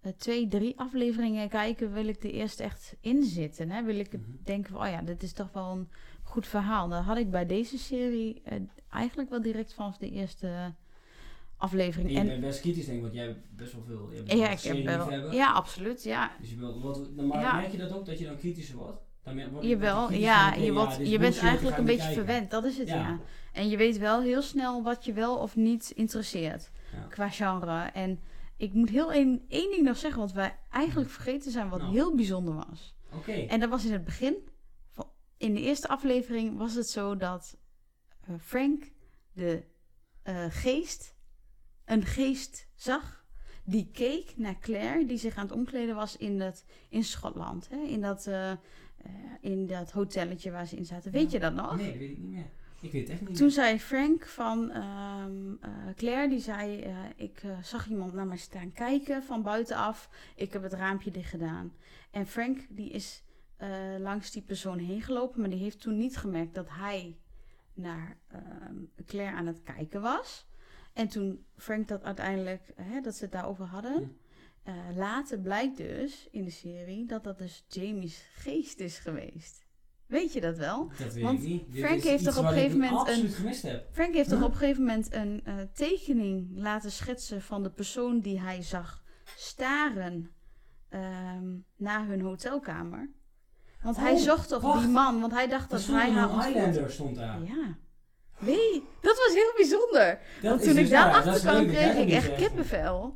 eh, 0.00 0.12
twee, 0.12 0.48
drie 0.48 0.78
afleveringen 0.78 1.48
kijken. 1.48 1.92
Wil 1.92 2.06
ik 2.06 2.20
de 2.20 2.32
eerste 2.32 2.62
echt 2.62 2.96
inzitten. 3.00 3.70
Hè? 3.70 3.82
Wil 3.82 3.98
ik 3.98 4.12
Mhm. 4.12 4.22
denken 4.42 4.72
van, 4.72 4.80
oh 4.82 4.88
ja, 4.88 5.02
dit 5.02 5.22
is 5.22 5.32
toch 5.32 5.52
wel 5.52 5.70
een 5.72 5.88
goed 6.22 6.46
verhaal. 6.46 6.88
Dat 6.88 7.02
had 7.04 7.16
ik 7.16 7.30
bij 7.30 7.46
deze 7.46 7.78
serie 7.78 8.42
eh, 8.42 8.60
eigenlijk 8.88 9.30
wel 9.30 9.42
direct 9.42 9.74
vanaf 9.74 9.96
de 9.98 10.10
eerste 10.10 10.74
aflevering. 11.62 12.08
En 12.08 12.14
je 12.14 12.20
En, 12.20 12.26
bent 12.26 12.40
best 12.40 12.60
kritisch 12.60 12.84
denk 12.84 12.96
ik, 12.96 13.02
want 13.02 13.14
jij 13.14 13.24
hebt 13.24 13.56
best 13.56 13.72
wel 13.72 13.82
veel. 13.82 14.10
Je 14.10 14.16
ja, 14.16 14.22
wel 14.26 14.36
ik 14.42 14.48
heb 14.48 14.58
serieliefhebber. 14.58 15.20
wel, 15.20 15.32
ja, 15.32 15.52
absoluut. 15.52 16.02
Ja, 16.02 16.30
Dus 16.40 16.50
je 16.50 16.56
wil, 16.56 16.80
wat, 16.80 17.10
maar 17.16 17.40
Ja. 17.40 17.56
merk 17.56 17.72
je 17.72 17.78
dat 17.78 17.92
ook, 17.92 18.06
dat 18.06 18.18
je 18.18 18.24
dan 18.24 18.36
kritischer 18.36 18.76
wordt? 18.76 19.00
Dan 19.24 19.50
word 19.50 19.62
je- 19.62 19.68
Jawel, 19.68 20.06
kritisch 20.06 20.24
ja, 20.24 20.54
je, 20.54 20.72
wordt, 20.72 20.96
je 21.08 21.18
bent 21.18 21.38
eigenlijk 21.38 21.78
een 21.78 21.84
beetje 21.84 22.00
kijken. 22.06 22.24
verwend. 22.24 22.50
Dat 22.50 22.64
is 22.64 22.78
het, 22.78 22.88
ja. 22.88 22.94
Ja. 22.94 23.20
En 23.52 23.68
je 23.68 23.76
weet 23.76 23.98
wel 23.98 24.20
heel 24.22 24.42
snel 24.42 24.82
wat 24.82 25.04
je 25.04 25.12
wel 25.12 25.36
of 25.36 25.56
niet 25.56 25.90
interesseert 25.94 26.70
qua 27.08 27.28
genre. 27.30 27.80
En 27.92 28.20
ik 28.56 28.72
moet 28.72 28.88
heel 28.90 29.12
één, 29.12 29.44
één 29.48 29.70
ding 29.70 29.82
nog 29.82 29.96
zeggen, 29.96 30.20
wat 30.20 30.32
wij 30.32 30.58
eigenlijk 30.70 31.10
vergeten 31.10 31.50
zijn, 31.50 31.68
wat 31.68 31.80
Nou. 31.80 31.92
heel 31.92 32.14
bijzonder 32.14 32.54
was. 32.54 32.94
Oké. 33.14 33.32
En 33.32 33.60
dat 33.60 33.68
was 33.68 33.84
in 33.84 33.92
het 33.92 34.04
begin. 34.04 34.34
In 35.36 35.54
de 35.54 35.60
eerste 35.60 35.88
aflevering 35.88 36.58
was 36.58 36.74
het 36.74 36.88
zo 36.88 37.16
dat 37.16 37.56
eh, 38.20 38.34
Frank 38.40 38.90
de 39.32 39.62
eh, 40.22 40.44
geest, 40.48 41.14
een 41.92 42.04
geest 42.04 42.68
zag. 42.74 43.24
Die 43.64 43.90
keek 43.92 44.32
naar 44.36 44.58
Claire, 44.58 45.06
die 45.06 45.18
zich 45.18 45.36
aan 45.36 45.44
het 45.44 45.54
omkleden 45.54 45.94
was 45.94 46.16
in, 46.16 46.38
dat, 46.38 46.64
in 46.88 47.04
Schotland. 47.04 47.68
Hè? 47.68 47.76
In, 47.76 48.00
dat, 48.00 48.26
eh, 48.26 48.52
in 49.40 49.66
dat 49.66 49.90
hotelletje 49.90 50.50
waar 50.50 50.66
ze 50.66 50.76
in 50.76 50.84
zaten. 50.84 51.12
Weet 51.12 51.30
je 51.30 51.40
dat 51.40 51.54
nog? 51.54 51.76
Nee, 51.76 51.90
dat 51.90 51.98
weet 51.98 52.10
ik 52.10 52.18
niet 52.18 52.30
meer. 52.30 52.50
Ik 52.80 52.92
weet 52.92 53.02
het 53.02 53.10
echt 53.10 53.20
niet 53.20 53.36
Toen 53.36 53.46
meer. 53.46 53.54
zei 53.54 53.80
Frank 53.80 54.26
van 54.26 54.70
ehm, 54.70 55.52
eh, 55.60 55.70
Claire, 55.96 56.28
die 56.28 56.38
zei: 56.40 56.84
Ik 57.16 57.42
zag 57.62 57.88
iemand 57.88 58.12
naar 58.12 58.26
mij 58.26 58.36
staan 58.36 58.72
kijken 58.72 59.22
van 59.22 59.42
buitenaf. 59.42 60.08
Ik 60.36 60.52
heb 60.52 60.62
het 60.62 60.72
raampje 60.72 61.10
dicht 61.10 61.30
gedaan. 61.30 61.72
En 62.10 62.26
Frank, 62.26 62.66
die 62.68 62.90
is 62.90 63.22
langs 63.98 64.30
die 64.30 64.42
persoon 64.42 64.78
heen 64.78 65.02
gelopen, 65.02 65.40
maar 65.40 65.50
die 65.50 65.58
heeft 65.58 65.80
toen 65.80 65.98
niet 65.98 66.16
gemerkt 66.16 66.54
dat 66.54 66.68
hij 66.70 67.16
naar 67.74 68.16
ehm, 68.28 68.76
Claire 69.06 69.36
aan 69.36 69.46
het 69.46 69.62
kijken 69.62 70.00
was. 70.00 70.46
En 70.92 71.08
toen 71.08 71.44
Frank 71.56 71.88
dat 71.88 72.02
uiteindelijk, 72.02 72.72
hè, 72.76 73.00
dat 73.00 73.14
ze 73.14 73.22
het 73.22 73.32
daarover 73.32 73.64
hadden. 73.64 74.16
Eh, 74.62 74.74
later 74.94 75.38
blijkt 75.38 75.76
dus 75.76 76.28
in 76.30 76.44
de 76.44 76.50
serie 76.50 77.06
dat 77.06 77.24
dat 77.24 77.38
dus 77.38 77.64
Jamie's 77.68 78.24
geest 78.34 78.80
is 78.80 78.98
geweest. 78.98 79.64
Weet 80.06 80.32
je 80.32 80.40
dat 80.40 80.58
wel? 80.58 80.88
Dat 80.98 81.12
weet 81.12 81.22
Want 81.22 81.42
ik 81.42 81.48
niet. 81.48 81.64
Frank 81.72 82.02
heeft 82.02 82.24
toch 82.24 82.38
op 82.38 82.44
een 82.44 82.50
gegeven 82.50 82.78
moment 82.78 83.08
een-. 83.08 83.54
Frank 83.92 84.14
heeft 84.14 84.28
toch 84.28 84.42
op 84.42 84.50
een 84.50 84.56
gegeven 84.56 84.82
moment 84.82 85.12
een 85.12 85.42
tekening 85.74 86.50
laten 86.54 86.92
schetsen 86.92 87.42
van 87.42 87.62
de 87.62 87.70
persoon 87.70 88.20
die 88.20 88.40
hij 88.40 88.62
zag 88.62 89.02
staren 89.36 90.30
ehm, 90.88 91.56
naar 91.76 92.06
hun 92.06 92.20
hotelkamer. 92.20 93.10
Want 93.82 93.96
hij 93.96 94.12
Oh, 94.12 94.18
zocht 94.18 94.48
toch 94.48 94.80
die 94.80 94.88
man, 94.88 95.20
want 95.20 95.32
hij 95.32 95.48
dacht 95.48 95.70
Dat 95.70 95.80
dat 95.80 95.88
hij 95.88 96.10
haar 96.10 96.30
een. 96.30 96.42
Highlander 96.42 96.90
stond 96.90 97.16
daar. 97.16 97.42
Ja. 97.42 97.76
Nee, 98.42 98.84
dat 99.00 99.16
was 99.16 99.34
heel 99.34 99.52
bijzonder. 99.56 100.18
Dat 100.42 100.50
Want 100.50 100.62
toen 100.62 100.74
dus- 100.74 100.84
ik 100.84 100.90
daar 100.90 101.12
achter 101.14 101.40
kwam, 101.40 101.66
kreeg 101.66 101.96
ik 101.96 102.10
echt 102.10 102.34
kippenvel. 102.34 103.14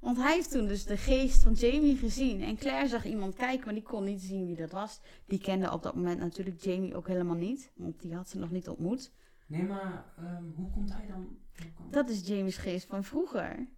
Want 0.00 0.16
hij 0.16 0.34
heeft 0.34 0.50
toen 0.50 0.66
dus 0.66 0.84
de 0.84 0.96
geest 0.96 1.42
van 1.42 1.52
Jamie 1.52 1.96
gezien. 1.96 2.42
En 2.42 2.56
Claire 2.56 2.88
zag 2.88 3.04
iemand 3.04 3.34
kijken, 3.34 3.64
maar 3.64 3.74
die 3.74 3.82
kon 3.82 4.04
niet 4.04 4.20
zien 4.20 4.46
wie 4.46 4.56
dat 4.56 4.70
was. 4.70 5.00
Die 5.26 5.40
kende 5.40 5.72
op 5.72 5.82
dat 5.82 5.94
moment 5.94 6.18
natuurlijk 6.20 6.60
Jamie 6.60 6.94
ook 6.96 7.08
helemaal 7.08 7.36
niet. 7.36 7.72
Want 7.76 8.00
die 8.00 8.14
had 8.14 8.28
ze 8.28 8.38
nog 8.38 8.50
niet 8.50 8.68
ontmoet. 8.68 9.12
Nee, 9.46 9.62
maar 9.62 10.04
ehm, 10.18 10.42
hoe 10.56 10.70
komt 10.70 10.92
hij 10.92 11.06
dan? 11.06 11.36
komt- 11.76 11.92
Dat 11.92 12.08
is 12.08 12.26
Jamie's 12.26 12.56
geest 12.56 12.86
van 12.86 13.04
vroeger. 13.04 13.68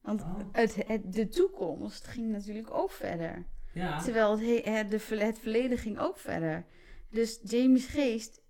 Want 0.00 0.20
Oh. 0.22 0.38
het, 0.52 0.74
het, 0.86 1.12
de 1.12 1.28
toekomst 1.28 2.06
ging 2.06 2.30
natuurlijk 2.30 2.70
ook 2.70 2.90
verder. 2.90 3.46
Ja, 3.74 4.02
Terwijl 4.02 4.30
het, 4.30 4.40
he- 4.40 4.70
het, 4.72 4.90
de, 4.90 4.98
ver- 5.00 5.24
het 5.24 5.38
verleden 5.38 5.78
ging 5.78 5.98
ook 5.98 6.18
verder. 6.18 6.64
Dus 7.10 7.40
Jamie's 7.42 7.86
geest, 7.86 8.42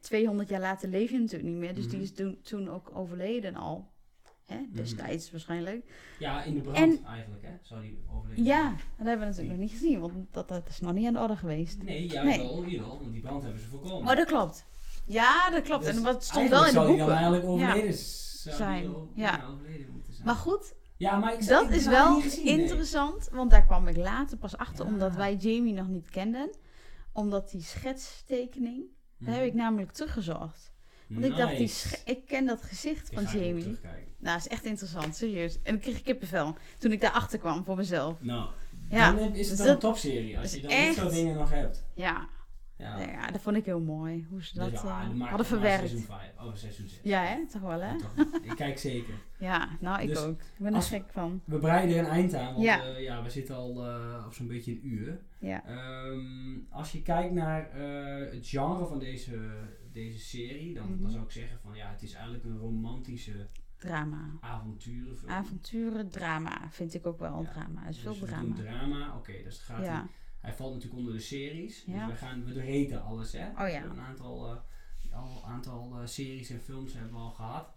200 0.00 0.48
jaar 0.48 0.60
later 0.60 0.88
leef 0.88 1.10
je 1.10 1.18
natuurlijk 1.18 1.50
niet 1.50 1.58
meer. 1.58 1.74
Dus 1.74 1.84
die 1.84 1.94
Mhm. 1.94 2.02
is 2.02 2.12
toen, 2.14 2.38
toen 2.42 2.68
ook 2.70 2.90
overleden 2.94 3.54
al. 3.56 3.92
Hè, 4.44 4.56
destijds 4.72 5.30
waarschijnlijk. 5.30 5.84
ja, 6.18 6.42
in 6.42 6.54
de 6.54 6.60
brand 6.60 6.76
En- 6.78 7.04
eigenlijk, 7.04 7.42
hè? 7.42 7.50
Zou 7.62 7.82
die 7.82 7.98
overleven? 8.12 8.44
Ja, 8.44 8.70
dat 8.70 9.06
hebben 9.06 9.18
we 9.18 9.24
natuurlijk 9.24 9.50
nog 9.50 9.58
niet 9.58 9.70
gezien. 9.70 10.00
Want 10.00 10.12
dat, 10.30 10.48
dat 10.48 10.68
is 10.68 10.80
nog 10.80 10.92
niet 10.92 11.06
aan 11.06 11.12
de 11.12 11.18
orde 11.20 11.36
geweest. 11.36 11.82
Nee, 11.82 12.10
ja, 12.10 12.22
Nee. 12.22 12.38
wel, 12.38 12.64
jawel, 12.66 12.98
want 13.00 13.12
die 13.12 13.20
brand 13.20 13.42
hebben 13.42 13.60
ze 13.60 13.66
voorkomen. 13.68 14.10
Oh, 14.10 14.16
dat 14.16 14.26
klopt. 14.26 14.66
Ja, 15.06 15.50
dat 15.50 15.62
klopt. 15.62 15.84
Dus 15.84 15.96
en 15.96 16.02
wat 16.02 16.24
stond 16.24 16.48
wel 16.50 16.66
in 16.66 16.72
de 16.72 16.78
eigenlijk 16.78 16.86
zou 16.86 16.86
die 16.86 16.96
dan 16.96 17.06
boeken. 17.06 17.14
eigenlijk 17.16 17.60
Ja. 17.60 17.70
overleden 17.72 17.98
zou 17.98 18.56
Zijn, 18.56 18.86
al- 18.94 19.08
ja. 19.14 19.46
overleden 19.50 19.90
moeten 19.92 20.12
zijn. 20.12 20.26
Maar 20.26 20.34
goed, 20.36 20.74
ja, 20.96 21.18
maar 21.18 21.34
ik, 21.34 21.46
dat 21.46 21.64
ik 21.70 21.76
is 21.76 21.86
wel 21.86 22.18
nee. 22.18 22.40
interessant. 22.42 23.28
Want 23.32 23.50
daar 23.50 23.64
kwam 23.66 23.88
ik 23.88 23.96
later 23.96 24.36
pas 24.38 24.56
achter. 24.56 24.84
Ja. 24.86 24.90
Omdat 24.92 25.14
wij 25.14 25.34
Jamie 25.36 25.74
nog 25.74 25.88
niet 25.88 26.10
kenden. 26.10 26.50
Omdat 27.12 27.50
die 27.50 27.62
schetstekening, 27.62 28.84
daar 29.18 29.34
heb 29.34 29.44
ik 29.44 29.54
namelijk 29.54 29.92
teruggezocht. 29.92 30.72
Want 31.06 31.24
ik 31.24 31.36
dacht, 31.36 31.56
die 31.56 31.72
ik 32.04 32.26
ken 32.26 32.46
dat 32.46 32.62
gezicht 32.62 33.12
Ik 33.12 33.18
van 33.18 33.40
Jamie. 33.40 33.78
Nou, 34.18 34.36
is 34.36 34.48
echt 34.48 34.64
interessant, 34.64 35.16
serieus. 35.16 35.58
En 35.62 35.74
ik 35.74 35.80
kreeg 35.80 36.02
kippenvel 36.02 36.56
toen 36.78 36.92
ik 36.92 37.00
daarachter 37.00 37.38
kwam 37.38 37.64
voor 37.64 37.76
mezelf. 37.76 38.20
Nou, 38.20 38.50
Ja, 38.90 39.12
dan 39.12 39.34
is 39.34 39.48
het 39.48 39.56
dus 39.56 39.66
dan 39.66 39.68
een 39.74 39.78
topserie. 39.78 40.38
Als 40.38 40.54
je 40.54 40.60
dan 40.60 40.70
dit 40.70 40.78
echt- 40.78 40.94
soort 40.94 41.12
dingen 41.12 41.34
nog 41.34 41.50
hebt. 41.50 41.84
Ja, 41.94 42.28
Ja. 42.78 43.30
dat 43.30 43.40
vond 43.40 43.56
ik 43.56 43.64
heel 43.64 43.80
mooi. 43.80 44.26
Hoe 44.30 44.44
ze 44.44 44.54
dat 44.58 44.70
Dus 44.70 44.82
ja, 44.82 45.02
eh, 45.12 45.28
hadden 45.28 45.46
verwerkt. 45.46 45.78
Seizoen 45.88 46.00
5. 46.00 46.32
Oh, 46.38 46.54
seizoen 46.54 46.88
6. 46.88 47.00
Ja, 47.02 47.22
hè? 47.24 47.46
Toch 47.46 47.60
wel, 47.62 47.80
hè? 47.80 47.94
Ik 48.50 48.56
kijk 48.56 48.78
zeker. 48.78 49.14
Ja, 49.38 49.68
nou, 49.80 50.02
ik 50.02 50.08
Dus 50.08 50.18
ook. 50.18 50.40
Ik 50.40 50.46
ben 50.58 50.74
er 50.74 50.82
gek 50.82 51.04
van. 51.08 51.40
We 51.44 51.58
breiden 51.58 51.98
een 51.98 52.04
eind 52.06 52.34
aan, 52.34 52.52
want 52.52 52.64
Ja. 52.64 52.84
ja, 52.96 53.22
we 53.22 53.30
zitten 53.30 53.54
al 53.54 53.86
eh, 53.86 54.22
op 54.26 54.32
zo'n 54.34 54.46
beetje 54.46 54.72
een 54.72 54.86
uur. 54.86 55.20
Ja. 55.38 55.64
Ehm, 55.66 56.58
als 56.70 56.92
je 56.92 57.02
kijkt 57.02 57.34
naar 57.34 57.70
eh, 57.70 58.32
het 58.32 58.48
genre 58.48 58.86
van 58.86 58.98
deze, 58.98 59.38
deze 59.92 60.18
serie, 60.18 60.74
dan, 60.74 60.90
Mhm. 60.92 61.02
dan 61.02 61.10
zou 61.10 61.24
ik 61.24 61.30
zeggen 61.30 61.58
van 61.62 61.74
ja, 61.74 61.90
het 61.90 62.02
is 62.02 62.12
eigenlijk 62.12 62.44
een 62.44 62.58
romantische 62.58 63.48
Drama. 63.76 64.30
avonturenfilm. 64.40 65.30
Avonturen, 65.30 66.08
drama. 66.08 66.68
Vind 66.70 66.94
ik 66.94 67.06
ook 67.06 67.18
wel 67.18 67.38
een 67.38 67.46
drama. 67.46 67.82
Er 67.82 67.88
is 67.88 67.94
Dus 67.94 68.02
veel 68.04 68.26
we 68.26 68.26
drama. 68.26 68.42
doen 68.54 68.64
drama, 68.64 69.16
oké, 69.16 69.32
dus 69.44 69.58
gaat. 69.58 70.04
Hij 70.44 70.54
valt 70.54 70.72
natuurlijk 70.72 70.98
onder 71.00 71.14
de 71.14 71.20
series. 71.20 71.84
Ja. 71.86 72.06
Dus 72.06 72.20
we 72.20 72.26
gaan, 72.26 72.44
we 72.44 72.52
doorheten 72.52 73.02
alles 73.02 73.32
hè. 73.32 73.48
Oh 73.48 73.54
ja. 73.56 73.64
We 73.64 73.70
hebben 73.70 73.90
een 73.98 74.04
aantal, 74.04 74.50
eh, 74.52 75.16
al, 75.16 75.44
aantal 75.46 75.98
eh, 76.00 76.06
series 76.06 76.50
en 76.50 76.60
films 76.60 76.92
hebben 76.92 77.12
we 77.12 77.18
al 77.18 77.30
gehad. 77.30 77.74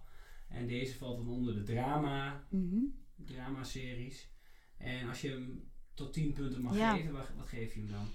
En 0.50 0.68
deze 0.68 0.98
valt 0.98 1.18
dan 1.18 1.28
onder 1.28 1.54
de 1.56 1.64
drama, 1.64 2.44
Mhm. 2.50 2.78
drama-series. 3.16 4.30
En 4.78 5.08
als 5.10 5.22
je 5.22 5.30
hem 5.30 5.70
tot 5.94 6.14
10 6.14 6.34
punten 6.34 6.62
mag 6.62 6.76
Ja. 6.78 6.96
geven, 6.96 7.14
wat, 7.14 7.30
wat 7.38 7.48
geef 7.48 7.74
je 7.74 7.80
hem 7.80 7.90
dan? 7.92 8.08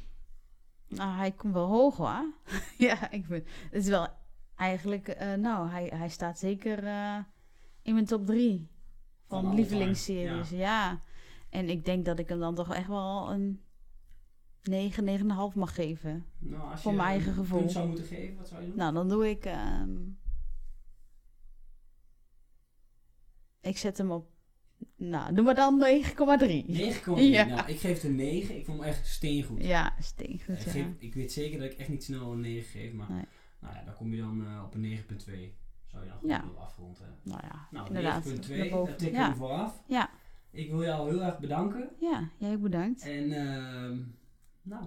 Nou, 0.89 1.17
hij 1.17 1.33
komt 1.33 1.53
wel 1.55 1.67
hoog 1.69 1.97
hoor. 1.97 2.33
ja, 2.89 3.11
ik 3.11 3.25
vind 3.27 3.49
het 3.71 3.83
is 3.85 3.89
wel 3.89 4.09
eigenlijk, 4.57 5.09
eh, 5.09 5.35
nou, 5.35 5.69
hij, 5.71 5.87
hij 5.95 6.09
staat 6.09 6.39
zeker 6.39 6.79
in 7.83 7.95
mijn 7.95 8.07
top 8.07 8.27
3 8.27 8.69
Van 9.27 9.43
van 9.45 9.55
lievelingsseries. 9.55 10.51
Ja. 10.51 11.01
En 11.51 11.69
ik 11.69 11.85
denk 11.85 12.05
dat 12.05 12.19
ik 12.19 12.29
hem 12.29 12.39
dan 12.39 12.55
toch 12.55 12.75
echt 12.75 12.89
wel 12.89 13.31
een 13.33 13.61
9, 14.63 15.05
9,5 15.51 15.55
mag 15.55 15.75
geven. 15.75 16.25
Nou, 16.39 16.71
als 16.71 16.81
Voor 16.83 16.91
je 16.91 16.97
mijn 16.97 17.09
eigen 17.09 17.29
een 17.29 17.35
gevoel. 17.35 17.59
punt 17.59 17.73
zou 17.73 17.87
moeten 17.89 18.07
geven, 18.07 18.37
wat 18.37 18.49
zou 18.49 18.61
je 18.63 18.67
doen? 18.69 18.77
Nou, 18.77 18.95
dan 18.95 19.09
doe 19.09 19.29
ik. 19.31 19.45
ehm, 19.45 19.91
ik 23.61 23.77
zet 23.79 23.99
hem 23.99 24.11
op. 24.11 24.31
Nou, 24.97 25.35
doe 25.35 25.45
maar 25.45 25.55
dan 25.55 25.79
9,3. 25.79 26.65
9,3. 26.67 27.31
Ja. 27.37 27.45
Nou, 27.45 27.69
ik 27.71 27.79
geef 27.79 27.95
het 27.95 28.03
een 28.05 28.15
9. 28.15 28.57
Ik 28.59 28.65
vond 28.65 28.79
hem 28.79 28.89
echt 28.89 29.07
steengoed. 29.07 29.65
Ja, 29.65 29.95
steengoed. 30.01 30.59
ik, 30.59 30.65
Ja. 30.65 30.71
geef, 30.71 30.87
ik 30.99 31.15
weet 31.15 31.33
zeker 31.33 31.59
dat 31.61 31.71
ik 31.73 31.79
echt 31.79 31.89
niet 31.89 32.05
snel 32.05 32.33
een 32.33 32.41
9 32.41 32.71
geef, 32.81 32.93
maar 32.93 33.11
Nee. 33.11 33.25
nou 33.61 33.75
ja, 33.75 33.85
dan 33.85 33.95
kom 33.95 34.15
je 34.15 34.21
dan 34.21 34.47
eh, 34.47 34.63
op 34.65 34.75
een 34.75 34.81
9,2. 34.81 35.55
Zou 35.87 36.03
je 36.05 36.09
dan 36.09 36.19
goed 36.19 36.29
Ja. 36.31 36.45
afronden. 36.59 37.19
Nou 37.23 37.41
ja, 37.43 37.69
Nou, 37.71 37.87
inderdaad. 37.87 38.25
9,2, 38.25 38.59
daarboven. 38.59 38.87
daar 38.87 38.97
tikken 38.97 39.17
we 39.19 39.23
ja. 39.23 39.29
hem 39.29 39.37
vooraf. 39.37 39.83
Ja. 39.87 40.11
Ik 40.51 40.71
wil 40.71 40.83
jou 40.83 41.11
heel 41.11 41.23
erg 41.23 41.39
bedanken. 41.39 41.91
ja, 42.01 42.29
jij 42.39 42.53
ook 42.55 42.61
bedankt. 42.63 43.03
En 43.03 43.33
ehm 43.33 43.99
nou, 44.63 44.85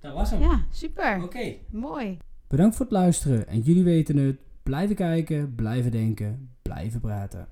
dat 0.00 0.14
was 0.14 0.30
hem. 0.30 0.40
Ja, 0.40 0.66
super. 0.70 1.22
Oké. 1.22 1.54
Mooi. 1.70 2.18
Bedankt 2.48 2.76
voor 2.76 2.84
het 2.84 2.94
luisteren 2.94 3.46
en 3.48 3.60
jullie 3.60 3.84
weten 3.84 4.16
het. 4.16 4.40
Blijven 4.62 4.96
kijken, 4.96 5.54
blijven 5.54 5.90
denken, 5.90 6.54
blijven 6.62 7.00
praten. 7.00 7.48